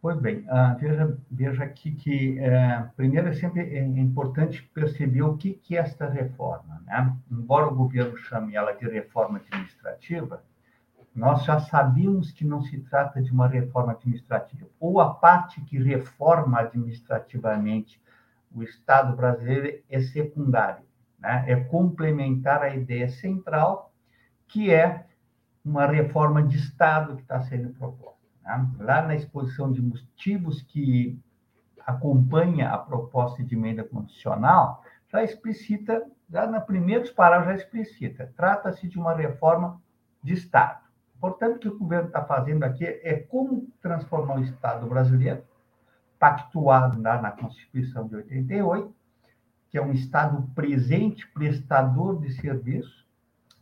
Pois 0.00 0.18
bem, 0.18 0.38
uh, 0.40 0.76
veja, 0.80 1.18
veja 1.30 1.62
aqui 1.62 1.92
que, 1.92 2.36
uh, 2.40 2.90
primeiro, 2.96 3.28
é 3.28 3.34
sempre 3.34 3.60
é 3.60 3.84
importante 3.84 4.68
perceber 4.74 5.22
o 5.22 5.36
que, 5.36 5.52
que 5.54 5.76
é 5.76 5.80
esta 5.80 6.08
reforma. 6.08 6.82
Né? 6.84 7.16
Embora 7.30 7.68
o 7.68 7.74
governo 7.74 8.16
chame 8.16 8.56
ela 8.56 8.72
de 8.72 8.84
reforma 8.88 9.38
administrativa, 9.38 10.42
nós 11.14 11.44
já 11.44 11.60
sabíamos 11.60 12.30
que 12.30 12.44
não 12.44 12.62
se 12.62 12.78
trata 12.80 13.20
de 13.20 13.30
uma 13.30 13.46
reforma 13.46 13.92
administrativa, 13.92 14.66
ou 14.80 15.00
a 15.00 15.12
parte 15.12 15.60
que 15.62 15.78
reforma 15.78 16.60
administrativamente 16.60 18.00
o 18.54 18.62
Estado 18.62 19.14
brasileiro 19.14 19.82
é 19.90 20.00
secundário, 20.00 20.84
né? 21.18 21.44
é 21.46 21.56
complementar 21.56 22.62
a 22.62 22.74
ideia 22.74 23.08
central, 23.08 23.92
que 24.46 24.72
é 24.72 25.06
uma 25.64 25.86
reforma 25.86 26.42
de 26.42 26.56
Estado 26.58 27.16
que 27.16 27.22
está 27.22 27.40
sendo 27.42 27.70
proposta. 27.74 28.18
Né? 28.42 28.70
Lá 28.78 29.02
na 29.02 29.14
exposição 29.14 29.70
de 29.70 29.82
motivos 29.82 30.62
que 30.62 31.18
acompanha 31.86 32.70
a 32.70 32.78
proposta 32.78 33.42
de 33.42 33.54
emenda 33.54 33.84
constitucional, 33.84 34.82
já 35.10 35.22
explicita, 35.22 36.02
já 36.30 36.46
nos 36.46 36.64
primeiros 36.64 37.10
parágrafos 37.10 37.60
já 37.60 37.64
explicita, 37.64 38.32
trata-se 38.34 38.88
de 38.88 38.98
uma 38.98 39.14
reforma 39.14 39.80
de 40.22 40.32
Estado. 40.32 40.80
Portanto, 41.22 41.54
o 41.54 41.58
que 41.60 41.68
o 41.68 41.78
governo 41.78 42.08
está 42.08 42.24
fazendo 42.24 42.64
aqui 42.64 42.84
é 42.84 43.14
como 43.14 43.68
transformar 43.80 44.38
o 44.38 44.42
Estado 44.42 44.88
brasileiro, 44.88 45.44
pactuado 46.18 47.00
na, 47.00 47.22
na 47.22 47.30
Constituição 47.30 48.08
de 48.08 48.16
88, 48.16 48.92
que 49.70 49.78
é 49.78 49.80
um 49.80 49.92
Estado 49.92 50.42
presente, 50.52 51.24
prestador 51.28 52.20
de 52.20 52.32
serviços, 52.32 53.06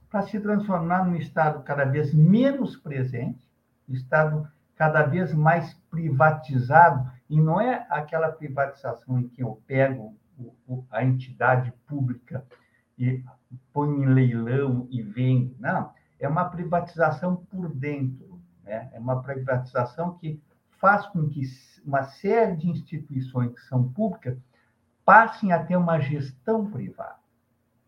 para 0.08 0.22
se 0.22 0.40
transformar 0.40 1.04
num 1.04 1.16
Estado 1.16 1.62
cada 1.62 1.84
vez 1.84 2.14
menos 2.14 2.76
presente, 2.76 3.46
um 3.86 3.92
Estado 3.92 4.48
cada 4.74 5.02
vez 5.02 5.34
mais 5.34 5.74
privatizado, 5.90 7.12
e 7.28 7.38
não 7.38 7.60
é 7.60 7.86
aquela 7.90 8.32
privatização 8.32 9.18
em 9.18 9.28
que 9.28 9.42
eu 9.42 9.60
pego 9.66 10.16
a 10.90 11.04
entidade 11.04 11.74
pública 11.86 12.42
e 12.98 13.22
ponho 13.70 14.02
em 14.02 14.14
leilão 14.14 14.88
e 14.90 15.02
vendo. 15.02 15.54
Não, 15.58 15.92
é 16.20 16.28
uma 16.28 16.44
privatização 16.44 17.36
por 17.36 17.68
dentro. 17.68 18.40
Né? 18.62 18.90
É 18.92 19.00
uma 19.00 19.22
privatização 19.22 20.16
que 20.18 20.40
faz 20.78 21.06
com 21.06 21.28
que 21.28 21.42
uma 21.84 22.04
série 22.04 22.56
de 22.56 22.68
instituições 22.68 23.52
que 23.52 23.60
são 23.62 23.90
públicas 23.92 24.38
passem 25.04 25.52
a 25.52 25.64
ter 25.64 25.76
uma 25.76 25.98
gestão 25.98 26.70
privada. 26.70 27.18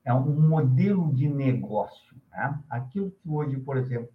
É 0.05 0.13
um 0.13 0.49
modelo 0.49 1.13
de 1.15 1.29
negócio. 1.29 2.17
Né? 2.31 2.59
Aquilo 2.69 3.11
que 3.11 3.29
hoje, 3.29 3.57
por 3.59 3.77
exemplo, 3.77 4.11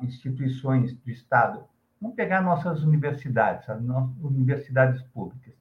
instituições 0.00 0.92
do 0.94 1.10
Estado 1.10 1.64
Vamos 2.00 2.14
pegar 2.14 2.42
nossas 2.42 2.82
universidades, 2.82 3.68
as 3.68 3.82
nossas 3.82 4.16
universidades 4.22 5.02
públicas. 5.08 5.54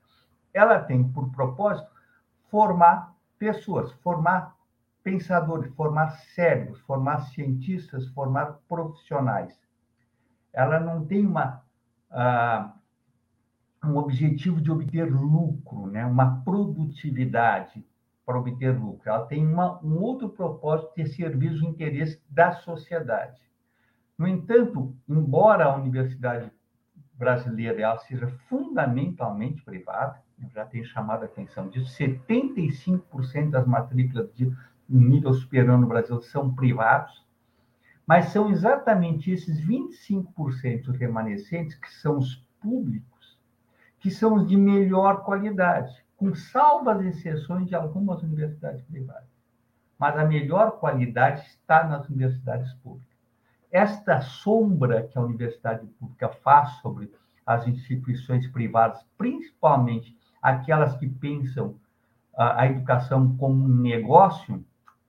Ela 0.54 0.80
tem 0.80 1.08
por 1.12 1.32
propósito 1.32 1.90
formar 2.52 3.14
pessoas, 3.40 3.92
formar 4.04 4.55
pensadores, 5.06 5.72
formar 5.76 6.10
cérebros, 6.34 6.80
formar 6.82 7.20
cientistas, 7.28 8.08
formar 8.08 8.60
profissionais. 8.68 9.56
Ela 10.52 10.80
não 10.80 11.06
tem 11.06 11.24
uma, 11.24 11.64
uh, 12.10 13.88
um 13.88 13.98
objetivo 13.98 14.60
de 14.60 14.72
obter 14.72 15.06
lucro, 15.06 15.86
né? 15.86 16.04
uma 16.04 16.42
produtividade 16.44 17.86
para 18.26 18.40
obter 18.40 18.76
lucro. 18.76 19.08
Ela 19.08 19.28
tem 19.28 19.46
uma, 19.46 19.80
um 19.84 20.02
outro 20.02 20.28
propósito 20.28 20.96
de 20.96 21.08
servir 21.08 21.52
os 21.52 21.62
interesses 21.62 22.20
da 22.28 22.54
sociedade. 22.54 23.40
No 24.18 24.28
entanto, 24.28 24.98
embora 25.08 25.66
a 25.66 25.76
universidade 25.76 26.52
brasileira 27.14 27.80
ela 27.80 28.00
seja 28.00 28.28
fundamentalmente 28.50 29.62
privada, 29.62 30.20
já 30.52 30.66
tenho 30.66 30.84
chamado 30.86 31.24
a 31.24 31.26
atenção 31.26 31.70
disso, 31.70 31.96
75% 31.96 33.52
das 33.52 33.68
matrículas 33.68 34.34
de 34.34 34.52
nível 34.90 35.34
superior 35.34 35.78
no 35.78 35.88
Brasil 35.88 36.22
são 36.22 36.54
privados, 36.54 37.26
mas 38.06 38.30
são 38.30 38.50
exatamente 38.50 39.32
esses 39.32 39.60
25% 39.66 40.92
remanescentes 40.92 41.76
que 41.76 41.92
são 41.92 42.18
os 42.18 42.36
públicos, 42.62 43.40
que 44.00 44.12
são 44.12 44.36
os 44.36 44.48
de 44.48 44.56
melhor 44.56 45.24
qualidade, 45.24 46.04
com 46.16 46.34
salvas 46.36 47.04
exceções 47.06 47.68
de 47.68 47.76
algumas 47.76 48.22
universidades 48.22 48.84
privadas. 48.84 49.28
Mas 49.98 50.18
a 50.18 50.26
melhor 50.26 50.80
qualidade 50.80 51.42
está 51.48 51.84
nas 51.84 52.08
universidades 52.08 52.72
públicas 52.76 53.16
esta 53.76 54.22
sombra 54.22 55.04
que 55.04 55.18
a 55.18 55.22
universidade 55.22 55.86
pública 56.00 56.30
faz 56.30 56.70
sobre 56.78 57.12
as 57.46 57.68
instituições 57.68 58.48
privadas, 58.48 59.06
principalmente 59.18 60.18
aquelas 60.42 60.96
que 60.96 61.10
pensam 61.10 61.76
a 62.38 62.66
educação 62.68 63.36
como 63.36 63.66
um 63.66 63.82
negócio, 63.82 64.64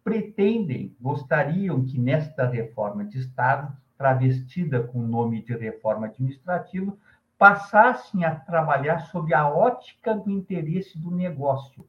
pretendem, 0.06 0.94
gostariam 1.00 1.84
que 1.84 1.98
nesta 1.98 2.46
reforma 2.46 3.04
de 3.04 3.18
Estado, 3.18 3.76
travestida 3.98 4.80
com 4.80 5.00
o 5.00 5.06
nome 5.06 5.42
de 5.42 5.56
reforma 5.56 6.06
administrativa, 6.06 6.96
passassem 7.36 8.24
a 8.24 8.32
trabalhar 8.34 9.00
sob 9.00 9.34
a 9.34 9.48
ótica 9.48 10.14
do 10.14 10.30
interesse 10.30 10.96
do 10.96 11.10
negócio, 11.10 11.84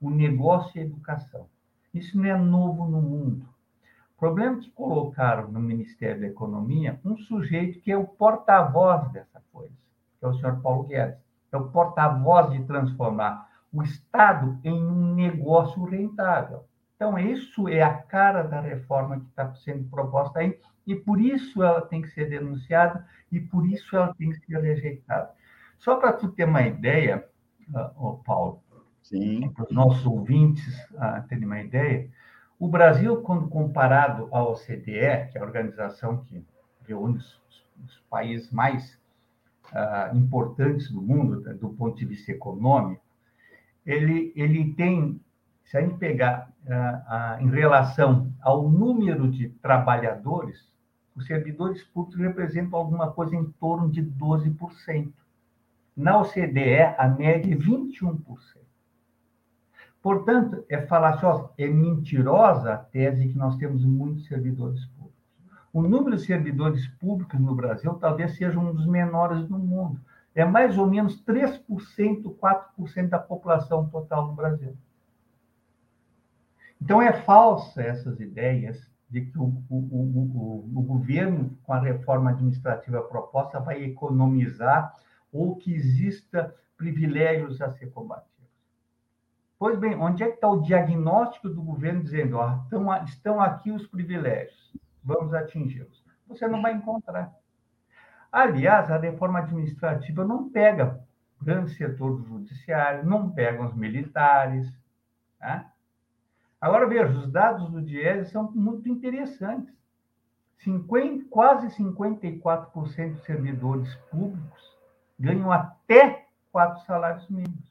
o 0.00 0.10
negócio 0.10 0.76
e 0.76 0.80
a 0.80 0.84
educação. 0.84 1.46
Isso 1.94 2.18
não 2.18 2.24
é 2.24 2.36
novo 2.36 2.86
no 2.86 3.00
mundo 3.00 3.46
problema 4.20 4.58
é 4.58 4.60
que 4.60 4.70
colocaram 4.72 5.50
no 5.50 5.58
Ministério 5.58 6.20
da 6.20 6.26
Economia 6.26 7.00
um 7.02 7.16
sujeito 7.16 7.80
que 7.80 7.90
é 7.90 7.96
o 7.96 8.04
porta-voz 8.04 9.10
dessa 9.10 9.42
coisa, 9.50 9.72
que 10.18 10.26
é 10.26 10.28
o 10.28 10.34
senhor 10.34 10.60
Paulo 10.60 10.82
Guedes. 10.84 11.18
É 11.50 11.56
o 11.56 11.68
porta-voz 11.70 12.52
de 12.52 12.62
transformar 12.64 13.48
o 13.72 13.82
Estado 13.82 14.60
em 14.62 14.74
um 14.74 15.14
negócio 15.14 15.82
rentável. 15.84 16.64
Então, 17.00 17.18
isso 17.18 17.66
é 17.66 17.80
a 17.80 17.94
cara 17.94 18.42
da 18.42 18.60
reforma 18.60 19.18
que 19.18 19.26
está 19.28 19.54
sendo 19.54 19.88
proposta 19.88 20.40
aí, 20.40 20.60
e 20.86 20.94
por 20.94 21.18
isso 21.18 21.62
ela 21.62 21.80
tem 21.80 22.02
que 22.02 22.10
ser 22.10 22.28
denunciada, 22.28 23.06
e 23.32 23.40
por 23.40 23.66
isso 23.66 23.96
ela 23.96 24.12
tem 24.12 24.28
que 24.28 24.44
ser 24.44 24.60
rejeitada. 24.60 25.30
Só 25.78 25.96
para 25.96 26.12
tu 26.12 26.28
ter 26.28 26.44
uma 26.44 26.60
ideia, 26.60 27.26
uh, 27.74 28.22
Paulo, 28.22 28.62
para 29.54 29.64
os 29.64 29.72
nossos 29.72 30.04
ouvintes 30.04 30.78
uh, 30.90 31.26
terem 31.26 31.46
uma 31.46 31.62
ideia, 31.62 32.06
o 32.58 32.68
Brasil, 32.68 33.22
quando 33.22 33.48
comparado 33.48 34.28
à 34.30 34.44
OCDE, 34.44 35.30
que 35.32 35.38
é 35.38 35.40
a 35.40 35.44
organização 35.44 36.22
que 36.24 36.44
reúne 36.86 37.16
os, 37.16 37.42
os 37.82 37.98
países 38.10 38.52
mais 38.52 39.00
uh, 39.72 40.14
importantes 40.14 40.90
do 40.92 41.00
mundo, 41.00 41.40
do 41.54 41.70
ponto 41.70 41.96
de 41.96 42.04
vista 42.04 42.30
econômico, 42.30 43.02
ele, 43.86 44.34
ele 44.36 44.74
tem, 44.74 45.18
se 45.70 45.78
a 45.78 45.82
gente 45.82 45.98
pegar 45.98 46.50
uh, 46.66 46.72
uh, 46.72 47.46
em 47.46 47.48
relação 47.48 48.32
ao 48.42 48.68
número 48.68 49.30
de 49.30 49.50
trabalhadores, 49.62 50.68
os 51.14 51.26
servidores 51.26 51.84
públicos 51.84 52.18
representam 52.18 52.76
alguma 52.76 53.12
coisa 53.12 53.36
em 53.36 53.44
torno 53.52 53.88
de 53.88 54.02
12%. 54.02 55.12
Na 55.96 56.18
OCDE, 56.18 56.96
a 56.98 57.06
média 57.06 57.54
é 57.54 57.56
21%. 57.56 58.16
Portanto, 60.02 60.64
é 60.68 60.84
falaciosa, 60.88 61.50
é 61.56 61.68
mentirosa 61.68 62.72
a 62.72 62.76
tese 62.76 63.28
que 63.28 63.38
nós 63.38 63.56
temos 63.56 63.84
muitos 63.84 64.26
servidores 64.26 64.84
públicos. 64.86 65.22
O 65.72 65.82
número 65.82 66.16
de 66.16 66.22
servidores 66.22 66.84
públicos 66.98 67.38
no 67.38 67.54
Brasil 67.54 67.94
talvez 67.94 68.36
seja 68.36 68.58
um 68.58 68.74
dos 68.74 68.86
menores 68.88 69.46
do 69.46 69.56
mundo. 69.56 70.00
É 70.34 70.44
mais 70.44 70.76
ou 70.76 70.88
menos 70.88 71.22
3%, 71.22 71.62
4% 71.64 73.08
da 73.08 73.20
população 73.20 73.88
total 73.88 74.26
do 74.26 74.32
Brasil. 74.32 74.76
Então, 76.80 77.00
é 77.02 77.12
falsa 77.12 77.82
essas 77.82 78.18
ideias 78.20 78.90
de 79.08 79.22
que 79.22 79.38
o, 79.38 79.62
o, 79.68 79.76
o, 79.76 80.78
o, 80.78 80.82
governo, 80.82 81.58
com 81.64 81.72
a 81.72 81.80
reforma 81.80 82.30
administrativa 82.30 83.02
proposta, 83.02 83.58
vai 83.58 83.82
economizar 83.82 84.94
ou 85.32 85.56
que 85.56 85.74
exista 85.74 86.54
privilégios 86.76 87.60
a 87.60 87.70
ser 87.70 87.90
combatidos. 87.90 88.30
Pois 89.58 89.78
bem, 89.78 89.94
onde 89.96 90.22
é 90.22 90.28
que 90.28 90.36
está 90.36 90.48
o 90.48 90.62
diagnóstico 90.62 91.48
do 91.48 91.60
governo 91.60 92.02
dizendo, 92.02 92.38
ó, 92.38 92.62
estão, 92.62 93.04
estão 93.04 93.40
aqui 93.40 93.70
os 93.70 93.86
privilégios, 93.86 94.72
vamos 95.04 95.34
atingi-los? 95.34 96.02
Você 96.28 96.46
não 96.48 96.62
vai 96.62 96.72
encontrar. 96.72 97.34
Aliás, 98.32 98.90
a 98.90 98.96
reforma 98.96 99.40
administrativa 99.40 100.24
não 100.24 100.48
pega 100.48 101.04
o 101.40 101.44
grande 101.44 101.74
setor 101.74 102.16
do 102.16 102.24
judiciário, 102.24 103.04
não 103.04 103.28
pega 103.30 103.64
os 103.64 103.74
militares. 103.74 104.72
Tá? 105.38 105.70
Agora, 106.60 106.86
veja, 106.86 107.06
os 107.06 107.30
dados 107.32 107.70
do 107.70 107.80
Diese 107.80 108.30
são 108.30 108.50
muito 108.52 108.88
interessantes. 108.88 109.74
50, 110.58 111.24
quase 111.30 111.68
54% 111.68 113.14
dos 113.14 113.24
servidores 113.24 113.94
públicos 114.10 114.78
ganham 115.18 115.50
até 115.50 116.26
quatro 116.52 116.84
salários 116.84 117.28
mínimos. 117.30 117.70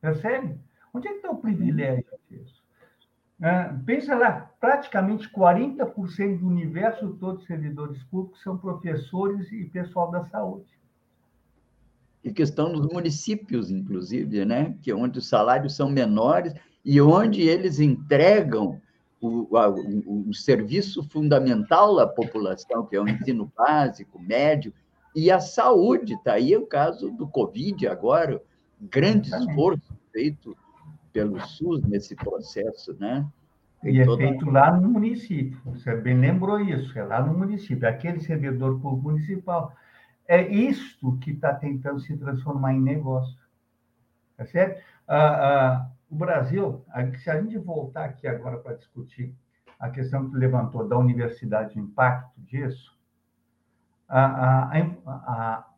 Percebe? 0.00 0.58
Onde 0.94 1.08
é 1.08 1.10
que 1.10 1.16
está 1.16 1.30
o 1.30 1.38
privilégio 1.38 2.06
disso? 2.30 2.62
É, 3.40 3.64
pensa 3.84 4.16
lá, 4.16 4.50
praticamente 4.58 5.30
40% 5.30 6.38
do 6.38 6.46
universo 6.48 7.14
todo 7.16 7.38
de 7.38 7.46
servidores 7.46 8.02
públicos 8.04 8.42
são 8.42 8.56
professores 8.56 9.52
e 9.52 9.64
pessoal 9.66 10.10
da 10.10 10.24
saúde. 10.24 10.77
E 12.28 12.32
que 12.32 12.42
estão 12.42 12.70
nos 12.70 12.86
municípios, 12.92 13.70
inclusive, 13.70 14.44
né? 14.44 14.76
que 14.82 14.90
é 14.90 14.94
onde 14.94 15.18
os 15.18 15.26
salários 15.26 15.74
são 15.74 15.88
menores 15.88 16.52
e 16.84 17.00
onde 17.00 17.40
eles 17.40 17.80
entregam 17.80 18.78
o, 19.18 19.48
o, 19.50 20.28
o, 20.28 20.34
serviço 20.34 21.02
fundamental 21.02 21.96
da 21.96 22.06
população, 22.06 22.84
que 22.84 22.96
é 22.96 23.00
o 23.00 23.08
ensino 23.08 23.50
básico, 23.56 24.20
médio, 24.20 24.74
e 25.16 25.30
a 25.30 25.40
saúde. 25.40 26.12
Está 26.12 26.34
aí 26.34 26.54
o 26.54 26.66
caso 26.66 27.10
do 27.10 27.26
Covid 27.26 27.88
agora, 27.88 28.42
grande 28.78 29.34
esforço 29.34 29.98
feito 30.12 30.54
pelo 31.14 31.40
SUS 31.40 31.82
nesse 31.84 32.14
processo, 32.14 32.94
né? 33.00 33.26
E 33.82 34.00
é 34.00 34.04
feito 34.04 34.44
lá 34.50 34.76
no 34.76 34.90
município. 34.90 35.58
Você 35.64 35.96
bem 35.96 36.18
lembrou 36.18 36.60
isso, 36.60 36.98
é 36.98 37.04
lá 37.04 37.24
no 37.24 37.32
município. 37.38 37.88
Aquele 37.88 38.20
servidor 38.20 38.78
público 38.80 39.08
municipal. 39.12 39.72
É 40.28 40.42
isto 40.42 41.16
que 41.18 41.30
está 41.30 41.54
tentando 41.54 41.98
se 42.00 42.14
transformar 42.16 42.74
em 42.74 42.80
negócio. 42.80 43.40
Tá 44.36 44.44
certo? 44.44 44.84
Ah, 45.08 45.16
ah, 45.16 45.90
o 46.10 46.14
Brasil, 46.14 46.84
se 47.18 47.30
a 47.30 47.40
gente 47.40 47.56
voltar 47.56 48.04
aqui 48.04 48.28
agora 48.28 48.58
para 48.58 48.76
discutir 48.76 49.34
a 49.80 49.88
questão 49.88 50.28
que 50.28 50.36
levantou 50.36 50.86
da 50.86 50.98
universidade, 50.98 51.78
o 51.78 51.82
impacto 51.82 52.38
disso, 52.42 52.96
a, 54.08 54.70
a, 54.70 54.78
a, 55.06 55.68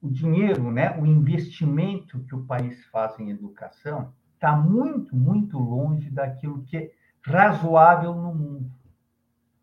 o 0.00 0.10
dinheiro, 0.10 0.70
né, 0.70 0.98
o 0.98 1.06
investimento 1.06 2.24
que 2.24 2.34
o 2.34 2.44
país 2.44 2.84
faz 2.86 3.18
em 3.18 3.30
educação 3.30 4.12
está 4.34 4.54
muito, 4.56 5.14
muito 5.16 5.58
longe 5.58 6.10
daquilo 6.10 6.62
que 6.64 6.76
é 6.76 6.90
razoável 7.22 8.14
no 8.14 8.34
mundo. 8.34 8.70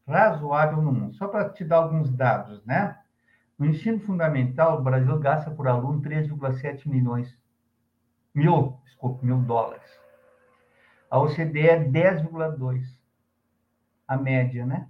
Razoável 0.07 0.81
no 0.81 0.91
mundo. 0.91 1.15
Só 1.15 1.27
para 1.27 1.49
te 1.49 1.63
dar 1.63 1.77
alguns 1.77 2.11
dados, 2.11 2.63
né? 2.65 2.97
No 3.61 3.67
ensino 3.67 3.99
fundamental, 3.99 4.79
o 4.79 4.81
Brasil 4.81 5.19
gasta 5.19 5.51
por 5.51 5.67
aluno 5.67 6.01
3,7 6.01 6.89
milhões 6.89 7.37
mil, 8.33 8.79
desculpe, 8.83 9.23
mil 9.23 9.37
dólares. 9.43 9.87
A 11.11 11.19
OCDE 11.19 11.69
é 11.69 11.83
10,2, 11.83 12.83
a 14.07 14.17
média, 14.17 14.65
né? 14.65 14.89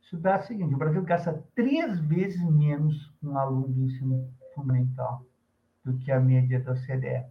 Isso 0.00 0.16
dá 0.16 0.38
o 0.38 0.42
seguinte: 0.44 0.74
o 0.74 0.78
Brasil 0.78 1.02
gasta 1.02 1.44
três 1.54 2.00
vezes 2.00 2.42
menos 2.42 3.12
um 3.22 3.36
aluno 3.36 3.68
do 3.68 3.84
ensino 3.84 4.32
fundamental 4.54 5.22
do 5.84 5.98
que 5.98 6.10
a 6.10 6.18
média 6.18 6.58
da 6.58 6.72
OCDE. 6.72 7.26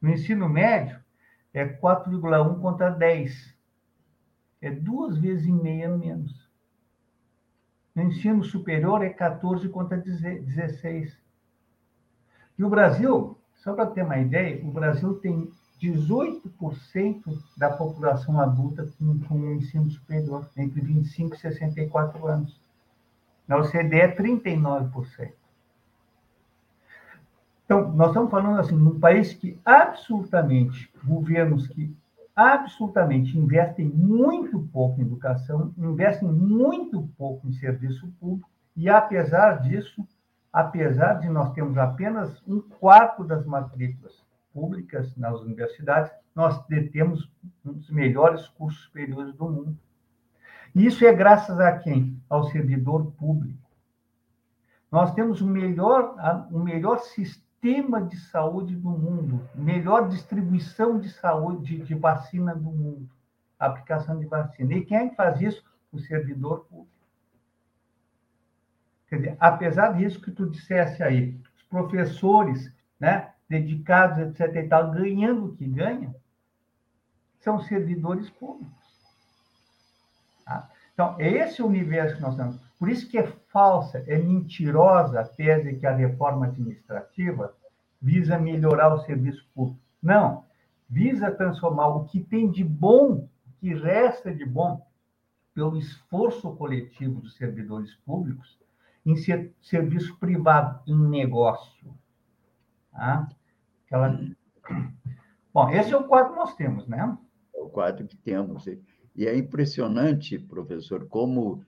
No 0.00 0.08
ensino 0.08 0.48
médio, 0.48 0.98
é 1.52 1.66
4,1 1.66 2.58
contra 2.58 2.88
10. 2.88 3.54
É 4.62 4.70
duas 4.70 5.18
vezes 5.18 5.46
e 5.46 5.52
meia 5.52 5.94
menos. 5.94 6.41
No 7.94 8.02
ensino 8.04 8.42
superior, 8.42 9.02
é 9.02 9.10
14 9.10 9.68
contra 9.68 9.98
16. 9.98 11.16
E 12.58 12.64
o 12.64 12.70
Brasil 12.70 13.38
só 13.62 13.72
para 13.74 13.86
ter 13.86 14.02
uma 14.02 14.18
ideia, 14.18 14.60
o 14.64 14.72
Brasil 14.72 15.14
tem 15.14 15.48
18% 15.80 17.22
da 17.56 17.70
população 17.70 18.40
adulta 18.40 18.88
com, 18.98 19.20
com 19.20 19.52
ensino 19.52 19.88
superior, 19.88 20.50
entre 20.56 20.80
25 20.80 21.36
e 21.36 21.38
64 21.38 22.26
anos. 22.26 22.60
Na 23.46 23.58
OCDE 23.58 24.00
é 24.00 24.16
39%. 24.16 25.32
Então, 27.64 27.92
nós 27.92 28.08
estamos 28.08 28.30
falando 28.32 28.58
assim, 28.58 28.74
num 28.74 28.98
país 28.98 29.32
que 29.32 29.58
absolutamente, 29.64 30.92
governos 31.04 31.68
que 31.68 31.94
absolutamente 32.34 33.36
investem 33.38 33.88
muito 33.88 34.60
pouco 34.72 35.00
em 35.00 35.04
educação, 35.04 35.72
investem 35.76 36.28
muito 36.28 37.08
pouco 37.16 37.46
em 37.46 37.52
serviço 37.52 38.08
público, 38.18 38.50
e 38.74 38.88
apesar 38.88 39.60
disso, 39.60 40.06
apesar 40.52 41.14
de 41.14 41.28
nós 41.28 41.52
termos 41.52 41.76
apenas 41.76 42.42
um 42.46 42.60
quarto 42.60 43.22
das 43.22 43.44
matrículas 43.44 44.24
públicas 44.52 45.14
nas 45.16 45.40
universidades, 45.40 46.12
nós 46.34 46.64
detemos 46.66 47.30
um 47.64 47.72
dos 47.72 47.90
melhores 47.90 48.48
cursos 48.48 48.82
superiores 48.84 49.34
do 49.34 49.48
mundo. 49.48 49.78
E 50.74 50.86
isso 50.86 51.04
é 51.04 51.12
graças 51.12 51.60
a 51.60 51.78
quem? 51.78 52.18
Ao 52.28 52.44
servidor 52.44 53.12
público. 53.12 53.58
Nós 54.90 55.12
temos 55.14 55.40
o 55.40 55.46
melhor, 55.46 56.14
o 56.50 56.58
melhor 56.58 56.98
sistema 56.98 57.41
de 57.62 58.16
saúde 58.18 58.74
do 58.74 58.90
mundo, 58.90 59.48
melhor 59.54 60.08
distribuição 60.08 60.98
de 60.98 61.08
saúde, 61.10 61.78
de, 61.78 61.94
vacina 61.94 62.56
do 62.56 62.72
mundo, 62.72 63.08
aplicação 63.56 64.18
de 64.18 64.26
vacina. 64.26 64.74
E 64.74 64.84
quem 64.84 64.96
é 64.96 65.08
que 65.08 65.14
faz 65.14 65.40
isso? 65.40 65.64
O 65.92 65.98
servidor 66.00 66.64
público. 66.64 66.90
Quer 69.08 69.16
dizer, 69.16 69.36
apesar 69.38 69.92
disso 69.92 70.20
que 70.20 70.32
tu 70.32 70.50
dissesse 70.50 71.04
aí, 71.04 71.38
os 71.54 71.62
professores, 71.64 72.74
né, 72.98 73.32
dedicados, 73.48 74.18
etc. 74.18 74.56
e 74.56 74.68
tal, 74.68 74.90
ganhando 74.90 75.46
o 75.46 75.56
que 75.56 75.66
ganham, 75.66 76.12
são 77.38 77.60
servidores 77.60 78.28
públicos. 78.30 78.72
Tá? 80.44 80.68
Então, 80.94 81.14
é 81.20 81.28
esse 81.28 81.62
o 81.62 81.66
universo 81.66 82.16
que 82.16 82.22
nós 82.22 82.34
temos. 82.34 82.58
Por 82.82 82.90
isso 82.90 83.08
que 83.08 83.16
é 83.16 83.24
falsa, 83.52 84.02
é 84.08 84.18
mentirosa 84.18 85.20
a 85.20 85.24
tese 85.24 85.76
que 85.76 85.86
a 85.86 85.94
reforma 85.94 86.46
administrativa 86.46 87.54
visa 88.00 88.36
melhorar 88.36 88.92
o 88.92 88.98
serviço 89.02 89.46
público. 89.54 89.80
Não, 90.02 90.44
visa 90.90 91.30
transformar 91.30 91.86
o 91.90 92.06
que 92.06 92.18
tem 92.18 92.50
de 92.50 92.64
bom, 92.64 93.28
o 93.46 93.52
que 93.60 93.72
resta 93.72 94.34
de 94.34 94.44
bom, 94.44 94.84
pelo 95.54 95.76
esforço 95.76 96.52
coletivo 96.56 97.20
dos 97.20 97.36
servidores 97.36 97.94
públicos, 98.04 98.58
em 99.06 99.14
ser, 99.14 99.54
serviço 99.62 100.18
privado, 100.18 100.80
em 100.84 100.98
negócio. 101.08 101.94
Tá? 102.90 103.28
Aquela... 103.86 104.18
Bom, 105.54 105.70
esse 105.70 105.92
é 105.92 105.96
o 105.96 106.08
quadro 106.08 106.32
que 106.32 106.38
nós 106.40 106.56
temos, 106.56 106.88
né? 106.88 107.16
É 107.54 107.60
o 107.60 107.68
quadro 107.68 108.08
que 108.08 108.16
temos. 108.16 108.66
E 109.14 109.24
é 109.24 109.36
impressionante, 109.36 110.36
professor, 110.36 111.06
como 111.06 111.64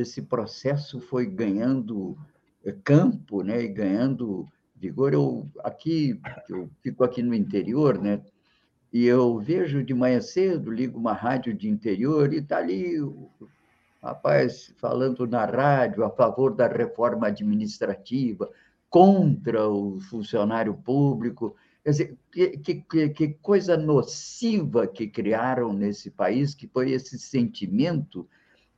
esse 0.00 0.22
processo 0.22 1.00
foi 1.00 1.26
ganhando 1.26 2.16
eh, 2.64 2.74
campo, 2.84 3.42
né, 3.42 3.62
e 3.62 3.68
ganhando 3.68 4.46
vigor. 4.76 5.12
Eu 5.12 5.48
aqui, 5.64 6.20
eu 6.48 6.70
fico 6.82 7.02
aqui 7.02 7.22
no 7.22 7.34
interior, 7.34 8.00
né, 8.00 8.22
e 8.92 9.04
eu 9.04 9.38
vejo 9.38 9.82
de 9.82 9.92
manhã 9.92 10.20
cedo, 10.20 10.70
ligo 10.70 10.98
uma 10.98 11.12
rádio 11.12 11.52
de 11.52 11.68
interior 11.68 12.32
e 12.32 12.38
está 12.38 12.58
ali 12.58 12.96
rapaz 14.02 14.72
falando 14.78 15.26
na 15.26 15.44
rádio 15.44 16.04
a 16.04 16.10
favor 16.10 16.54
da 16.54 16.68
reforma 16.68 17.26
administrativa, 17.26 18.48
contra 18.88 19.68
o 19.68 19.98
funcionário 20.00 20.72
público. 20.74 21.54
Quer 21.82 21.90
dizer, 21.90 22.18
que, 22.30 22.74
que, 22.76 23.08
que 23.10 23.28
coisa 23.42 23.76
nociva 23.76 24.86
que 24.86 25.08
criaram 25.08 25.72
nesse 25.72 26.10
país, 26.10 26.54
que 26.54 26.66
foi 26.68 26.92
esse 26.92 27.18
sentimento, 27.18 28.26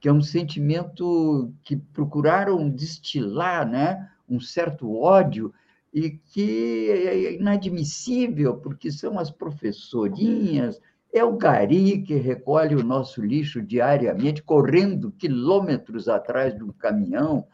que 0.01 0.09
é 0.09 0.13
um 0.13 0.23
sentimento 0.23 1.53
que 1.63 1.77
procuraram 1.77 2.69
destilar 2.71 3.69
né? 3.69 4.11
um 4.29 4.41
certo 4.41 4.97
ódio 4.97 5.53
e 5.93 6.11
que 6.11 6.91
é 6.91 7.35
inadmissível, 7.35 8.57
porque 8.57 8.91
são 8.91 9.19
as 9.19 9.31
professorinhas, 9.31 10.81
é 11.13 11.25
o 11.25 11.37
gari 11.37 12.01
que 12.03 12.15
recolhe 12.15 12.77
o 12.77 12.85
nosso 12.85 13.21
lixo 13.21 13.61
diariamente, 13.61 14.43
correndo 14.43 15.11
quilômetros 15.11 16.09
atrás 16.09 16.55
do 16.57 16.73
caminhão. 16.73 17.45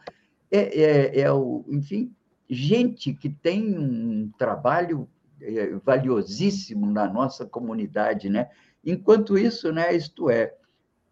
É, 0.51 0.59
é, 0.59 1.19
é 1.21 1.31
o, 1.33 1.65
enfim, 1.67 2.13
gente 2.47 3.13
que 3.13 3.29
tem 3.29 3.77
um 3.77 4.31
trabalho 4.37 5.09
é, 5.41 5.73
valiosíssimo 5.83 6.85
na 6.85 7.11
nossa 7.11 7.45
comunidade, 7.45 8.29
né? 8.29 8.49
Enquanto 8.85 9.37
isso, 9.37 9.71
né, 9.71 9.93
isto 9.93 10.29
é, 10.29 10.53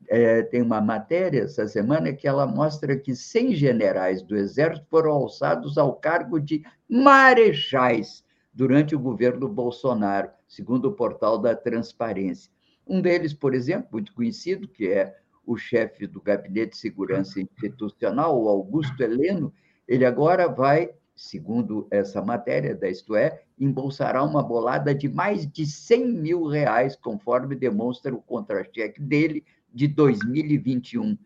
é, 0.07 0.41
tem 0.43 0.61
uma 0.61 0.81
matéria 0.81 1.41
essa 1.41 1.67
semana 1.67 2.13
que 2.13 2.27
ela 2.27 2.45
mostra 2.45 2.97
que 2.97 3.15
100 3.15 3.55
generais 3.55 4.21
do 4.21 4.35
Exército 4.35 4.87
foram 4.89 5.11
alçados 5.11 5.77
ao 5.77 5.95
cargo 5.95 6.39
de 6.39 6.63
marechais 6.89 8.23
durante 8.53 8.95
o 8.95 8.99
governo 8.99 9.47
Bolsonaro, 9.47 10.29
segundo 10.47 10.85
o 10.85 10.93
portal 10.93 11.37
da 11.37 11.55
Transparência. 11.55 12.51
Um 12.87 13.01
deles, 13.01 13.33
por 13.33 13.53
exemplo, 13.53 13.89
muito 13.91 14.13
conhecido, 14.13 14.67
que 14.67 14.87
é 14.87 15.15
o 15.45 15.57
chefe 15.57 16.07
do 16.07 16.21
Gabinete 16.21 16.71
de 16.71 16.77
Segurança 16.77 17.39
Institucional, 17.39 18.41
o 18.41 18.47
Augusto 18.47 19.01
Heleno, 19.01 19.53
ele 19.87 20.05
agora 20.05 20.47
vai, 20.47 20.89
segundo 21.15 21.87
essa 21.91 22.21
matéria 22.21 22.75
da 22.75 22.89
Isto 22.89 23.15
É, 23.15 23.41
embolsará 23.59 24.23
uma 24.23 24.41
bolada 24.41 24.93
de 24.93 25.07
mais 25.07 25.45
de 25.45 25.65
100 25.65 26.07
mil 26.07 26.47
reais, 26.47 26.95
conforme 26.95 27.55
demonstra 27.55 28.13
o 28.13 28.21
contra-cheque 28.21 29.01
dele 29.01 29.43
de 29.75 29.89
2021. 29.89 31.17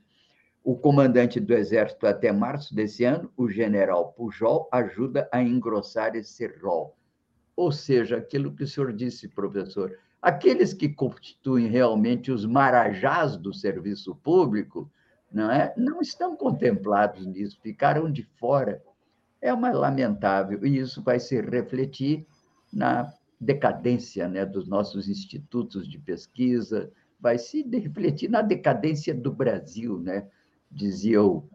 O 0.63 0.75
comandante 0.75 1.39
do 1.39 1.53
Exército 1.53 2.07
até 2.07 2.31
março 2.31 2.73
desse 2.73 3.05
ano, 3.05 3.31
o 3.37 3.47
general 3.47 4.11
Pujol, 4.13 4.67
ajuda 4.71 5.29
a 5.31 5.41
engrossar 5.41 6.15
esse 6.15 6.47
rol. 6.61 6.97
Ou 7.55 7.71
seja, 7.71 8.17
aquilo 8.17 8.53
que 8.53 8.63
o 8.63 8.67
senhor 8.67 8.91
disse, 8.91 9.27
professor, 9.27 9.95
aqueles 10.19 10.73
que 10.73 10.89
constituem 10.89 11.67
realmente 11.67 12.31
os 12.31 12.43
marajás 12.43 13.37
do 13.37 13.53
serviço 13.53 14.15
público, 14.15 14.91
não 15.31 15.51
é? 15.51 15.71
Não 15.77 16.01
estão 16.01 16.35
contemplados 16.35 17.25
nisso, 17.27 17.59
ficaram 17.61 18.11
de 18.11 18.23
fora. 18.39 18.81
É 19.39 19.53
uma 19.53 19.71
lamentável 19.71 20.65
e 20.65 20.79
isso 20.79 21.03
vai 21.03 21.19
se 21.19 21.39
refletir 21.39 22.25
na 22.73 23.13
decadência, 23.39 24.27
né, 24.27 24.45
dos 24.45 24.67
nossos 24.67 25.07
institutos 25.07 25.87
de 25.87 25.97
pesquisa, 25.97 26.91
vai 27.19 27.37
se 27.37 27.61
refletir 27.69 28.29
na 28.29 28.41
decadência 28.41 29.13
do 29.13 29.31
Brasil, 29.31 29.99
né? 29.99 30.27
Dizia 30.71 31.23
o, 31.23 31.47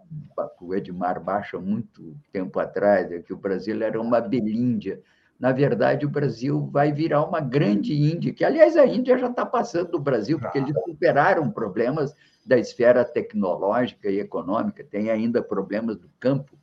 o 0.60 0.74
Edmar 0.74 1.22
Baixa 1.22 1.58
muito 1.58 2.16
tempo 2.32 2.58
atrás 2.58 3.08
que 3.24 3.32
o 3.32 3.36
Brasil 3.36 3.80
era 3.82 4.00
uma 4.00 4.20
belíndia. 4.20 5.00
Na 5.38 5.52
verdade, 5.52 6.06
o 6.06 6.10
Brasil 6.10 6.68
vai 6.72 6.92
virar 6.92 7.24
uma 7.24 7.40
grande 7.40 7.92
Índia, 7.94 8.32
que, 8.32 8.44
aliás, 8.44 8.76
a 8.76 8.86
Índia 8.86 9.18
já 9.18 9.28
está 9.28 9.44
passando 9.44 9.92
do 9.92 9.98
Brasil, 9.98 10.38
porque 10.38 10.58
eles 10.58 10.74
superaram 10.84 11.50
problemas 11.50 12.14
da 12.44 12.58
esfera 12.58 13.04
tecnológica 13.04 14.10
e 14.10 14.20
econômica, 14.20 14.84
tem 14.84 15.10
ainda 15.10 15.42
problemas 15.42 15.96
do 15.96 16.08
campo, 16.20 16.58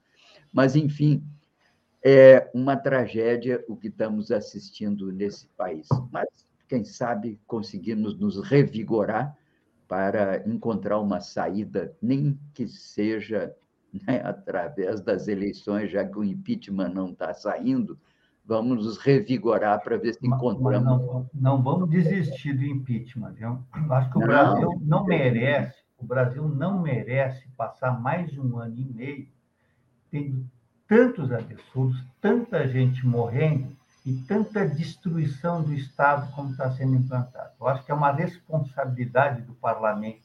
mas, 0.54 0.76
enfim, 0.76 1.24
é 2.04 2.50
uma 2.54 2.76
tragédia 2.76 3.64
o 3.68 3.76
que 3.76 3.88
estamos 3.88 4.32
assistindo 4.32 5.12
nesse 5.12 5.48
país. 5.50 5.88
Mas, 6.12 6.28
quem 6.72 6.86
sabe, 6.86 7.38
conseguimos 7.46 8.18
nos 8.18 8.42
revigorar 8.42 9.36
para 9.90 10.48
encontrar 10.48 11.02
uma 11.02 11.20
saída, 11.20 11.94
nem 12.02 12.40
que 12.54 12.66
seja 12.66 13.54
né, 13.92 14.22
através 14.24 15.02
das 15.02 15.28
eleições, 15.28 15.92
já 15.92 16.06
que 16.06 16.18
o 16.18 16.24
impeachment 16.24 16.88
não 16.88 17.10
está 17.10 17.34
saindo, 17.34 18.00
vamos 18.46 18.86
nos 18.86 18.98
revigorar 18.98 19.84
para 19.84 19.98
ver 19.98 20.14
se 20.14 20.26
encontramos. 20.26 20.86
Não, 20.86 21.30
não, 21.34 21.62
vamos 21.62 21.90
desistir 21.90 22.54
do 22.54 22.64
impeachment, 22.64 23.34
viu? 23.34 23.60
Acho 23.90 24.10
que 24.10 24.18
o 24.18 24.22
não, 24.22 24.28
Brasil 24.28 24.82
não 24.82 25.04
merece, 25.04 25.76
o 25.98 26.06
Brasil 26.06 26.48
não 26.48 26.82
merece 26.82 27.50
passar 27.58 28.00
mais 28.00 28.32
um 28.38 28.58
ano 28.58 28.78
e 28.78 28.86
meio 28.86 29.28
tendo 30.10 30.46
tantos 30.88 31.34
absurdos, 31.34 32.02
tanta 32.22 32.66
gente 32.66 33.06
morrendo 33.06 33.76
e 34.06 34.14
tanta 34.24 34.68
destruição 34.68 35.64
do 35.64 35.74
Estado 35.74 36.32
como 36.34 36.52
está 36.52 36.72
sendo 36.72 36.96
implantado. 36.96 37.52
Eu 37.60 37.68
acho 37.68 37.86
que 37.86 37.92
é 37.92 37.96
uma 37.96 38.12
responsabilidade 38.12 39.42
do 39.44 39.54
parlamento 39.54 40.22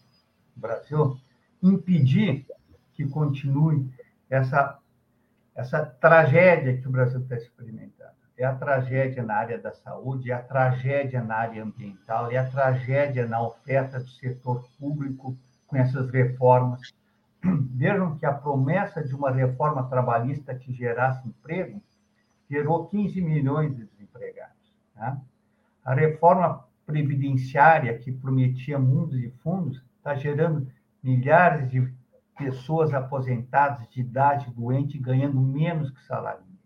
do 0.55 0.61
Brasil 0.61 1.19
impedir 1.63 2.47
que 2.95 3.07
continue 3.07 3.91
essa, 4.31 4.79
essa 5.55 5.85
tragédia 5.85 6.77
que 6.79 6.89
o 6.89 6.91
Brasil 6.91 7.21
está 7.21 7.37
experimentando. 7.37 8.17
É 8.39 8.45
a 8.45 8.55
tragédia 8.55 9.23
na 9.23 9.35
área 9.35 9.59
da 9.59 9.73
saúde, 9.73 10.31
é 10.31 10.35
a 10.35 10.43
tragédia 10.43 11.23
na 11.23 11.37
área 11.37 11.63
ambiental, 11.63 12.31
é 12.31 12.37
a 12.37 12.49
tragédia 12.49 13.27
na 13.27 13.41
oferta 13.41 13.99
do 14.01 14.09
setor 14.11 14.67
público 14.79 15.37
com 15.67 15.77
essas 15.77 16.11
reformas 16.11 16.81
Vejam 17.75 18.17
que 18.19 18.27
a 18.27 18.33
promessa 18.33 19.03
de 19.03 19.15
uma 19.15 19.31
reforma 19.31 19.89
trabalhista 19.89 20.55
que 20.55 20.73
gerasse 20.73 21.27
emprego 21.29 21.83
gerou 22.49 22.87
15 22.87 23.21
milhões 23.21 23.75
de 23.77 23.85
desempregados. 23.85 24.75
Né? 24.95 25.21
A 25.85 25.95
reforma 25.95 26.65
previdenciária, 26.85 27.99
que 27.99 28.13
prometia 28.13 28.79
mundos 28.79 29.19
e 29.19 29.31
fundos, 29.43 29.83
está 29.99 30.15
gerando 30.15 30.67
milhares 31.03 31.69
de 31.71 31.93
pessoas 32.37 32.93
aposentadas 32.93 33.89
de 33.91 34.01
idade 34.01 34.51
doente 34.51 34.99
ganhando 34.99 35.41
menos 35.41 35.91
que 35.91 36.05
salário 36.05 36.43
mínimo. 36.43 36.59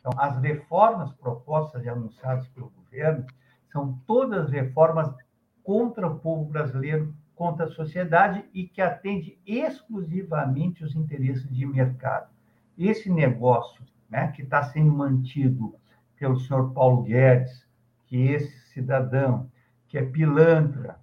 Então, 0.00 0.12
as 0.16 0.40
reformas 0.40 1.12
propostas 1.12 1.84
e 1.84 1.88
anunciadas 1.88 2.46
pelo 2.48 2.70
governo 2.70 3.26
são 3.70 3.98
todas 4.06 4.50
reformas 4.50 5.14
contra 5.62 6.06
o 6.06 6.18
povo 6.18 6.44
brasileiro 6.44 7.14
contra 7.38 7.66
a 7.66 7.70
sociedade 7.70 8.44
e 8.52 8.66
que 8.66 8.82
atende 8.82 9.38
exclusivamente 9.46 10.82
os 10.82 10.96
interesses 10.96 11.48
de 11.48 11.64
mercado. 11.64 12.28
Esse 12.76 13.08
negócio 13.08 13.80
né, 14.08 14.28
que 14.28 14.42
está 14.42 14.62
sendo 14.62 14.92
mantido 14.92 15.74
pelo 16.16 16.38
senhor 16.40 16.72
Paulo 16.72 17.02
Guedes, 17.02 17.66
que 18.06 18.16
esse 18.16 18.58
cidadão, 18.72 19.50
que 19.86 19.98
é 19.98 20.04
pilantra, 20.04 20.98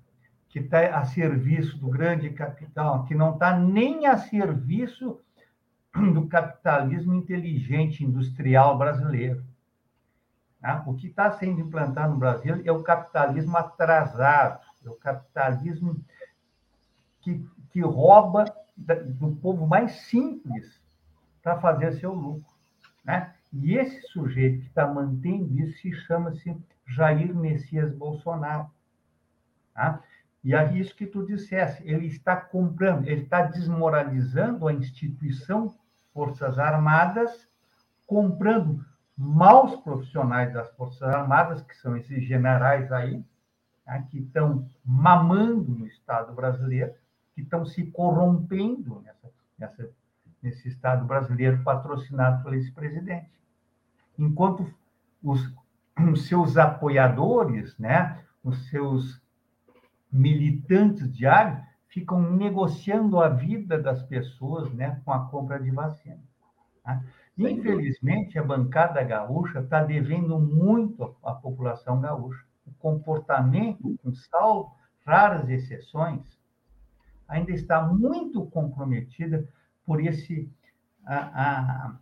que 0.49 0.59
está 0.59 0.97
a 0.97 1.05
serviço 1.05 1.77
do 1.77 1.89
grande 1.89 2.29
capital, 2.29 3.05
que 3.05 3.13
não 3.13 3.33
está 3.33 3.57
nem 3.57 4.07
a 4.07 4.17
serviço 4.17 5.19
do 5.93 6.27
capitalismo 6.27 7.13
inteligente 7.13 8.03
industrial 8.03 8.77
brasileiro. 8.77 9.43
Né? 10.61 10.83
O 10.87 10.93
que 10.93 11.07
está 11.07 11.31
sendo 11.31 11.61
implantado 11.61 12.13
no 12.13 12.19
Brasil 12.19 12.61
é 12.63 12.71
o 12.71 12.83
capitalismo 12.83 13.57
atrasado, 13.57 14.61
é 14.85 14.89
o 14.89 14.95
capitalismo 14.95 16.03
que, 17.21 17.45
que 17.69 17.81
rouba 17.81 18.45
do 18.75 19.35
povo 19.35 19.67
mais 19.67 19.91
simples 20.03 20.81
para 21.41 21.59
fazer 21.59 21.93
seu 21.93 22.13
lucro. 22.13 22.54
Né? 23.05 23.33
E 23.53 23.77
esse 23.77 24.01
sujeito 24.07 24.61
que 24.61 24.67
está 24.67 24.87
mantendo 24.87 25.57
isso 25.59 25.77
se 25.79 25.93
chama-se 25.93 26.57
Jair 26.87 27.33
Messias 27.33 27.93
Bolsonaro. 27.93 28.69
Tá? 29.73 30.01
E 30.43 30.53
é 30.53 30.73
isso 30.77 30.95
que 30.95 31.07
tu 31.07 31.25
disseste, 31.25 31.83
ele 31.87 32.07
está 32.07 32.35
comprando, 32.35 33.07
ele 33.07 33.23
está 33.23 33.43
desmoralizando 33.43 34.67
a 34.67 34.73
instituição 34.73 35.73
Forças 36.13 36.59
Armadas, 36.59 37.47
comprando 38.05 38.85
maus 39.17 39.75
profissionais 39.81 40.53
das 40.53 40.69
Forças 40.75 41.01
Armadas, 41.01 41.61
que 41.61 41.75
são 41.75 41.97
esses 41.97 42.23
generais 42.23 42.91
aí, 42.91 43.23
tá? 43.83 44.01
que 44.03 44.19
estão 44.19 44.69
mamando 44.83 45.71
no 45.71 45.87
Estado 45.87 46.33
brasileiro, 46.33 46.93
que 47.33 47.41
estão 47.41 47.65
se 47.65 47.87
corrompendo 47.87 49.01
nessa, 49.01 49.31
nessa, 49.57 49.89
nesse 50.45 50.67
Estado 50.67 51.03
brasileiro 51.05 51.63
patrocinado 51.63 52.43
pelo 52.43 52.55
ex-presidente. 52.55 53.29
Enquanto 54.17 54.71
os, 55.21 55.51
os 56.11 56.27
seus 56.27 56.55
apoiadores, 56.55 57.77
né, 57.79 58.23
os 58.43 58.69
seus 58.69 59.21
militantes 60.11 61.11
diários, 61.11 61.59
ficam 61.87 62.21
negociando 62.21 63.19
a 63.19 63.29
vida 63.29 63.81
das 63.81 64.03
pessoas 64.03 64.71
né, 64.73 65.01
com 65.03 65.11
a 65.11 65.25
compra 65.27 65.59
de 65.59 65.71
vacina. 65.71 66.21
Né? 66.85 67.03
Infelizmente, 67.37 68.37
a 68.37 68.43
bancada 68.43 69.03
gaúcha 69.03 69.59
está 69.59 69.83
devendo 69.83 70.39
muito 70.39 71.15
à 71.23 71.33
população 71.33 71.99
gaúcha. 71.99 72.43
O 72.65 72.73
comportamento, 72.73 73.97
com 74.01 74.13
salvo 74.13 74.75
raras 75.05 75.49
exceções, 75.49 76.39
ainda 77.27 77.51
está 77.51 77.81
muito 77.81 78.45
comprometida 78.47 79.47
por 79.85 80.01
esse 80.01 80.49
a, 81.05 81.15
a, 81.15 81.95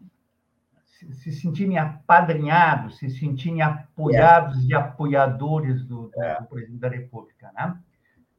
se, 0.86 1.14
se, 1.14 1.32
sentirem 1.34 1.78
apadrinhados, 1.78 2.98
se 2.98 3.10
sentirem 3.10 3.62
apoiados 3.62 4.64
é. 4.64 4.68
e 4.68 4.74
apoiadores 4.74 5.84
do, 5.84 6.10
do, 6.10 6.24
é. 6.24 6.40
do, 6.40 6.48
presidente 6.48 6.80
da 6.80 6.90
República, 6.90 7.52
né? 7.54 7.78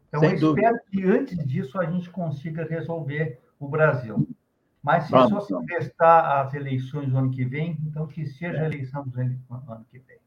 Então, 0.08 0.20
Sem 0.20 0.34
eu 0.34 0.40
dúvida. 0.40 0.68
espero 0.68 0.84
que 0.90 1.04
antes 1.04 1.46
disso 1.46 1.78
a 1.78 1.84
gente 1.84 2.08
consiga 2.08 2.64
resolver 2.64 3.40
o 3.58 3.68
Brasil. 3.68 4.26
Mas 4.82 5.04
se 5.04 5.10
Vamos, 5.10 5.30
só 5.30 5.40
se 5.40 5.66
prestar 5.66 6.42
as 6.42 6.54
eleições 6.54 7.08
no 7.08 7.18
ano 7.18 7.30
que 7.30 7.44
vem, 7.44 7.78
então 7.86 8.06
que 8.06 8.26
seja 8.26 8.58
a 8.58 8.64
é. 8.64 8.66
eleição 8.66 9.06
do 9.06 9.18
ano 9.18 9.86
que 9.90 9.98
vem. 9.98 10.18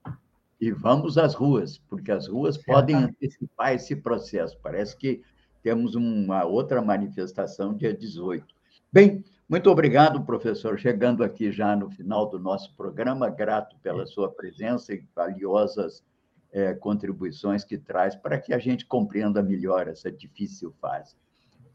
E 0.60 0.72
vamos 0.72 1.18
às 1.18 1.36
ruas, 1.36 1.78
porque 1.78 2.12
as 2.12 2.28
ruas 2.28 2.58
podem 2.58 2.96
antecipar 2.96 3.74
esse 3.74 3.96
processo. 3.96 4.58
Parece 4.62 4.98
que 4.98 5.22
temos 5.62 5.94
uma 5.94 6.44
outra 6.44 6.82
manifestação 6.82 7.76
dia 7.76 7.94
18. 7.94 8.57
Bem, 8.92 9.24
muito 9.50 9.70
obrigado, 9.70 10.24
professor. 10.24 10.78
Chegando 10.78 11.24
aqui 11.24 11.52
já 11.52 11.76
no 11.76 11.90
final 11.90 12.30
do 12.30 12.40
nosso 12.40 12.74
programa, 12.76 13.30
grato 13.30 13.76
pela 13.84 14.06
sua 14.06 14.32
presença 14.32 14.94
e 14.94 15.04
valiosas 15.16 16.04
é, 16.52 16.74
contribuições 16.74 17.64
que 17.64 17.78
traz 17.78 18.16
para 18.16 18.40
que 18.40 18.54
a 18.54 18.60
gente 18.60 18.86
compreenda 18.86 19.44
melhor 19.44 19.88
essa 19.88 20.12
difícil 20.12 20.74
fase. 20.82 21.16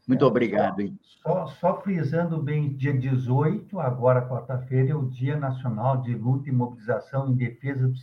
Muito 0.07 0.25
obrigado. 0.25 0.81
Hein? 0.81 0.99
Só, 1.01 1.47
só 1.47 1.81
frisando 1.81 2.41
bem, 2.41 2.75
dia 2.75 2.93
18, 2.97 3.79
agora 3.79 4.27
quarta-feira, 4.27 4.91
é 4.91 4.95
o 4.95 5.05
Dia 5.05 5.37
Nacional 5.37 6.01
de 6.01 6.13
Luta 6.13 6.49
e 6.49 6.51
Mobilização 6.51 7.29
em 7.29 7.35
Defesa 7.35 7.87
do 7.87 7.95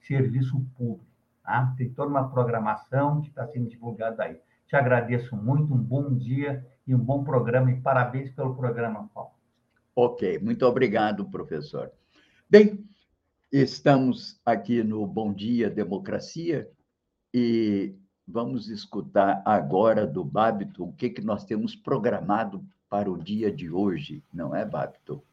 Serviço 0.00 0.60
Público. 0.76 1.04
Tá? 1.42 1.74
Tem 1.76 1.88
toda 1.90 2.10
uma 2.10 2.28
programação 2.28 3.20
que 3.20 3.28
está 3.28 3.46
sendo 3.48 3.68
divulgada 3.68 4.22
aí. 4.22 4.38
Te 4.68 4.76
agradeço 4.76 5.34
muito, 5.34 5.72
um 5.72 5.78
bom 5.78 6.14
dia 6.14 6.62
e 6.86 6.94
um 6.94 6.98
bom 6.98 7.24
programa, 7.24 7.72
e 7.72 7.80
parabéns 7.80 8.30
pelo 8.32 8.54
programa, 8.54 9.08
Paulo. 9.14 9.30
Ok, 9.96 10.38
muito 10.40 10.66
obrigado, 10.66 11.24
professor. 11.30 11.90
Bem, 12.50 12.86
estamos 13.50 14.38
aqui 14.44 14.82
no 14.82 15.06
Bom 15.06 15.32
Dia 15.32 15.70
Democracia 15.70 16.70
e 17.32 17.94
vamos 18.26 18.68
escutar 18.68 19.42
agora 19.42 20.06
do 20.06 20.22
Babito 20.22 20.84
o 20.84 20.92
que, 20.92 21.08
que 21.08 21.22
nós 21.22 21.46
temos 21.46 21.74
programado 21.74 22.62
para 22.90 23.10
o 23.10 23.16
dia 23.16 23.50
de 23.50 23.70
hoje, 23.70 24.22
não 24.30 24.54
é, 24.54 24.66
Babito? 24.66 25.24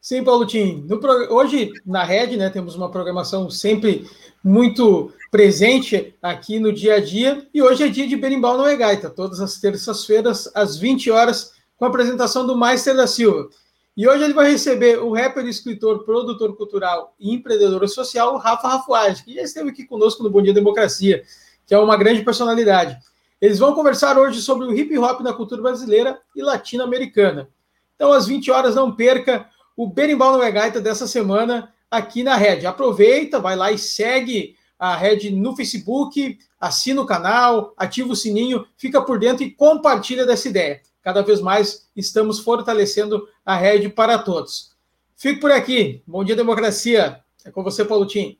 Sim, 0.00 0.24
Paulo 0.24 0.46
Tim. 0.46 0.86
Hoje, 1.28 1.72
na 1.84 2.02
Rede, 2.02 2.38
né, 2.38 2.48
temos 2.48 2.74
uma 2.74 2.90
programação 2.90 3.50
sempre 3.50 4.08
muito 4.42 5.12
presente 5.30 6.16
aqui 6.22 6.58
no 6.58 6.72
dia 6.72 6.94
a 6.94 7.00
dia. 7.00 7.46
E 7.52 7.60
hoje 7.60 7.84
é 7.84 7.88
dia 7.88 8.08
de 8.08 8.16
Berimbau 8.16 8.56
Não 8.56 8.66
é 8.66 8.74
Gaita, 8.74 9.10
todas 9.10 9.40
as 9.40 9.60
terças-feiras, 9.60 10.50
às 10.54 10.78
20 10.78 11.10
horas, 11.10 11.52
com 11.76 11.84
a 11.84 11.88
apresentação 11.88 12.46
do 12.46 12.56
Meister 12.56 12.96
da 12.96 13.06
Silva. 13.06 13.50
E 13.94 14.08
hoje 14.08 14.24
ele 14.24 14.32
vai 14.32 14.50
receber 14.50 14.98
o 15.02 15.12
rapper, 15.12 15.44
escritor, 15.44 16.02
produtor 16.02 16.56
cultural 16.56 17.14
e 17.20 17.34
empreendedor 17.34 17.86
social, 17.86 18.38
Rafa 18.38 18.68
Rafuage, 18.68 19.22
que 19.22 19.34
já 19.34 19.42
esteve 19.42 19.68
aqui 19.68 19.84
conosco 19.84 20.22
no 20.22 20.30
Bom 20.30 20.40
Dia 20.40 20.54
Democracia, 20.54 21.22
que 21.66 21.74
é 21.74 21.78
uma 21.78 21.98
grande 21.98 22.22
personalidade. 22.24 22.96
Eles 23.38 23.58
vão 23.58 23.74
conversar 23.74 24.16
hoje 24.16 24.40
sobre 24.40 24.66
o 24.66 24.74
hip 24.74 24.96
hop 24.96 25.20
na 25.20 25.34
cultura 25.34 25.60
brasileira 25.60 26.18
e 26.34 26.40
latino-americana. 26.40 27.50
Então, 27.94 28.14
às 28.14 28.26
20 28.26 28.50
horas, 28.50 28.74
não 28.74 28.96
perca 28.96 29.46
o 29.82 29.86
Berimbau 29.86 30.32
Não 30.32 30.42
é 30.42 30.52
Gaita 30.52 30.78
dessa 30.78 31.08
semana 31.08 31.72
aqui 31.90 32.22
na 32.22 32.36
Red. 32.36 32.66
Aproveita, 32.66 33.40
vai 33.40 33.56
lá 33.56 33.72
e 33.72 33.78
segue 33.78 34.54
a 34.78 34.94
Red 34.94 35.30
no 35.30 35.56
Facebook, 35.56 36.38
assina 36.60 37.00
o 37.00 37.06
canal, 37.06 37.72
ativa 37.78 38.12
o 38.12 38.16
sininho, 38.16 38.66
fica 38.76 39.00
por 39.00 39.18
dentro 39.18 39.42
e 39.42 39.50
compartilha 39.50 40.26
dessa 40.26 40.50
ideia. 40.50 40.82
Cada 41.00 41.22
vez 41.22 41.40
mais 41.40 41.88
estamos 41.96 42.40
fortalecendo 42.40 43.26
a 43.42 43.56
Red 43.56 43.88
para 43.88 44.18
todos. 44.18 44.76
Fico 45.16 45.40
por 45.40 45.50
aqui. 45.50 46.02
Bom 46.06 46.22
dia, 46.24 46.36
democracia. 46.36 47.18
É 47.42 47.50
com 47.50 47.64
você, 47.64 47.82
Paulo 47.82 48.06
Tim. 48.06 48.38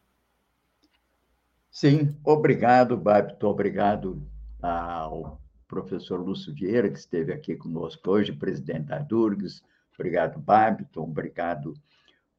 Sim, 1.71 2.15
obrigado, 2.23 2.99
Babito. 2.99 3.47
Obrigado 3.47 4.23
ao 4.61 5.41
professor 5.67 6.21
Lúcio 6.21 6.53
Vieira, 6.53 6.91
que 6.91 6.99
esteve 6.99 7.33
aqui 7.33 7.57
conosco 7.57 8.11
hoje, 8.11 8.31
presidente 8.31 8.89
da 8.89 8.99
Durgs. 8.99 9.63
Obrigado, 10.01 10.41
Babiton. 10.41 11.03
Obrigado 11.03 11.75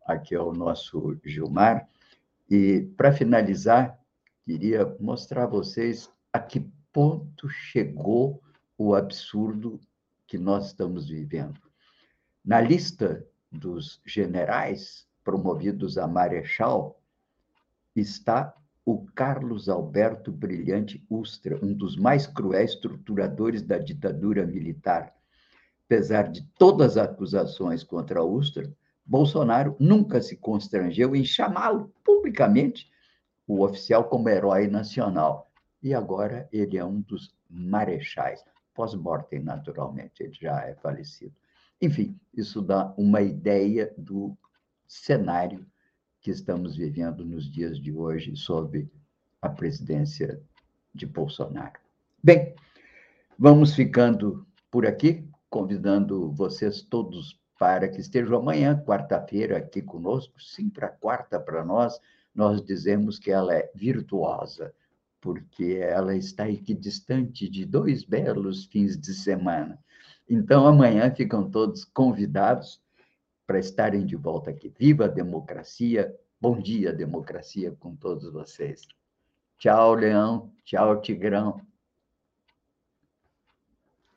aqui 0.03 0.33
ao 0.33 0.51
nosso 0.51 1.15
Gilmar. 1.23 1.87
E, 2.49 2.89
para 2.97 3.13
finalizar, 3.13 3.99
queria 4.43 4.97
mostrar 4.99 5.43
a 5.43 5.47
vocês 5.47 6.11
a 6.33 6.39
que 6.39 6.67
ponto 6.91 7.47
chegou 7.47 8.41
o 8.75 8.95
absurdo 8.95 9.79
que 10.25 10.39
nós 10.39 10.67
estamos 10.67 11.07
vivendo. 11.07 11.61
Na 12.43 12.59
lista 12.59 13.23
dos 13.51 14.01
generais 14.03 15.07
promovidos 15.23 15.99
a 15.99 16.07
marechal 16.07 16.99
está 17.95 18.55
o 18.83 19.05
Carlos 19.13 19.69
Alberto 19.69 20.31
Brilhante 20.31 21.05
Ustra, 21.07 21.63
um 21.63 21.75
dos 21.75 21.95
mais 21.95 22.25
cruéis 22.25 22.73
torturadores 22.73 23.61
da 23.61 23.77
ditadura 23.77 24.47
militar. 24.47 25.13
Apesar 25.91 26.31
de 26.31 26.41
todas 26.57 26.95
as 26.95 27.09
acusações 27.09 27.83
contra 27.83 28.23
Ustra, 28.23 28.73
Bolsonaro 29.05 29.75
nunca 29.77 30.21
se 30.21 30.37
constrangeu 30.37 31.13
em 31.13 31.25
chamá-lo 31.25 31.93
publicamente 32.01 32.89
o 33.45 33.61
oficial 33.61 34.05
como 34.05 34.29
herói 34.29 34.67
nacional. 34.67 35.51
E 35.83 35.93
agora 35.93 36.47
ele 36.49 36.77
é 36.77 36.85
um 36.85 37.01
dos 37.01 37.35
marechais, 37.49 38.41
pós-mortem, 38.73 39.43
naturalmente, 39.43 40.23
ele 40.23 40.31
já 40.31 40.61
é 40.61 40.75
falecido. 40.75 41.35
Enfim, 41.81 42.17
isso 42.33 42.61
dá 42.61 42.93
uma 42.97 43.21
ideia 43.21 43.93
do 43.97 44.33
cenário 44.87 45.67
que 46.21 46.31
estamos 46.31 46.77
vivendo 46.77 47.25
nos 47.25 47.51
dias 47.51 47.77
de 47.77 47.91
hoje 47.91 48.33
sob 48.37 48.89
a 49.41 49.49
presidência 49.49 50.41
de 50.95 51.05
Bolsonaro. 51.05 51.81
Bem, 52.23 52.55
vamos 53.37 53.75
ficando 53.75 54.47
por 54.71 54.87
aqui, 54.87 55.29
convidando 55.51 56.31
vocês 56.31 56.81
todos 56.81 57.39
para 57.59 57.87
que 57.89 57.99
estejam 57.99 58.39
amanhã, 58.39 58.81
quarta-feira, 58.83 59.57
aqui 59.57 59.81
conosco. 59.81 60.41
Sim, 60.41 60.69
para 60.69 60.87
quarta, 60.87 61.39
para 61.39 61.63
nós, 61.63 61.99
nós 62.33 62.63
dizemos 62.63 63.19
que 63.19 63.29
ela 63.29 63.53
é 63.53 63.69
virtuosa, 63.75 64.73
porque 65.19 65.77
ela 65.79 66.15
está 66.15 66.49
equidistante 66.49 67.47
de 67.47 67.65
dois 67.65 68.03
belos 68.03 68.65
fins 68.65 68.97
de 68.97 69.13
semana. 69.13 69.77
Então, 70.27 70.65
amanhã 70.65 71.13
ficam 71.13 71.51
todos 71.51 71.83
convidados 71.83 72.81
para 73.45 73.59
estarem 73.59 74.05
de 74.05 74.15
volta 74.15 74.49
aqui. 74.49 74.73
Viva 74.79 75.05
a 75.05 75.09
democracia! 75.09 76.15
Bom 76.39 76.57
dia, 76.57 76.91
democracia, 76.91 77.75
com 77.79 77.95
todos 77.95 78.31
vocês. 78.31 78.87
Tchau, 79.59 79.93
Leão. 79.93 80.51
Tchau, 80.63 80.99
Tigrão. 81.01 81.61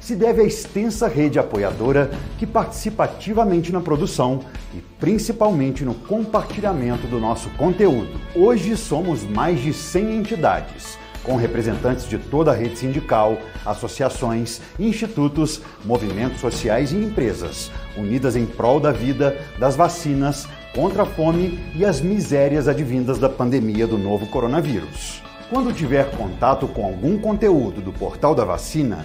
se 0.00 0.16
deve 0.16 0.40
à 0.40 0.44
extensa 0.44 1.06
rede 1.06 1.38
apoiadora 1.38 2.10
que 2.38 2.46
participa 2.46 3.04
ativamente 3.04 3.70
na 3.70 3.80
produção 3.80 4.40
e 4.74 4.80
principalmente 4.98 5.84
no 5.84 5.94
compartilhamento 5.94 7.06
do 7.06 7.20
nosso 7.20 7.50
conteúdo. 7.50 8.18
Hoje 8.34 8.76
somos 8.76 9.22
mais 9.22 9.60
de 9.60 9.72
100 9.72 10.16
entidades, 10.16 10.98
com 11.22 11.36
representantes 11.36 12.08
de 12.08 12.18
toda 12.18 12.50
a 12.50 12.54
rede 12.54 12.78
sindical, 12.78 13.36
associações, 13.64 14.60
institutos, 14.78 15.60
movimentos 15.84 16.40
sociais 16.40 16.92
e 16.92 16.96
empresas, 16.96 17.70
unidas 17.96 18.36
em 18.36 18.46
prol 18.46 18.80
da 18.80 18.90
vida, 18.90 19.36
das 19.58 19.76
vacinas, 19.76 20.48
contra 20.74 21.02
a 21.02 21.06
fome 21.06 21.58
e 21.74 21.84
as 21.84 22.00
misérias 22.00 22.68
advindas 22.68 23.18
da 23.18 23.28
pandemia 23.28 23.86
do 23.86 23.98
novo 23.98 24.26
coronavírus. 24.26 25.22
Quando 25.50 25.74
tiver 25.74 26.10
contato 26.12 26.68
com 26.68 26.84
algum 26.84 27.18
conteúdo 27.18 27.80
do 27.80 27.92
Portal 27.92 28.36
da 28.36 28.44
Vacina, 28.44 29.04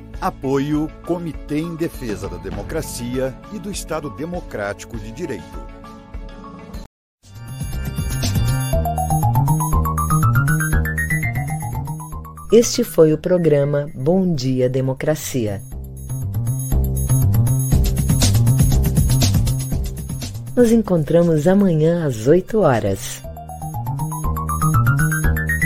Apoio 0.21 0.87
Comitê 1.03 1.57
em 1.57 1.75
Defesa 1.75 2.29
da 2.29 2.37
Democracia 2.37 3.35
e 3.51 3.57
do 3.57 3.71
Estado 3.71 4.07
Democrático 4.11 4.95
de 4.95 5.11
Direito. 5.11 5.43
Este 12.53 12.83
foi 12.83 13.13
o 13.13 13.17
programa 13.17 13.89
Bom 13.95 14.35
Dia 14.35 14.69
Democracia. 14.69 15.59
Nos 20.55 20.71
encontramos 20.71 21.47
amanhã 21.47 22.05
às 22.05 22.27
8 22.27 22.59
horas. 22.59 23.23